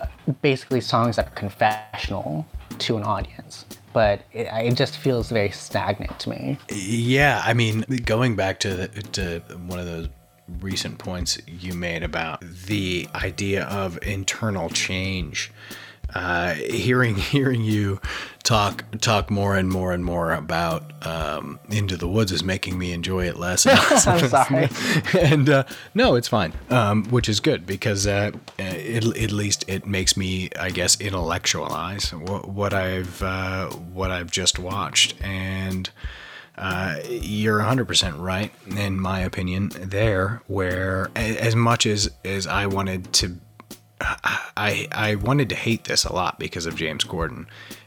uh, 0.00 0.06
basically 0.40 0.80
songs 0.80 1.16
that 1.16 1.26
are 1.26 1.30
confessional 1.30 2.46
to 2.78 2.96
an 2.96 3.02
audience. 3.02 3.66
But 3.92 4.22
it, 4.32 4.46
it 4.52 4.76
just 4.76 4.98
feels 4.98 5.30
very 5.30 5.50
stagnant 5.50 6.18
to 6.20 6.30
me. 6.30 6.58
Yeah, 6.70 7.42
I 7.44 7.54
mean, 7.54 7.84
going 8.04 8.36
back 8.36 8.60
to 8.60 8.74
the, 8.74 8.88
to 8.88 9.40
one 9.66 9.80
of 9.80 9.86
those 9.86 10.08
recent 10.60 10.98
points 10.98 11.38
you 11.46 11.74
made 11.74 12.02
about 12.02 12.40
the 12.40 13.08
idea 13.14 13.64
of 13.64 13.98
internal 14.02 14.68
change. 14.70 15.52
Uh, 16.14 16.54
hearing 16.54 17.14
hearing 17.34 17.62
you 17.62 18.00
talk 18.42 18.84
talk 19.00 19.30
more 19.30 19.54
and 19.54 19.68
more 19.68 19.92
and 19.92 20.04
more 20.04 20.32
about 20.32 21.06
um, 21.06 21.60
Into 21.70 21.96
the 21.96 22.08
Woods 22.08 22.32
is 22.32 22.42
making 22.42 22.78
me 22.78 22.92
enjoy 22.92 23.28
it 23.28 23.36
less. 23.36 23.64
And 23.64 23.78
less 23.90 24.06
I'm 24.06 24.28
sorry. 24.28 24.68
and 25.20 25.48
uh, 25.48 25.64
no, 25.94 26.16
it's 26.16 26.28
fine, 26.28 26.52
um, 26.68 27.04
which 27.04 27.28
is 27.28 27.38
good 27.38 27.64
because 27.66 28.06
uh, 28.06 28.32
it, 28.58 29.04
at 29.04 29.30
least 29.30 29.64
it 29.68 29.86
makes 29.86 30.16
me, 30.16 30.50
I 30.58 30.70
guess, 30.70 31.00
intellectualize 31.00 32.12
what, 32.12 32.48
what 32.48 32.74
I've 32.74 33.22
uh, 33.22 33.68
what 33.68 34.10
I've 34.10 34.30
just 34.30 34.58
watched, 34.58 35.14
and 35.22 35.90
uh, 36.60 36.96
you're 37.08 37.58
100% 37.58 38.18
right 38.20 38.52
in 38.76 39.00
my 39.00 39.20
opinion 39.20 39.70
there. 39.74 40.42
Where 40.46 41.10
as 41.16 41.56
much 41.56 41.86
as 41.86 42.10
as 42.22 42.46
I 42.46 42.66
wanted 42.66 43.12
to, 43.14 43.38
I 44.00 44.86
I 44.92 45.14
wanted 45.14 45.48
to 45.48 45.54
hate 45.54 45.84
this 45.84 46.04
a 46.04 46.12
lot 46.12 46.38
because 46.38 46.66
of 46.66 46.76
James 46.76 47.02
Corden, 47.02 47.46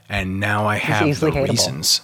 and 0.10 0.40
now 0.40 0.66
I 0.66 0.78
have 0.78 1.20
the 1.20 1.30
hateable. 1.30 1.50
reasons. 1.50 2.02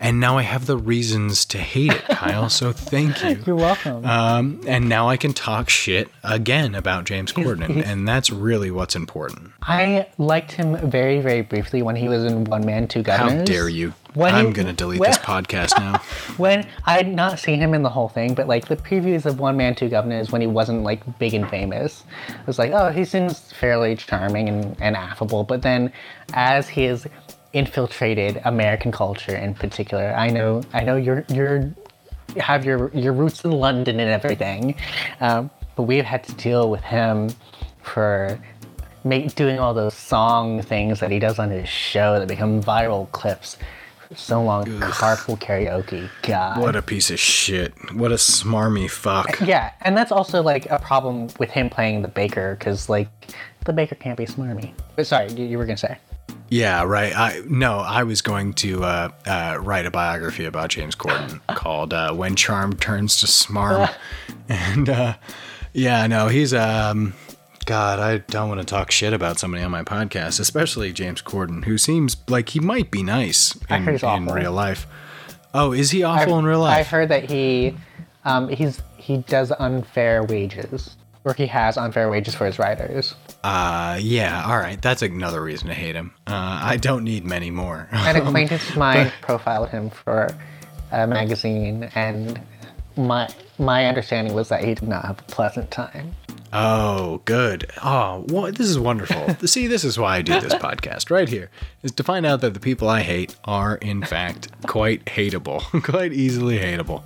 And 0.00 0.20
now 0.20 0.38
I 0.38 0.42
have 0.42 0.66
the 0.66 0.76
reasons 0.76 1.44
to 1.46 1.58
hate 1.58 1.92
it, 1.92 2.04
Kyle. 2.04 2.48
So 2.48 2.70
thank 2.72 3.22
you. 3.24 3.42
You're 3.46 3.56
welcome. 3.56 4.04
Um, 4.06 4.60
and 4.66 4.88
now 4.88 5.08
I 5.08 5.16
can 5.16 5.32
talk 5.32 5.68
shit 5.68 6.08
again 6.22 6.76
about 6.76 7.04
James 7.04 7.32
Corden, 7.32 7.64
and, 7.64 7.74
he's- 7.74 7.86
and 7.90 8.06
that's 8.06 8.30
really 8.30 8.70
what's 8.70 8.94
important. 8.94 9.50
I 9.62 10.06
liked 10.18 10.52
him 10.52 10.76
very, 10.88 11.20
very 11.20 11.42
briefly 11.42 11.82
when 11.82 11.96
he 11.96 12.08
was 12.08 12.24
in 12.24 12.44
One 12.44 12.64
Man, 12.64 12.86
Two 12.86 13.02
How 13.06 13.42
dare 13.42 13.68
you? 13.68 13.92
When 14.14 14.34
I'm 14.34 14.46
he- 14.46 14.52
gonna 14.52 14.72
delete 14.72 15.00
when- 15.00 15.10
this 15.10 15.18
podcast 15.18 15.76
now. 15.78 15.98
When 16.38 16.66
I 16.86 16.92
had 16.92 17.12
not 17.12 17.40
seen 17.40 17.58
him 17.58 17.74
in 17.74 17.82
the 17.82 17.88
whole 17.90 18.08
thing, 18.08 18.34
but 18.34 18.46
like 18.46 18.68
the 18.68 18.76
previews 18.76 19.26
of 19.26 19.40
One 19.40 19.56
Man, 19.56 19.74
Two 19.74 19.88
Guvnors 19.88 20.30
when 20.30 20.40
he 20.40 20.46
wasn't 20.46 20.84
like 20.84 21.18
big 21.18 21.34
and 21.34 21.48
famous, 21.50 22.04
it 22.28 22.46
was 22.46 22.58
like, 22.60 22.70
oh, 22.72 22.90
he 22.90 23.04
seems 23.04 23.40
fairly 23.52 23.96
charming 23.96 24.48
and, 24.48 24.76
and 24.80 24.94
affable. 24.96 25.42
But 25.42 25.62
then 25.62 25.92
as 26.34 26.68
he 26.68 26.84
has 26.84 27.06
infiltrated 27.58 28.40
American 28.44 28.92
culture 28.92 29.34
in 29.36 29.54
particular, 29.54 30.14
I 30.14 30.30
know 30.30 30.62
I 30.72 30.84
know 30.84 30.96
you're 30.96 31.24
you're 31.28 31.70
have 32.36 32.64
your 32.64 32.90
your 32.94 33.12
roots 33.12 33.44
in 33.44 33.50
London 33.50 33.98
and 34.00 34.10
everything, 34.10 34.76
um, 35.20 35.50
but 35.76 35.82
we've 35.82 36.04
had 36.04 36.22
to 36.24 36.32
deal 36.34 36.70
with 36.70 36.82
him 36.82 37.30
for 37.82 38.38
make, 39.04 39.34
doing 39.34 39.58
all 39.58 39.74
those 39.74 39.94
song 39.94 40.62
things 40.62 41.00
that 41.00 41.10
he 41.10 41.18
does 41.18 41.38
on 41.38 41.50
his 41.50 41.68
show 41.68 42.18
that 42.18 42.28
become 42.28 42.62
viral 42.62 43.10
clips 43.12 43.56
for 44.08 44.14
so 44.14 44.42
long. 44.42 44.64
Carpool 44.66 45.38
karaoke, 45.38 46.08
God. 46.22 46.60
What 46.60 46.76
a 46.76 46.82
piece 46.82 47.10
of 47.10 47.18
shit. 47.18 47.72
What 47.94 48.12
a 48.12 48.16
smarmy 48.16 48.90
fuck. 48.90 49.40
yeah, 49.44 49.72
and 49.80 49.96
that's 49.96 50.12
also 50.12 50.42
like 50.42 50.66
a 50.70 50.78
problem 50.78 51.28
with 51.38 51.50
him 51.50 51.70
playing 51.70 52.02
the 52.02 52.08
baker 52.08 52.56
because 52.58 52.88
like 52.88 53.08
the 53.64 53.72
baker 53.72 53.94
can't 53.94 54.16
be 54.16 54.26
smarmy. 54.26 54.72
But 54.96 55.06
sorry, 55.06 55.32
you, 55.32 55.44
you 55.44 55.58
were 55.58 55.66
gonna 55.66 55.76
say. 55.76 55.98
Yeah, 56.50 56.84
right. 56.84 57.14
I 57.14 57.42
no, 57.46 57.78
I 57.78 58.04
was 58.04 58.22
going 58.22 58.54
to 58.54 58.84
uh, 58.84 59.10
uh, 59.26 59.58
write 59.60 59.86
a 59.86 59.90
biography 59.90 60.44
about 60.44 60.70
James 60.70 60.94
Corden 60.94 61.40
called 61.54 61.92
uh, 61.92 62.14
"When 62.14 62.36
Charm 62.36 62.74
Turns 62.76 63.18
to 63.20 63.26
Smarm," 63.26 63.92
and 64.48 64.88
uh, 64.88 65.14
yeah, 65.72 66.06
no, 66.06 66.28
he's 66.28 66.54
um, 66.54 67.12
God, 67.68 67.98
I 67.98 68.18
don't 68.18 68.48
want 68.48 68.62
to 68.62 68.66
talk 68.66 68.90
shit 68.90 69.12
about 69.12 69.38
somebody 69.38 69.62
on 69.62 69.70
my 69.70 69.82
podcast, 69.82 70.40
especially 70.40 70.90
James 70.90 71.20
Corden, 71.20 71.66
who 71.66 71.76
seems 71.76 72.16
like 72.26 72.48
he 72.48 72.60
might 72.60 72.90
be 72.90 73.02
nice 73.02 73.58
in, 73.68 73.86
in 73.86 74.26
real 74.26 74.52
life. 74.52 74.86
Oh, 75.52 75.72
is 75.72 75.90
he 75.90 76.02
awful 76.02 76.38
in 76.38 76.46
real 76.46 76.60
life? 76.60 76.78
I 76.78 76.82
heard 76.82 77.10
that 77.10 77.30
he, 77.30 77.76
um, 78.24 78.48
he's 78.48 78.82
he 78.96 79.18
does 79.18 79.52
unfair 79.58 80.24
wages, 80.24 80.96
or 81.24 81.34
he 81.34 81.46
has 81.46 81.76
unfair 81.76 82.08
wages 82.08 82.34
for 82.34 82.46
his 82.46 82.58
writers. 82.58 83.14
Uh, 83.48 83.96
yeah. 84.02 84.44
All 84.44 84.58
right, 84.58 84.80
that's 84.82 85.00
another 85.00 85.42
reason 85.42 85.68
to 85.68 85.74
hate 85.74 85.94
him. 85.94 86.12
Uh, 86.26 86.60
I 86.62 86.76
don't 86.76 87.02
need 87.02 87.24
many 87.24 87.50
more. 87.50 87.88
An 87.92 88.16
acquaintance 88.16 88.68
of 88.68 88.76
mine 88.76 89.10
profiled 89.22 89.70
him 89.70 89.88
for 89.88 90.28
a 90.92 91.06
magazine, 91.06 91.90
and 91.94 92.38
my 92.98 93.26
my 93.58 93.86
understanding 93.86 94.34
was 94.34 94.50
that 94.50 94.62
he 94.62 94.74
did 94.74 94.86
not 94.86 95.06
have 95.06 95.20
a 95.20 95.22
pleasant 95.22 95.70
time. 95.70 96.14
Oh, 96.52 97.20
good. 97.26 97.70
Oh, 97.84 98.24
well, 98.28 98.50
this 98.50 98.68
is 98.68 98.78
wonderful. 98.78 99.34
See, 99.46 99.66
this 99.66 99.84
is 99.84 99.98
why 99.98 100.16
I 100.16 100.22
do 100.22 100.40
this 100.40 100.54
podcast 100.54 101.10
right 101.10 101.28
here, 101.28 101.50
is 101.82 101.92
to 101.92 102.02
find 102.02 102.24
out 102.24 102.40
that 102.40 102.54
the 102.54 102.60
people 102.60 102.88
I 102.88 103.02
hate 103.02 103.36
are, 103.44 103.76
in 103.76 104.02
fact, 104.02 104.48
quite 104.66 105.04
hateable, 105.04 105.60
quite 105.82 106.12
easily 106.12 106.58
hateable. 106.58 107.02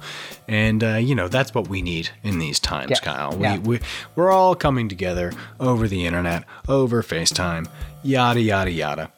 And, 0.46 0.84
uh, 0.84 0.94
you 0.96 1.14
know, 1.14 1.26
that's 1.28 1.54
what 1.54 1.68
we 1.68 1.82
need 1.82 2.10
in 2.22 2.38
these 2.38 2.60
times, 2.60 2.90
Yes. 2.90 3.00
Kyle. 3.00 3.36
We, 3.36 3.42
Yeah. 3.42 3.58
we, 3.58 3.80
we're 4.14 4.30
all 4.30 4.54
coming 4.54 4.88
together 4.88 5.32
over 5.58 5.88
the 5.88 6.06
internet, 6.06 6.44
over 6.68 7.02
FaceTime, 7.02 7.66
yada, 8.04 8.40
yada, 8.40 8.70
yada. 8.70 9.10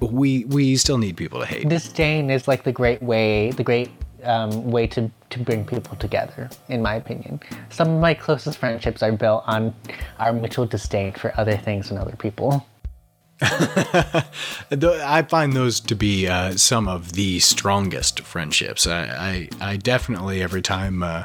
We, 0.00 0.44
we 0.46 0.76
still 0.76 0.98
need 0.98 1.16
people 1.16 1.38
to 1.38 1.46
hate. 1.46 1.68
Disdain 1.68 2.30
is 2.30 2.48
like 2.48 2.64
the 2.64 2.72
great 2.72 3.00
way, 3.02 3.52
the 3.52 3.62
great 3.62 3.88
um, 4.24 4.70
way 4.70 4.86
to 4.88 5.10
to 5.30 5.38
bring 5.38 5.64
people 5.64 5.96
together, 5.96 6.50
in 6.68 6.82
my 6.82 6.94
opinion. 6.94 7.40
Some 7.70 7.88
of 7.88 8.00
my 8.00 8.14
closest 8.14 8.58
friendships 8.58 9.02
are 9.02 9.12
built 9.12 9.44
on 9.46 9.74
our 10.18 10.32
mutual 10.32 10.66
disdain 10.66 11.12
for 11.12 11.32
other 11.38 11.56
things 11.56 11.90
and 11.90 11.98
other 11.98 12.16
people. 12.16 12.66
I 13.42 15.24
find 15.28 15.54
those 15.54 15.80
to 15.80 15.96
be 15.96 16.28
uh, 16.28 16.52
some 16.52 16.86
of 16.86 17.14
the 17.14 17.40
strongest 17.40 18.20
friendships. 18.20 18.86
I, 18.86 19.48
I, 19.60 19.72
I 19.72 19.76
definitely 19.78 20.42
every 20.42 20.62
time, 20.62 21.02
uh, 21.02 21.24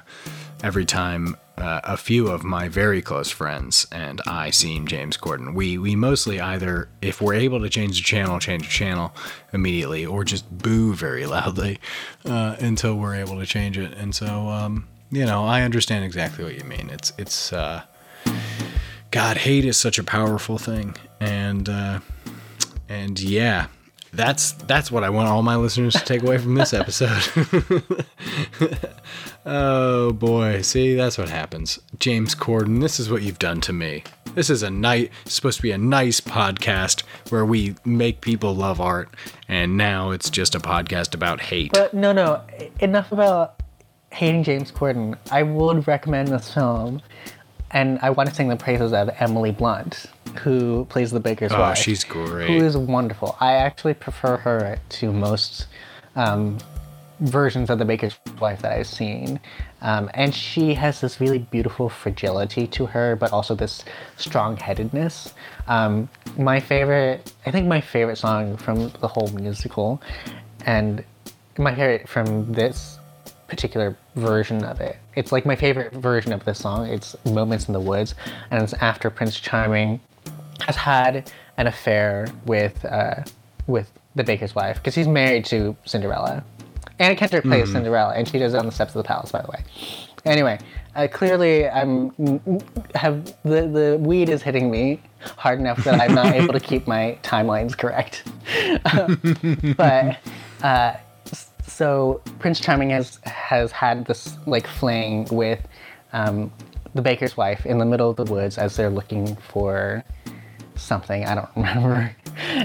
every 0.64 0.86
time 0.86 1.36
uh, 1.58 1.82
a 1.84 1.98
few 1.98 2.28
of 2.28 2.44
my 2.44 2.68
very 2.68 3.02
close 3.02 3.32
friends 3.32 3.88
and 3.92 4.22
I 4.28 4.52
see 4.52 4.80
James 4.86 5.18
Corden, 5.18 5.54
we 5.54 5.78
we 5.78 5.96
mostly 5.96 6.40
either, 6.40 6.90
if 7.02 7.22
we're 7.22 7.34
able 7.34 7.60
to 7.62 7.70
change 7.70 7.98
the 7.98 8.04
channel, 8.04 8.40
change 8.40 8.64
the 8.64 8.74
channel 8.74 9.14
immediately, 9.54 10.06
or 10.06 10.24
just 10.24 10.46
boo 10.58 10.94
very 10.94 11.26
loudly 11.26 11.80
uh, 12.26 12.56
until 12.60 12.96
we're 12.96 13.16
able 13.16 13.40
to 13.40 13.46
change 13.46 13.78
it. 13.78 13.94
And 13.94 14.14
so, 14.14 14.50
um, 14.50 14.88
you 15.12 15.26
know, 15.26 15.46
I 15.46 15.64
understand 15.64 16.06
exactly 16.06 16.44
what 16.44 16.56
you 16.56 16.64
mean. 16.64 16.90
It's 16.92 17.14
it's. 17.18 17.54
Uh, 17.54 17.84
God, 19.10 19.38
hate 19.38 19.64
is 19.64 19.78
such 19.78 19.98
a 19.98 20.04
powerful 20.04 20.58
thing, 20.58 20.96
and 21.20 21.70
uh, 21.70 22.00
and 22.90 23.20
yeah, 23.20 23.68
that's 24.14 24.54
that's 24.54 24.92
what 24.92 25.04
I 25.04 25.10
want 25.10 25.28
all 25.28 25.44
my 25.44 25.56
listeners 25.56 25.94
to 25.94 26.00
take 26.00 26.24
away 26.24 26.38
from 26.38 26.56
this 26.56 26.74
episode. 26.74 27.22
oh 29.46 30.14
boy, 30.14 30.62
see 30.62 30.96
that's 30.96 31.18
what 31.18 31.30
happens, 31.30 31.80
James 32.00 32.36
Corden. 32.36 32.82
This 32.82 33.00
is 33.00 33.10
what 33.10 33.22
you've 33.22 33.40
done 33.40 33.62
to 33.62 33.74
me. 33.74 34.04
This 34.36 34.50
is 34.50 34.64
a 34.64 34.70
night 34.70 35.12
supposed 35.26 35.58
to 35.58 35.64
be 35.64 35.72
a 35.72 35.78
nice 35.78 36.22
podcast 36.22 37.04
where 37.30 37.46
we 37.46 37.76
make 37.86 38.22
people 38.22 38.56
love 38.56 38.80
art, 38.80 39.10
and 39.48 39.78
now 39.78 40.12
it's 40.12 40.30
just 40.30 40.56
a 40.56 40.60
podcast 40.60 41.14
about 41.14 41.42
hate. 41.42 41.72
But 41.74 41.94
no, 41.94 42.12
no, 42.12 42.44
enough 42.80 43.12
about 43.12 43.62
hating 44.12 44.44
James 44.44 44.72
Corden. 44.72 45.18
I 45.32 45.44
would 45.44 45.88
recommend 45.88 46.30
this 46.30 46.54
film, 46.54 47.02
and 47.72 48.00
I 48.02 48.10
want 48.12 48.30
to 48.30 48.36
sing 48.36 48.48
the 48.48 48.56
praises 48.56 48.94
of 48.94 49.10
Emily 49.20 49.52
Blunt, 49.52 50.06
who 50.42 50.86
plays 50.86 51.12
the 51.12 51.20
baker's 51.20 51.52
oh, 51.52 51.60
wife. 51.60 51.78
she's 51.78 52.04
great. 52.04 52.50
Who 52.50 52.66
is 52.66 52.78
wonderful. 52.78 53.36
I 53.40 53.54
actually 53.54 53.94
prefer 53.96 54.38
her 54.38 54.80
to 54.90 55.12
most 55.12 55.68
um, 56.16 56.58
versions 57.20 57.70
of 57.70 57.80
the 57.80 57.86
baker's 57.86 58.18
wife 58.40 58.62
that 58.62 58.72
I've 58.72 58.88
seen. 58.88 59.40
Um, 59.82 60.10
and 60.14 60.34
she 60.34 60.74
has 60.76 61.02
this 61.02 61.20
really 61.20 61.40
beautiful 61.40 61.90
fragility 61.90 62.68
to 62.68 62.86
her, 62.88 63.16
but 63.16 63.34
also 63.34 63.56
this 63.56 63.84
strong 64.18 64.58
headedness. 64.58 65.34
Um, 65.68 66.10
my 66.38 66.60
favorite, 66.60 67.34
I 67.46 67.52
think 67.52 67.68
my 67.68 67.82
favorite 67.82 68.18
song 68.18 68.58
from 68.58 68.90
the 69.02 69.08
whole 69.08 69.30
musical, 69.30 70.02
and 70.66 71.04
my 71.58 71.74
favorite 71.74 72.08
from 72.08 72.52
this 72.52 72.97
particular 73.48 73.96
version 74.16 74.64
of 74.64 74.82
it. 74.82 74.98
It's 75.16 75.32
like 75.32 75.46
my 75.46 75.56
favorite 75.56 75.94
version 75.94 76.34
of 76.34 76.44
this 76.46 76.60
song. 76.60 76.88
It's 76.88 77.16
Moments 77.26 77.68
in 77.68 77.74
the 77.74 77.80
Woods, 77.80 78.16
and 78.52 78.62
it's 78.62 78.74
after 78.74 79.10
Prince 79.10 79.40
Charming 79.40 80.00
has 80.62 80.76
had 80.76 81.32
an 81.58 81.68
affair 81.68 82.28
with 82.46 82.84
uh, 82.86 83.24
with 83.68 83.92
the 84.16 84.24
baker's 84.24 84.56
wife 84.56 84.78
because 84.78 84.96
he's 84.96 85.08
married 85.08 85.46
to 85.46 85.76
Cinderella. 85.86 86.44
Anna 87.00 87.16
Kendrick 87.16 87.44
plays 87.44 87.72
Cinderella, 87.72 88.14
and 88.16 88.28
she 88.28 88.40
does 88.40 88.54
it 88.54 88.58
on 88.58 88.66
the 88.66 88.72
steps 88.72 88.96
of 88.96 89.04
the 89.04 89.08
palace, 89.08 89.32
by 89.32 89.42
the 89.42 89.50
way. 89.50 89.64
Anyway, 90.26 90.60
uh, 90.96 91.08
clearly 91.12 91.70
I'm 91.70 92.12
have 92.96 93.26
the 93.44 93.68
the 93.68 93.98
weed 94.00 94.30
is 94.30 94.42
hitting 94.42 94.72
me 94.72 95.02
hard 95.38 95.60
enough 95.60 95.84
that 95.84 96.02
I'm 96.02 96.16
not 96.16 96.34
able 96.36 96.54
to 96.54 96.60
keep 96.60 96.88
my 96.88 97.18
timelines 97.24 97.78
correct. 97.78 98.24
but 99.78 100.18
uh, 100.64 100.98
so 101.78 102.22
Prince 102.40 102.60
Charming 102.60 102.90
has 102.90 103.20
has 103.24 103.72
had 103.72 104.06
this 104.06 104.36
like 104.48 104.66
fling 104.66 105.26
with 105.32 105.60
um, 106.12 106.52
the 106.96 107.04
baker's 107.04 107.38
wife 107.38 107.68
in 107.68 107.78
the 107.78 107.86
middle 107.86 108.10
of 108.10 108.16
the 108.16 108.24
woods 108.24 108.58
as 108.58 108.76
they're 108.76 108.90
looking 108.90 109.36
for 109.36 110.04
something 110.76 111.24
I 111.26 111.36
don't 111.36 111.50
remember. 111.56 112.16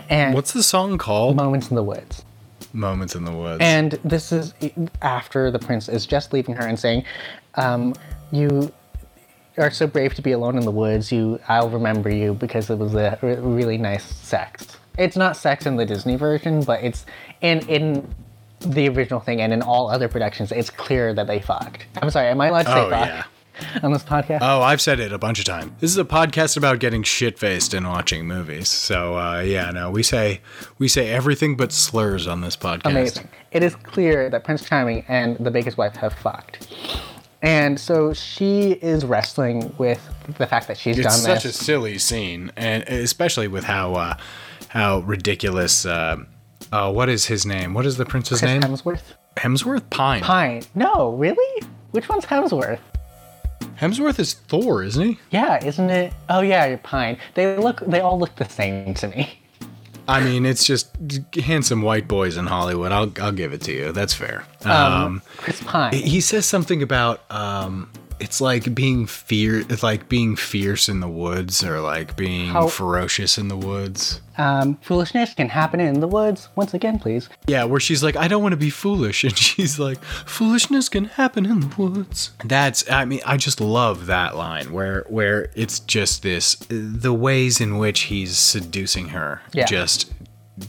And 0.08 0.34
What's 0.34 0.54
the 0.54 0.62
song 0.62 0.96
called? 0.96 1.36
moments 1.36 1.68
in 1.68 1.76
the 1.76 1.82
woods. 1.82 2.24
Moments 2.72 3.14
in 3.14 3.24
the 3.26 3.32
Woods. 3.32 3.58
And 3.60 3.98
this 4.02 4.32
is 4.32 4.54
after 5.02 5.50
the 5.50 5.58
prince 5.58 5.90
is 5.90 6.06
just 6.06 6.32
leaving 6.32 6.54
her 6.54 6.66
and 6.66 6.78
saying, 6.78 7.04
um, 7.56 7.92
"You 8.30 8.72
are 9.58 9.70
so 9.70 9.86
brave 9.86 10.14
to 10.14 10.22
be 10.22 10.32
alone 10.32 10.56
in 10.56 10.64
the 10.64 10.70
woods. 10.70 11.12
You, 11.12 11.38
I'll 11.48 11.68
remember 11.68 12.08
you 12.08 12.32
because 12.32 12.70
it 12.70 12.78
was 12.78 12.94
a 12.94 13.18
really 13.20 13.76
nice 13.76 14.04
sex. 14.04 14.78
It's 14.96 15.16
not 15.18 15.36
sex 15.36 15.66
in 15.66 15.76
the 15.76 15.84
Disney 15.84 16.16
version, 16.16 16.62
but 16.62 16.82
it's 16.82 17.04
in 17.42 17.58
in 17.68 18.14
the 18.62 18.88
original 18.88 19.20
thing 19.20 19.40
and 19.40 19.52
in 19.52 19.62
all 19.62 19.90
other 19.90 20.08
productions. 20.08 20.52
It's 20.52 20.70
clear 20.70 21.12
that 21.14 21.26
they 21.26 21.40
fucked. 21.40 21.86
I'm 22.00 22.10
sorry. 22.10 22.28
Am 22.28 22.40
I 22.40 22.48
allowed 22.48 22.62
to 22.62 22.68
say 22.72 22.80
Oh, 22.80 22.90
fuck 22.90 23.06
yeah. 23.06 23.24
on 23.82 23.92
this 23.92 24.02
podcast? 24.02 24.38
Oh, 24.42 24.62
I've 24.62 24.80
said 24.80 24.98
it 25.00 25.12
a 25.12 25.18
bunch 25.18 25.38
of 25.38 25.44
times. 25.44 25.72
This 25.80 25.90
is 25.90 25.98
a 25.98 26.04
podcast 26.04 26.56
about 26.56 26.78
getting 26.78 27.02
shit 27.02 27.38
faced 27.38 27.74
and 27.74 27.86
watching 27.88 28.26
movies. 28.26 28.68
So 28.68 29.16
uh, 29.18 29.40
yeah, 29.40 29.70
no, 29.70 29.90
we 29.90 30.02
say 30.02 30.40
we 30.78 30.88
say 30.88 31.10
everything 31.10 31.56
but 31.56 31.72
slurs 31.72 32.26
on 32.26 32.40
this 32.40 32.56
podcast. 32.56 32.90
Amazing. 32.90 33.28
It 33.50 33.62
is 33.62 33.74
clear 33.76 34.30
that 34.30 34.44
Prince 34.44 34.64
Charming 34.64 35.04
and 35.08 35.36
the 35.38 35.50
baker's 35.50 35.76
wife 35.76 35.96
have 35.96 36.14
fucked. 36.14 36.68
And 37.42 37.78
so 37.80 38.12
she 38.14 38.70
is 38.72 39.04
wrestling 39.04 39.74
with 39.76 40.00
the 40.38 40.46
fact 40.46 40.68
that 40.68 40.78
she's 40.78 40.96
It's 40.98 41.08
done 41.08 41.18
such 41.18 41.42
this. 41.42 41.60
a 41.60 41.64
silly 41.64 41.98
scene, 41.98 42.52
and 42.56 42.84
especially 42.84 43.48
with 43.48 43.64
how 43.64 43.94
uh, 43.94 44.14
how 44.68 45.00
ridiculous. 45.00 45.84
Uh, 45.84 46.18
uh, 46.72 46.90
what 46.92 47.08
is 47.08 47.26
his 47.26 47.44
name? 47.46 47.74
What 47.74 47.86
is 47.86 47.96
the 47.96 48.04
prince's 48.06 48.40
Chris 48.40 48.50
name? 48.50 48.62
Hemsworth? 48.62 49.02
Hemsworth. 49.36 49.88
Pine. 49.90 50.22
Pine. 50.22 50.62
No, 50.74 51.12
really? 51.14 51.62
Which 51.92 52.08
one's 52.08 52.24
Hemsworth? 52.26 52.78
Hemsworth 53.80 54.18
is 54.18 54.34
Thor, 54.34 54.82
isn't 54.82 55.04
he? 55.04 55.18
Yeah, 55.30 55.64
isn't 55.64 55.90
it? 55.90 56.12
Oh 56.28 56.40
yeah, 56.40 56.66
you're 56.66 56.78
Pine. 56.78 57.18
They 57.34 57.56
look. 57.56 57.80
They 57.86 58.00
all 58.00 58.18
look 58.18 58.34
the 58.36 58.48
same 58.48 58.94
to 58.94 59.08
me. 59.08 59.38
I 60.08 60.20
mean, 60.22 60.44
it's 60.46 60.64
just 60.64 60.90
handsome 61.34 61.80
white 61.82 62.08
boys 62.08 62.36
in 62.36 62.46
Hollywood. 62.46 62.90
I'll 62.92 63.12
I'll 63.20 63.32
give 63.32 63.52
it 63.52 63.60
to 63.62 63.72
you. 63.72 63.92
That's 63.92 64.12
fair. 64.14 64.44
Um, 64.64 64.72
Um, 64.72 65.22
Chris 65.36 65.62
Pine. 65.62 65.92
he 65.94 66.20
says 66.20 66.44
something 66.46 66.82
about 66.82 67.20
um, 67.30 67.90
it's 68.22 68.40
like 68.40 68.74
being 68.74 69.06
fear, 69.06 69.60
it's 69.68 69.82
like 69.82 70.08
being 70.08 70.36
fierce 70.36 70.88
in 70.88 71.00
the 71.00 71.08
woods, 71.08 71.62
or 71.64 71.80
like 71.80 72.16
being 72.16 72.50
How- 72.50 72.68
ferocious 72.68 73.36
in 73.38 73.48
the 73.48 73.56
woods. 73.56 74.20
Um, 74.38 74.76
foolishness 74.80 75.34
can 75.34 75.50
happen 75.50 75.78
in 75.80 76.00
the 76.00 76.08
woods. 76.08 76.48
Once 76.56 76.72
again, 76.72 76.98
please. 76.98 77.28
Yeah, 77.46 77.64
where 77.64 77.80
she's 77.80 78.02
like, 78.02 78.16
I 78.16 78.28
don't 78.28 78.42
want 78.42 78.52
to 78.52 78.56
be 78.56 78.70
foolish, 78.70 79.24
and 79.28 79.36
she's 79.36 79.78
like, 79.78 80.02
foolishness 80.02 80.88
can 80.88 81.04
happen 81.06 81.44
in 81.44 81.60
the 81.60 81.74
woods. 81.76 82.30
That's, 82.44 82.90
I 82.90 83.04
mean, 83.04 83.20
I 83.26 83.36
just 83.36 83.60
love 83.60 84.06
that 84.06 84.36
line 84.36 84.72
where 84.72 85.04
where 85.08 85.50
it's 85.54 85.80
just 85.80 86.22
this, 86.22 86.54
the 86.68 87.12
ways 87.12 87.60
in 87.60 87.76
which 87.76 88.02
he's 88.02 88.38
seducing 88.38 89.08
her, 89.08 89.42
Yeah. 89.52 89.66
just, 89.66 90.10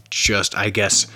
just, 0.10 0.58
I 0.58 0.70
guess, 0.70 1.08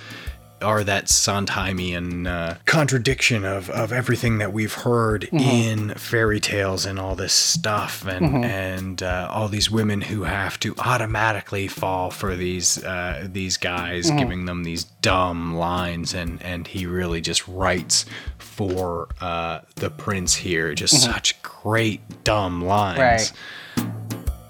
are 0.62 0.84
that 0.84 1.08
Sondheimian 1.08 2.26
uh, 2.26 2.56
contradiction 2.64 3.44
of 3.44 3.70
of 3.70 3.92
everything 3.92 4.38
that 4.38 4.52
we've 4.52 4.72
heard 4.72 5.24
in 5.32 5.90
fairy 5.94 6.40
tales 6.40 6.84
and 6.86 6.98
all 6.98 7.14
this 7.14 7.32
stuff, 7.32 8.06
and 8.06 8.44
and 8.44 9.02
uh, 9.02 9.28
all 9.30 9.48
these 9.48 9.70
women 9.70 10.00
who 10.00 10.24
have 10.24 10.58
to 10.60 10.74
automatically 10.78 11.68
fall 11.68 12.10
for 12.10 12.36
these 12.36 12.82
uh, 12.84 13.26
these 13.30 13.56
guys 13.56 14.10
giving 14.10 14.46
them 14.46 14.64
these 14.64 14.84
dumb 14.84 15.56
lines, 15.56 16.14
and 16.14 16.42
and 16.42 16.66
he 16.66 16.86
really 16.86 17.20
just 17.20 17.46
writes 17.48 18.04
for 18.38 19.08
uh, 19.20 19.60
the 19.76 19.90
prince 19.90 20.34
here, 20.34 20.74
just 20.74 21.02
such 21.02 21.40
great 21.42 22.00
dumb 22.24 22.64
lines. 22.64 22.98
Right. 22.98 23.32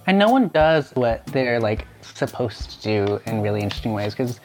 And 0.07 0.19
no 0.19 0.31
one 0.31 0.49
does 0.49 0.91
what 0.93 1.27
they're 1.27 1.61
like 1.61 1.87
supposed 2.03 2.71
to 2.71 2.83
do 2.83 3.21
in 3.27 3.43
really 3.43 3.61
interesting 3.61 3.93
ways 3.93 4.15
because 4.15 4.41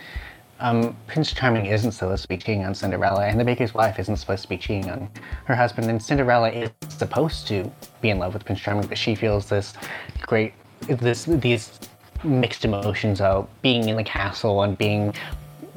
um, 0.63 0.95
Prince 1.07 1.33
Charming 1.33 1.65
isn't 1.65 1.91
supposed 1.91 2.21
to 2.23 2.27
be 2.29 2.37
cheating 2.37 2.63
on 2.63 2.73
Cinderella, 2.73 3.25
and 3.25 3.37
the 3.37 3.43
baker's 3.43 3.73
wife 3.73 3.99
isn't 3.99 4.15
supposed 4.15 4.43
to 4.43 4.49
be 4.49 4.57
cheating 4.57 4.89
on 4.89 5.09
her 5.45 5.55
husband, 5.55 5.89
and 5.89 6.01
Cinderella 6.01 6.49
is 6.49 6.71
supposed 6.87 7.47
to 7.47 7.69
be 8.01 8.09
in 8.09 8.17
love 8.17 8.33
with 8.33 8.45
Prince 8.45 8.61
Charming, 8.61 8.87
but 8.87 8.97
she 8.97 9.13
feels 9.13 9.49
this 9.49 9.73
great, 10.21 10.53
this 10.87 11.25
these 11.25 11.79
mixed 12.23 12.63
emotions 12.63 13.19
of 13.19 13.49
being 13.61 13.89
in 13.89 13.97
the 13.97 14.03
castle 14.03 14.63
and 14.63 14.77
being 14.77 15.13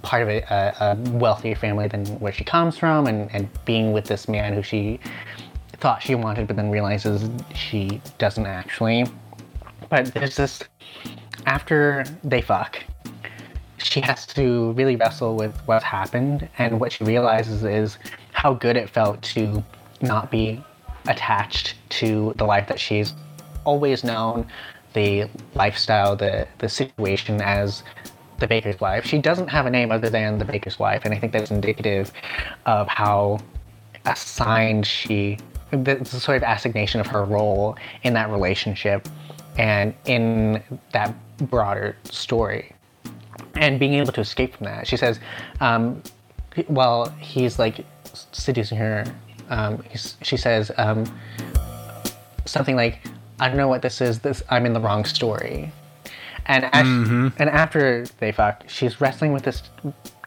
part 0.03 0.22
of 0.22 0.28
a, 0.28 0.39
a, 0.43 0.93
a 0.93 1.11
wealthier 1.11 1.57
family 1.57 1.89
than 1.89 2.07
where 2.20 2.32
she 2.32 2.45
comes 2.45 2.78
from, 2.78 3.09
and, 3.09 3.28
and 3.34 3.49
being 3.64 3.93
with 3.93 4.05
this 4.05 4.28
man 4.28 4.55
who 4.55 4.62
she 4.62 5.01
thought 5.78 6.01
she 6.01 6.14
wanted, 6.14 6.47
but 6.47 6.55
then 6.55 6.70
realizes 6.70 7.28
she 7.57 8.01
doesn't 8.18 8.47
actually. 8.47 9.05
But 9.89 10.14
there's 10.14 10.37
this 10.37 10.62
after 11.45 12.05
they 12.22 12.41
fuck, 12.41 12.78
she 13.78 14.00
has 14.00 14.26
to 14.26 14.72
really 14.72 14.96
wrestle 14.96 15.36
with 15.36 15.56
what's 15.66 15.84
happened, 15.84 16.48
and 16.58 16.80
what 16.80 16.92
she 16.92 17.04
realizes 17.04 17.62
is 17.64 17.98
how 18.32 18.54
good 18.54 18.76
it 18.76 18.88
felt 18.88 19.22
to 19.22 19.62
not 20.00 20.30
be 20.30 20.62
attached 21.08 21.74
to 21.88 22.34
the 22.36 22.44
life 22.44 22.68
that 22.68 22.80
she's 22.80 23.14
always 23.64 24.04
known, 24.04 24.46
the 24.92 25.28
lifestyle, 25.54 26.16
the 26.16 26.46
the 26.58 26.68
situation 26.68 27.40
as 27.42 27.82
the 28.38 28.46
baker's 28.46 28.78
wife. 28.80 29.04
She 29.04 29.18
doesn't 29.18 29.48
have 29.48 29.66
a 29.66 29.70
name 29.70 29.90
other 29.90 30.10
than 30.10 30.38
the 30.38 30.44
baker's 30.44 30.78
wife, 30.78 31.02
and 31.04 31.14
I 31.14 31.18
think 31.18 31.32
that's 31.32 31.50
indicative 31.50 32.12
of 32.66 32.88
how 32.88 33.38
assigned 34.04 34.86
she 34.86 35.38
the, 35.70 35.96
the 35.96 36.04
sort 36.04 36.36
of 36.36 36.42
assignation 36.44 37.00
of 37.00 37.06
her 37.08 37.24
role 37.24 37.76
in 38.02 38.14
that 38.14 38.30
relationship 38.30 39.08
and 39.58 39.94
in 40.04 40.62
that 40.92 41.14
broader 41.38 41.96
story 42.04 42.75
and 43.59 43.78
being 43.78 43.94
able 43.94 44.12
to 44.12 44.20
escape 44.20 44.57
from 44.57 44.66
that. 44.66 44.86
She 44.86 44.96
says 44.96 45.20
um, 45.61 46.02
well 46.68 47.11
he's 47.18 47.59
like 47.59 47.84
seducing 48.32 48.78
her 48.78 49.04
um, 49.50 49.82
he's, 49.90 50.16
she 50.22 50.36
says 50.36 50.72
um, 50.76 51.04
something 52.46 52.76
like 52.76 53.00
i 53.38 53.48
don't 53.48 53.57
know 53.57 53.68
what 53.68 53.82
this 53.82 54.00
is. 54.00 54.20
This 54.20 54.42
i'm 54.50 54.66
in 54.66 54.72
the 54.72 54.80
wrong 54.80 55.04
story. 55.04 55.72
And 56.48 56.64
as, 56.72 56.86
and 57.38 57.50
after 57.50 58.07
they 58.18 58.30
fuck, 58.30 58.62
she's 58.68 59.00
wrestling 59.00 59.32
with 59.32 59.42
this 59.42 59.64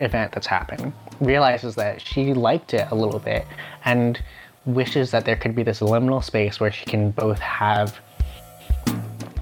event 0.02 0.34
that's 0.34 0.48
happened. 0.48 0.92
Realizes 1.22 1.76
that 1.76 2.02
she 2.02 2.34
liked 2.34 2.74
it 2.74 2.88
a 2.92 2.96
little 2.96 3.22
bit, 3.22 3.46
and 3.86 4.22
wishes 4.66 5.12
that 5.12 5.24
there 5.24 5.38
could 5.38 5.56
be 5.56 5.64
this 5.64 5.80
liminal 5.80 6.22
space 6.22 6.60
where 6.60 6.72
she 6.72 6.86
can 6.86 7.12
both 7.12 7.40
have 7.40 8.00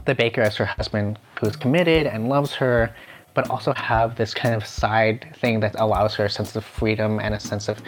the 0.05 0.13
baker 0.13 0.41
as 0.41 0.55
her 0.55 0.65
husband 0.65 1.17
who's 1.39 1.55
committed 1.55 2.05
and 2.05 2.29
loves 2.29 2.53
her, 2.53 2.95
but 3.38 3.47
also 3.51 3.71
have 3.75 4.15
this 4.15 4.33
kind 4.33 4.55
of 4.55 4.65
side 4.65 5.27
thing 5.38 5.59
that 5.59 5.75
allows 5.77 6.15
her 6.15 6.25
a 6.25 6.29
sense 6.29 6.55
of 6.55 6.65
freedom 6.65 7.19
and 7.19 7.35
a 7.35 7.39
sense 7.39 7.69
of 7.69 7.79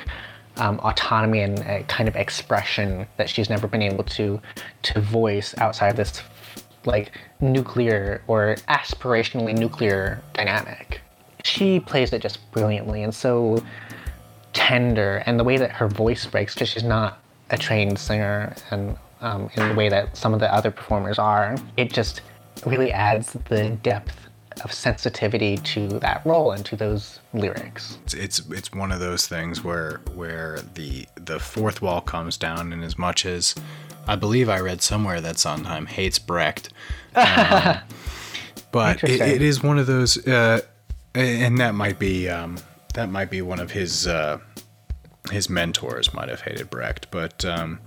um, 0.58 0.80
autonomy 0.82 1.39
and 1.39 1.58
a 1.62 1.84
kind 1.88 2.08
of 2.08 2.16
expression 2.16 3.08
that 3.18 3.28
she's 3.28 3.50
never 3.50 3.68
been 3.68 3.82
able 3.82 4.04
to 4.04 4.39
to 4.84 5.02
voice 5.02 5.56
outside 5.58 5.88
of 5.88 5.95
this 5.95 6.22
like 6.86 7.18
nuclear 7.41 8.22
or 8.28 8.58
aspirationally 8.68 9.58
nuclear 9.58 10.22
dynamic. 10.34 11.02
She 11.43 11.80
plays 11.80 12.14
it 12.14 12.22
just 12.22 12.52
brilliantly 12.52 13.02
and 13.02 13.14
so 13.14 13.64
tender, 14.54 15.24
and 15.26 15.39
the 15.39 15.43
way 15.43 15.58
that 15.58 15.72
her 15.72 15.88
voice 15.88 16.28
breaks, 16.28 16.54
because 16.54 16.70
she's 16.70 16.84
not 16.84 17.18
a 17.50 17.58
trained 17.58 17.97
singer, 17.97 18.54
and 18.70 18.95
um, 19.22 19.50
in 19.56 19.68
the 19.68 19.74
way 19.74 19.89
that 19.89 20.16
some 20.16 20.36
of 20.36 20.39
the 20.39 20.54
other 20.54 20.70
performers 20.70 21.18
are, 21.18 21.58
it 21.76 21.91
just 21.91 22.22
really 22.68 22.91
adds 22.91 23.34
the 23.50 23.70
depth 23.82 24.29
of 24.62 24.74
sensitivity 24.74 25.57
to 25.57 25.88
that 25.99 26.26
role 26.26 26.51
and 26.51 26.66
to 26.66 26.76
those 26.76 27.20
lyrics. 27.34 27.97
It's, 28.03 28.14
it's 28.14 28.39
it's 28.49 28.72
one 28.72 28.91
of 28.91 28.99
those 28.99 29.28
things 29.28 29.64
where 29.64 30.01
where 30.14 30.60
the 30.74 31.07
the 31.16 31.39
fourth 31.39 31.82
wall 31.82 32.01
comes 32.01 32.38
down, 32.38 32.74
and 32.74 32.84
as 32.84 32.97
much 32.97 33.26
as 33.26 33.55
I 34.07 34.16
believe 34.16 34.49
I 34.49 34.60
read 34.60 34.82
somewhere 34.82 35.22
that 35.22 35.38
Sondheim 35.38 35.86
hates 35.86 36.20
Brecht, 36.20 36.70
um, 37.16 37.78
but 38.72 39.03
it, 39.03 39.22
it 39.22 39.41
is 39.41 39.64
one 39.64 39.78
of 39.78 39.88
those, 39.88 40.26
uh, 40.28 40.62
and 41.14 41.57
that 41.60 41.76
might 41.76 41.99
be 41.99 42.30
um, 42.30 42.57
that 42.93 43.10
might 43.10 43.30
be 43.30 43.41
one 43.41 43.60
of 43.60 43.72
his 43.72 44.07
uh, 44.07 44.39
his 45.32 45.49
mentors 45.49 46.14
might 46.14 46.30
have 46.30 46.41
hated 46.41 46.70
Brecht, 46.70 47.07
but 47.12 47.45
um, 47.45 47.80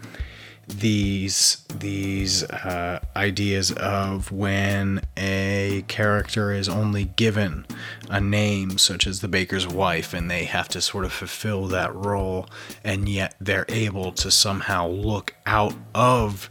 these 0.68 1.64
these 1.74 2.44
uh, 2.44 3.00
ideas 3.16 3.72
of 3.72 4.30
when 4.30 5.02
a 5.16 5.84
character 5.88 6.52
is 6.52 6.68
only 6.68 7.04
given 7.16 7.66
a 8.08 8.20
name 8.20 8.78
such 8.78 9.06
as 9.06 9.20
the 9.20 9.28
baker's 9.28 9.66
wife 9.66 10.14
and 10.14 10.30
they 10.30 10.44
have 10.44 10.68
to 10.68 10.80
sort 10.80 11.04
of 11.04 11.12
fulfill 11.12 11.66
that 11.66 11.94
role 11.94 12.48
and 12.84 13.08
yet 13.08 13.34
they're 13.40 13.66
able 13.68 14.12
to 14.12 14.30
somehow 14.30 14.86
look 14.86 15.34
out 15.46 15.74
of 15.94 16.48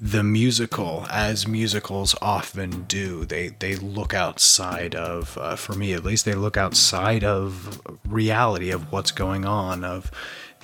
the 0.00 0.22
musical 0.22 1.06
as 1.10 1.48
musicals 1.48 2.14
often 2.20 2.82
do. 2.82 3.24
They 3.24 3.48
they 3.58 3.76
look 3.76 4.12
outside 4.12 4.94
of 4.94 5.38
uh, 5.38 5.56
for 5.56 5.72
me 5.72 5.94
at 5.94 6.04
least 6.04 6.26
they 6.26 6.34
look 6.34 6.58
outside 6.58 7.24
of 7.24 7.80
reality 8.06 8.70
of 8.70 8.92
what's 8.92 9.12
going 9.12 9.46
on 9.46 9.82
of 9.82 10.10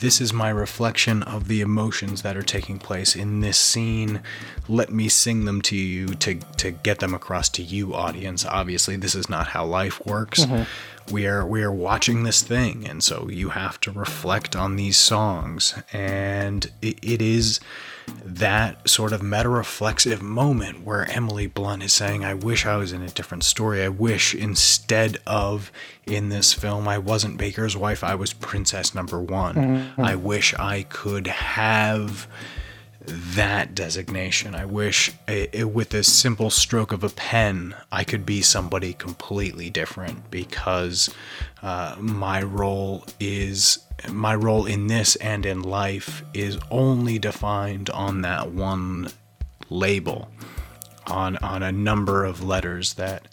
this 0.01 0.21
is 0.21 0.33
my 0.33 0.49
reflection 0.49 1.23
of 1.23 1.47
the 1.47 1.61
emotions 1.61 2.23
that 2.23 2.37
are 2.37 2.43
taking 2.43 2.79
place 2.79 3.15
in 3.15 3.41
this 3.41 3.59
scene. 3.59 4.21
Let 4.67 4.91
me 4.91 5.09
sing 5.09 5.45
them 5.45 5.63
to 5.63 5.77
you 5.77 6.09
to, 6.17 6.35
to 6.57 6.71
get 6.71 6.99
them 6.99 7.15
across 7.15 7.49
to 7.51 7.63
you, 7.63 7.95
audience. 7.95 8.45
Obviously, 8.45 8.97
this 8.97 9.15
is 9.15 9.29
not 9.29 9.49
how 9.49 9.65
life 9.67 10.05
works. 10.05 10.41
Mm-hmm. 10.41 11.15
We 11.15 11.27
are 11.27 11.47
we 11.47 11.63
are 11.63 11.73
watching 11.73 12.23
this 12.23 12.43
thing, 12.43 12.87
and 12.89 13.03
so 13.03 13.29
you 13.29 13.51
have 13.51 13.81
to 13.81 13.91
reflect 13.91 14.55
on 14.55 14.77
these 14.77 14.97
songs. 14.97 15.75
And 15.93 16.71
it, 16.81 16.99
it 17.03 17.21
is 17.21 17.59
that 18.25 18.89
sort 18.89 19.13
of 19.13 19.23
meta 19.23 19.49
reflexive 19.49 20.23
moment 20.23 20.85
where 20.85 21.11
Emily 21.11 21.47
Blunt 21.47 21.83
is 21.83 21.93
saying, 21.93 22.25
I 22.25 22.35
wish 22.35 22.67
I 22.67 22.77
was 22.77 22.93
in 22.93 23.03
a 23.03 23.09
different 23.09 23.45
story. 23.45 23.83
I 23.83 23.89
wish 23.89 24.35
instead 24.35 25.19
of 25.27 25.71
in 26.07 26.29
this 26.29 26.53
film, 26.53 26.89
I 26.89 26.99
wasn't 26.99 27.39
Baker's 27.39 27.77
wife, 27.77 28.03
I 28.05 28.15
was 28.15 28.33
princess 28.33 28.95
number 28.95 29.21
one. 29.21 29.55
Mm-hmm. 29.55 30.01
I 30.01 30.17
wish 30.17 30.55
I 30.55 30.83
could 30.85 31.27
have 31.27 32.27
that 33.07 33.75
designation. 33.75 34.55
I 34.55 34.67
wish 34.67 35.13
it, 35.27 35.73
with 35.73 35.95
a 35.95 36.05
simple 36.05 36.51
stroke 36.51 36.93
of 36.93 37.03
a 37.03 37.09
pen, 37.09 37.75
I 37.91 38.05
could 38.05 38.27
be 38.27 38.43
somebody 38.43 38.93
completely 38.93 39.71
different 39.71 40.31
because 40.31 41.13
uh, 41.63 41.97
my 41.99 42.43
role 42.43 43.05
is 43.19 43.79
my 44.09 44.35
role 44.35 44.67
in 44.67 44.87
this 44.87 45.17
and 45.17 45.45
in 45.45 45.63
life 45.63 46.23
is 46.35 46.59
only 46.71 47.19
defined 47.19 47.91
on 47.91 48.23
that 48.23 48.51
one 48.51 49.09
label 49.69 50.31
on 51.07 51.37
on 51.39 51.63
a 51.63 51.73
number 51.73 52.25
of 52.25 52.43
letters 52.43 52.95
that 52.95 53.29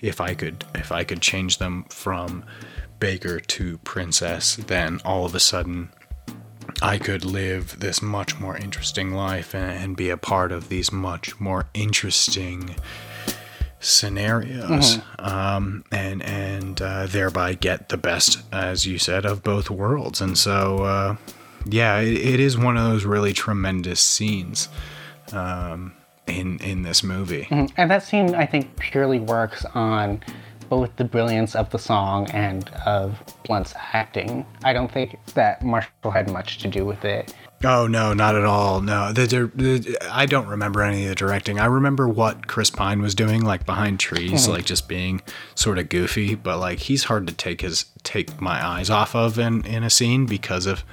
if 0.00 0.20
I 0.20 0.34
could 0.34 0.64
if 0.74 0.92
I 0.92 1.04
could 1.04 1.20
change 1.20 1.58
them 1.58 1.84
from 1.88 2.44
baker 2.98 3.40
to 3.40 3.78
princess 3.78 4.56
then 4.56 5.00
all 5.04 5.24
of 5.24 5.34
a 5.34 5.40
sudden 5.40 5.90
I 6.82 6.98
could 6.98 7.24
live 7.24 7.80
this 7.80 8.00
much 8.00 8.38
more 8.38 8.56
interesting 8.56 9.12
life 9.12 9.54
and, 9.54 9.72
and 9.72 9.96
be 9.96 10.10
a 10.10 10.16
part 10.16 10.52
of 10.52 10.68
these 10.68 10.92
much 10.92 11.38
more 11.40 11.66
interesting 11.74 12.76
scenarios 13.80 14.98
mm-hmm. 14.98 15.24
um, 15.24 15.84
and 15.90 16.22
and 16.22 16.80
uh, 16.82 17.06
thereby 17.06 17.54
get 17.54 17.88
the 17.88 17.96
best 17.96 18.42
as 18.52 18.86
you 18.86 18.98
said 18.98 19.24
of 19.24 19.42
both 19.42 19.70
worlds 19.70 20.20
and 20.20 20.36
so 20.36 20.84
uh, 20.84 21.16
yeah 21.64 21.98
it, 21.98 22.12
it 22.12 22.40
is 22.40 22.58
one 22.58 22.76
of 22.76 22.84
those 22.84 23.04
really 23.04 23.32
tremendous 23.32 24.00
scenes 24.00 24.68
um, 25.32 25.92
in 26.26 26.58
in 26.58 26.82
this 26.82 27.02
movie 27.02 27.44
mm-hmm. 27.44 27.66
and 27.78 27.90
that 27.90 28.02
scene 28.02 28.34
i 28.34 28.44
think 28.44 28.76
purely 28.76 29.18
works 29.18 29.64
on 29.74 30.22
both 30.68 30.94
the 30.96 31.04
brilliance 31.04 31.56
of 31.56 31.68
the 31.70 31.78
song 31.78 32.30
and 32.30 32.70
of 32.86 33.20
Blunt's 33.44 33.74
acting. 33.92 34.46
I 34.62 34.72
don't 34.72 34.90
think 34.90 35.18
that 35.34 35.64
Marshall 35.64 36.12
had 36.12 36.30
much 36.30 36.58
to 36.58 36.68
do 36.68 36.86
with 36.86 37.04
it. 37.04 37.34
Oh 37.62 37.86
no, 37.86 38.14
not 38.14 38.36
at 38.36 38.44
all. 38.44 38.80
No, 38.80 39.12
the, 39.12 39.26
the, 39.54 39.98
I 40.10 40.24
don't 40.24 40.46
remember 40.46 40.82
any 40.82 41.02
of 41.02 41.10
the 41.10 41.14
directing. 41.14 41.60
I 41.60 41.66
remember 41.66 42.08
what 42.08 42.46
Chris 42.46 42.70
Pine 42.70 43.02
was 43.02 43.14
doing, 43.14 43.44
like 43.44 43.66
behind 43.66 44.00
trees, 44.00 44.48
like 44.48 44.64
just 44.64 44.88
being 44.88 45.20
sort 45.54 45.78
of 45.78 45.90
goofy. 45.90 46.34
But 46.34 46.58
like 46.58 46.78
he's 46.78 47.04
hard 47.04 47.26
to 47.26 47.34
take 47.34 47.60
his 47.60 47.84
take 48.02 48.40
my 48.40 48.64
eyes 48.66 48.88
off 48.88 49.14
of 49.14 49.38
in 49.38 49.66
in 49.66 49.84
a 49.84 49.90
scene 49.90 50.24
because 50.24 50.64
of 50.64 50.84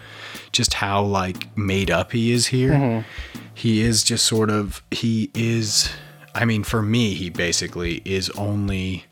just 0.51 0.73
how 0.73 1.03
like 1.03 1.57
made 1.57 1.89
up 1.89 2.11
he 2.11 2.31
is 2.31 2.47
here. 2.47 2.71
Mm-hmm. 2.71 3.39
He 3.53 3.81
is 3.81 4.03
just 4.03 4.25
sort 4.25 4.49
of 4.49 4.83
he 4.91 5.31
is. 5.33 5.89
I 6.35 6.43
mean, 6.43 6.65
for 6.65 6.81
me, 6.81 7.13
he 7.13 7.29
basically 7.29 8.01
is 8.03 8.29
only 8.31 9.05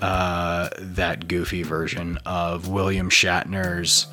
uh, 0.00 0.70
that 0.78 1.28
goofy 1.28 1.62
version 1.62 2.18
of 2.24 2.68
William 2.68 3.10
Shatner's 3.10 4.06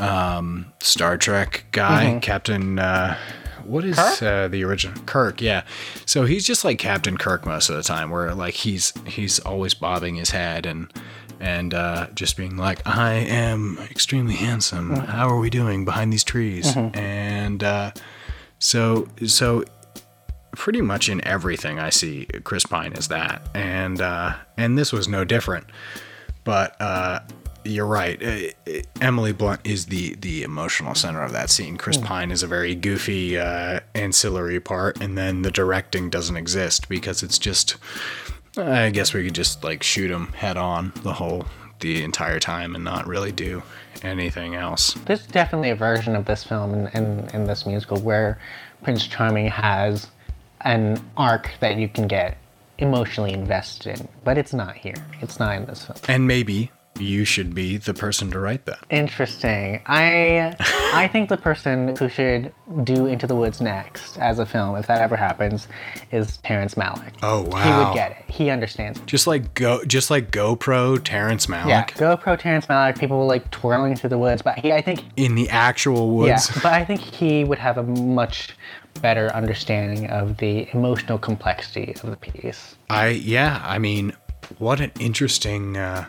um, 0.00 0.72
Star 0.80 1.16
Trek 1.16 1.64
guy, 1.72 2.06
mm-hmm. 2.06 2.18
Captain. 2.20 2.78
Uh, 2.78 3.16
what 3.64 3.84
is 3.84 3.98
uh, 3.98 4.48
the 4.48 4.64
original 4.64 5.00
Kirk? 5.04 5.42
Yeah, 5.42 5.64
so 6.06 6.24
he's 6.24 6.46
just 6.46 6.64
like 6.64 6.78
Captain 6.78 7.18
Kirk 7.18 7.44
most 7.44 7.68
of 7.68 7.76
the 7.76 7.82
time, 7.82 8.10
where 8.10 8.34
like 8.34 8.54
he's 8.54 8.92
he's 9.06 9.38
always 9.40 9.74
bobbing 9.74 10.16
his 10.16 10.30
head 10.30 10.64
and 10.66 10.92
and 11.40 11.74
uh, 11.74 12.08
just 12.14 12.36
being 12.36 12.56
like, 12.56 12.86
"I 12.86 13.12
am 13.12 13.78
extremely 13.90 14.34
handsome. 14.34 14.90
Mm-hmm. 14.90 15.06
How 15.06 15.28
are 15.28 15.38
we 15.38 15.50
doing 15.50 15.84
behind 15.84 16.12
these 16.12 16.24
trees?" 16.24 16.74
Mm-hmm. 16.74 16.98
And 16.98 17.62
uh, 17.62 17.92
so 18.58 19.08
so 19.26 19.64
pretty 20.52 20.80
much 20.80 21.08
in 21.08 21.24
everything 21.26 21.78
I 21.78 21.90
see 21.90 22.26
Chris 22.44 22.64
Pine 22.64 22.92
is 22.94 23.08
that, 23.08 23.42
and 23.54 24.00
uh, 24.00 24.34
and 24.56 24.78
this 24.78 24.92
was 24.92 25.08
no 25.08 25.24
different. 25.24 25.66
But 26.44 26.80
uh, 26.80 27.20
you're 27.68 27.86
right. 27.86 28.22
Uh, 28.22 28.72
Emily 29.00 29.32
Blunt 29.32 29.60
is 29.64 29.86
the 29.86 30.14
the 30.16 30.42
emotional 30.42 30.94
center 30.94 31.22
of 31.22 31.32
that 31.32 31.50
scene. 31.50 31.76
Chris 31.76 31.96
mm. 31.96 32.04
Pine 32.04 32.30
is 32.30 32.42
a 32.42 32.46
very 32.46 32.74
goofy 32.74 33.38
uh, 33.38 33.80
ancillary 33.94 34.60
part, 34.60 35.00
and 35.00 35.16
then 35.16 35.42
the 35.42 35.50
directing 35.50 36.10
doesn't 36.10 36.36
exist 36.36 36.88
because 36.88 37.22
it's 37.22 37.38
just. 37.38 37.76
I 38.56 38.90
guess 38.90 39.14
we 39.14 39.24
could 39.24 39.36
just 39.36 39.62
like 39.62 39.84
shoot 39.84 40.10
him 40.10 40.32
head 40.32 40.56
on 40.56 40.92
the 41.04 41.12
whole 41.12 41.46
the 41.80 42.02
entire 42.02 42.40
time 42.40 42.74
and 42.74 42.82
not 42.82 43.06
really 43.06 43.30
do 43.30 43.62
anything 44.02 44.54
else. 44.54 44.94
There's 45.06 45.26
definitely 45.26 45.70
a 45.70 45.76
version 45.76 46.16
of 46.16 46.24
this 46.24 46.44
film 46.44 46.74
in, 46.74 46.86
in, 46.88 47.28
in 47.32 47.44
this 47.44 47.66
musical 47.66 48.00
where 48.00 48.38
Prince 48.82 49.06
Charming 49.06 49.48
has 49.48 50.08
an 50.62 51.00
arc 51.16 51.50
that 51.60 51.76
you 51.76 51.88
can 51.88 52.08
get 52.08 52.36
emotionally 52.78 53.32
invested 53.32 53.98
in, 53.98 54.08
but 54.24 54.38
it's 54.38 54.52
not 54.52 54.74
here. 54.74 54.94
It's 55.20 55.38
not 55.38 55.56
in 55.56 55.66
this 55.66 55.84
film. 55.84 55.98
And 56.08 56.26
maybe 56.26 56.70
you 57.00 57.24
should 57.24 57.54
be 57.54 57.76
the 57.76 57.94
person 57.94 58.30
to 58.30 58.38
write 58.38 58.66
that. 58.66 58.78
Interesting. 58.90 59.80
I 59.86 60.54
I 60.92 61.08
think 61.08 61.28
the 61.28 61.36
person 61.36 61.96
who 61.96 62.08
should 62.08 62.52
do 62.84 63.06
Into 63.06 63.26
the 63.26 63.34
Woods 63.34 63.60
next 63.60 64.18
as 64.18 64.38
a 64.38 64.46
film, 64.46 64.76
if 64.76 64.86
that 64.86 65.00
ever 65.00 65.16
happens, 65.16 65.68
is 66.10 66.38
Terrence 66.38 66.74
Malick. 66.74 67.14
Oh 67.22 67.42
wow. 67.42 67.62
He 67.62 67.84
would 67.84 67.94
get 67.94 68.12
it. 68.12 68.30
He 68.30 68.50
understands. 68.50 69.00
Just 69.06 69.26
like 69.26 69.54
go 69.54 69.84
just 69.84 70.10
like 70.10 70.30
GoPro 70.30 71.02
Terrence 71.02 71.46
Malick. 71.46 71.68
Yeah, 71.68 71.86
GoPro 71.86 72.38
Terrence 72.38 72.66
Malick, 72.66 72.98
people 72.98 73.18
were 73.18 73.24
like 73.24 73.50
twirling 73.50 73.96
through 73.96 74.10
the 74.10 74.18
woods, 74.18 74.42
but 74.42 74.58
he 74.58 74.72
I 74.72 74.80
think 74.80 75.04
in 75.16 75.34
the 75.34 75.48
actual 75.48 76.10
woods. 76.10 76.50
Yeah, 76.54 76.62
but 76.62 76.72
I 76.72 76.84
think 76.84 77.00
he 77.00 77.44
would 77.44 77.58
have 77.58 77.78
a 77.78 77.82
much 77.82 78.56
better 79.00 79.28
understanding 79.28 80.08
of 80.10 80.38
the 80.38 80.68
emotional 80.72 81.18
complexity 81.18 81.94
of 82.02 82.10
the 82.10 82.16
piece. 82.16 82.76
I 82.90 83.08
yeah, 83.08 83.62
I 83.64 83.78
mean, 83.78 84.14
what 84.58 84.80
an 84.80 84.92
interesting 84.98 85.76
uh, 85.76 86.06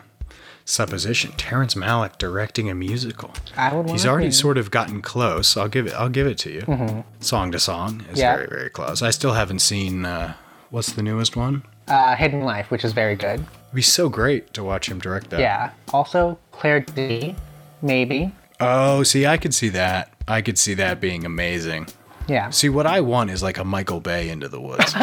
supposition. 0.70 1.32
Terrence 1.32 1.74
Malick 1.74 2.18
directing 2.18 2.70
a 2.70 2.74
musical. 2.74 3.32
I 3.56 3.74
would. 3.74 3.90
He's 3.90 4.06
already 4.06 4.30
sort 4.30 4.58
of 4.58 4.70
gotten 4.70 5.02
close. 5.02 5.56
I'll 5.56 5.68
give 5.68 5.86
it. 5.86 5.94
I'll 5.94 6.08
give 6.08 6.26
it 6.26 6.38
to 6.38 6.50
you. 6.50 6.62
Mm-hmm. 6.62 7.00
Song 7.20 7.52
to 7.52 7.58
song 7.58 8.04
is 8.10 8.18
yeah. 8.18 8.36
very 8.36 8.48
very 8.48 8.70
close. 8.70 9.02
I 9.02 9.10
still 9.10 9.32
haven't 9.32 9.60
seen 9.60 10.04
uh, 10.04 10.34
what's 10.70 10.92
the 10.92 11.02
newest 11.02 11.36
one? 11.36 11.62
Uh, 11.88 12.14
Hidden 12.14 12.42
Life, 12.42 12.70
which 12.70 12.84
is 12.84 12.92
very 12.92 13.16
good. 13.16 13.40
It'd 13.40 13.74
be 13.74 13.82
so 13.82 14.08
great 14.08 14.54
to 14.54 14.62
watch 14.62 14.88
him 14.88 15.00
direct 15.00 15.30
that. 15.30 15.40
Yeah. 15.40 15.70
Also, 15.92 16.38
Claire 16.52 16.80
Denis, 16.80 17.36
maybe. 17.82 18.32
Oh, 18.60 19.02
see, 19.02 19.26
I 19.26 19.36
could 19.36 19.54
see 19.54 19.70
that. 19.70 20.12
I 20.28 20.42
could 20.42 20.58
see 20.58 20.74
that 20.74 21.00
being 21.00 21.24
amazing. 21.24 21.88
Yeah. 22.30 22.50
See, 22.50 22.68
what 22.68 22.86
I 22.86 23.00
want 23.00 23.30
is 23.30 23.42
like 23.42 23.58
a 23.58 23.64
Michael 23.64 23.98
Bay 24.00 24.28
into 24.28 24.46
the 24.48 24.60
woods. 24.60 24.94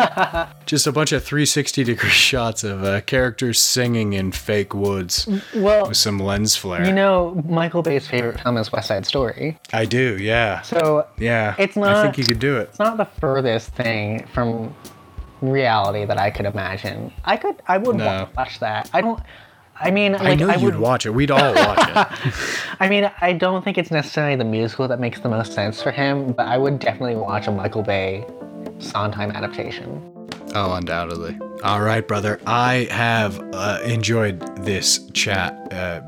Just 0.65 0.88
a 0.88 0.91
bunch 0.93 1.11
of 1.11 1.23
360 1.23 1.84
degree 1.84 2.09
shots 2.30 2.63
of 2.63 2.84
uh, 2.86 3.01
characters 3.01 3.59
singing 3.59 4.13
in 4.13 4.32
fake 4.32 4.73
woods 4.73 5.28
Well, 5.55 5.89
with 5.89 5.97
some 5.97 6.19
lens 6.19 6.55
flare. 6.55 6.86
you 6.86 6.93
know, 6.93 7.43
Michael 7.47 7.82
Bay's 7.82 8.07
favorite 8.07 8.39
film 8.39 8.55
is 8.57 8.71
West 8.71 8.88
Side 8.88 9.05
Story. 9.05 9.59
I 9.73 9.84
do, 9.86 10.17
yeah. 10.17 10.61
So 10.61 11.05
Yeah. 11.17 11.55
It's 11.59 11.75
not, 11.75 11.95
I 11.97 12.03
think 12.03 12.17
you 12.17 12.23
could 12.23 12.39
do 12.39 12.57
it. 12.57 12.69
it's 12.69 12.80
not 12.80 12.95
the 12.97 13.05
furthest 13.19 13.69
thing 13.71 14.25
from 14.34 14.73
reality 15.41 16.05
that 16.05 16.17
I 16.17 16.32
could 16.32 16.45
imagine. 16.45 17.11
I 17.25 17.38
could, 17.38 17.61
I 17.67 17.78
would 17.78 17.97
No. 17.97 18.30
watch 18.38 18.59
that. 18.59 18.89
I 18.93 19.01
don't. 19.01 19.21
I 19.80 19.91
mean, 19.91 20.13
like, 20.13 20.21
I 20.21 20.36
know 20.36 20.49
you'd 20.53 20.63
would. 20.63 20.80
watch 20.80 21.05
it. 21.05 21.11
We'd 21.11 21.32
all 21.32 21.53
watch 21.53 21.89
it. 21.89 22.36
I 22.80 22.89
mean, 22.89 23.11
I 23.21 23.34
don't 23.34 23.63
think 23.63 23.78
it's 23.78 23.91
necessarily 23.91 24.36
the 24.36 24.43
musical 24.43 24.88
that 24.88 24.99
makes 24.99 25.19
the 25.19 25.30
most 25.30 25.53
sense 25.53 25.82
for 25.82 25.91
him, 25.91 26.34
but 26.34 26.47
I 26.47 26.57
would 26.57 26.80
definitely 26.80 27.15
watch 27.15 27.47
a 27.47 27.51
Michael 27.51 27.84
Bay 27.84 28.25
Sondheim 28.80 29.32
adaptation. 29.32 30.01
Oh, 30.55 30.73
undoubtedly. 30.73 31.38
All 31.63 31.82
right, 31.82 32.07
brother. 32.07 32.39
I 32.47 32.88
have 32.89 33.39
uh, 33.53 33.80
enjoyed 33.84 34.39
this 34.63 35.09
chat 35.11 35.53
uh, 35.73 36.01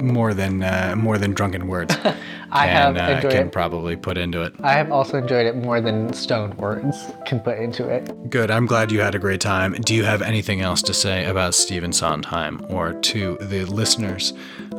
more 0.00 0.34
than 0.34 0.62
uh, 0.62 0.94
more 0.96 1.18
than 1.18 1.32
drunken 1.32 1.66
words. 1.66 1.96
I 2.52 2.66
have 2.66 2.96
and, 2.96 3.24
uh, 3.24 3.30
can 3.30 3.46
it. 3.46 3.52
probably 3.52 3.96
put 3.96 4.18
into 4.18 4.42
it. 4.42 4.54
I 4.62 4.72
have 4.72 4.90
also 4.90 5.18
enjoyed 5.18 5.46
it 5.46 5.56
more 5.56 5.80
than 5.80 6.12
stoned 6.12 6.54
words 6.58 6.96
can 7.24 7.40
put 7.40 7.58
into 7.58 7.88
it. 7.88 8.28
Good. 8.28 8.50
I'm 8.50 8.66
glad 8.66 8.90
you 8.90 9.00
had 9.00 9.14
a 9.14 9.18
great 9.18 9.40
time. 9.40 9.72
Do 9.72 9.94
you 9.94 10.04
have 10.04 10.20
anything 10.20 10.60
else 10.60 10.82
to 10.82 10.94
say 10.94 11.26
about 11.26 11.54
Stephen 11.54 11.92
Sondheim 11.92 12.64
or 12.68 12.94
to 12.94 13.38
the 13.40 13.64
listeners 13.66 14.32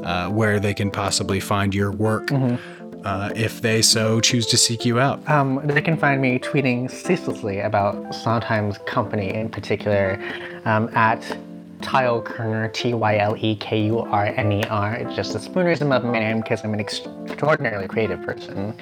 uh, 0.04 0.30
where 0.30 0.60
they 0.60 0.74
can 0.74 0.92
possibly 0.92 1.40
find 1.40 1.74
your 1.74 1.92
work 1.92 2.30
uh, 2.32 3.32
if 3.36 3.62
they 3.62 3.82
so 3.82 4.20
choose 4.20 4.46
to 4.48 4.58
seek 4.58 4.86
you 4.86 5.00
out? 5.00 5.28
Um, 5.30 5.62
they 5.64 5.82
can 5.82 5.98
find 5.98 6.22
me 6.22 6.40
tweeting 6.40 6.92
ceaselessly 6.92 7.60
about 7.60 8.14
Sondheim's 8.14 8.78
company 8.80 9.34
in 9.34 9.50
particular 9.50 10.22
um, 10.66 10.90
at 10.96 11.38
Tyle 11.82 12.22
Kurner, 12.22 12.72
T 12.74 12.94
Y 12.94 13.18
L 13.18 13.36
E 13.38 13.56
K 13.56 13.86
U 13.86 14.00
R 14.00 14.26
N 14.26 14.52
E 14.52 14.64
R. 14.66 14.96
It's 14.96 15.16
just 15.16 15.36
a 15.36 15.40
spoonerism 15.40 15.96
of 15.96 16.04
my 16.04 16.20
name 16.20 16.42
because 16.42 16.64
I'm 16.64 16.74
an 16.74 16.80
extraordinarily 16.80 17.88
creative 17.88 18.22
person. 18.22 18.74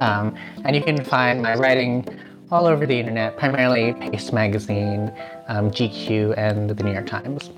Um, 0.00 0.34
and 0.64 0.76
you 0.76 0.82
can 0.82 1.04
find 1.04 1.42
my 1.42 1.54
writing 1.54 2.06
all 2.50 2.66
over 2.66 2.86
the 2.86 2.98
internet, 2.98 3.36
primarily 3.36 3.92
Paste 3.94 4.32
Magazine, 4.32 5.12
um, 5.48 5.70
GQ, 5.70 6.34
and 6.36 6.70
the 6.70 6.82
New 6.82 6.92
York 6.92 7.06
Times. 7.06 7.50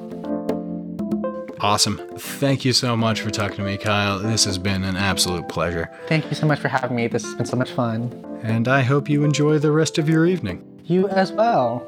Awesome. 1.61 1.99
Thank 2.17 2.65
you 2.65 2.73
so 2.73 2.97
much 2.97 3.21
for 3.21 3.31
talking 3.31 3.59
to 3.59 3.63
me, 3.63 3.77
Kyle. 3.77 4.19
This 4.19 4.47
has 4.47 4.57
been 4.57 4.83
an 4.83 4.97
absolute 4.97 5.47
pleasure. 5.49 5.91
Thank 6.07 6.27
you 6.31 6.35
so 6.35 6.47
much 6.47 6.59
for 6.59 6.69
having 6.69 6.97
me. 6.97 7.07
This 7.07 7.23
has 7.23 7.35
been 7.35 7.45
so 7.45 7.57
much 7.57 7.71
fun. 7.71 8.11
And 8.43 8.67
I 8.67 8.81
hope 8.81 9.11
you 9.11 9.25
enjoy 9.25 9.59
the 9.59 9.71
rest 9.71 9.99
of 9.99 10.09
your 10.09 10.27
evening. 10.27 10.65
You 10.85 11.09
as 11.09 11.33
well. 11.33 11.87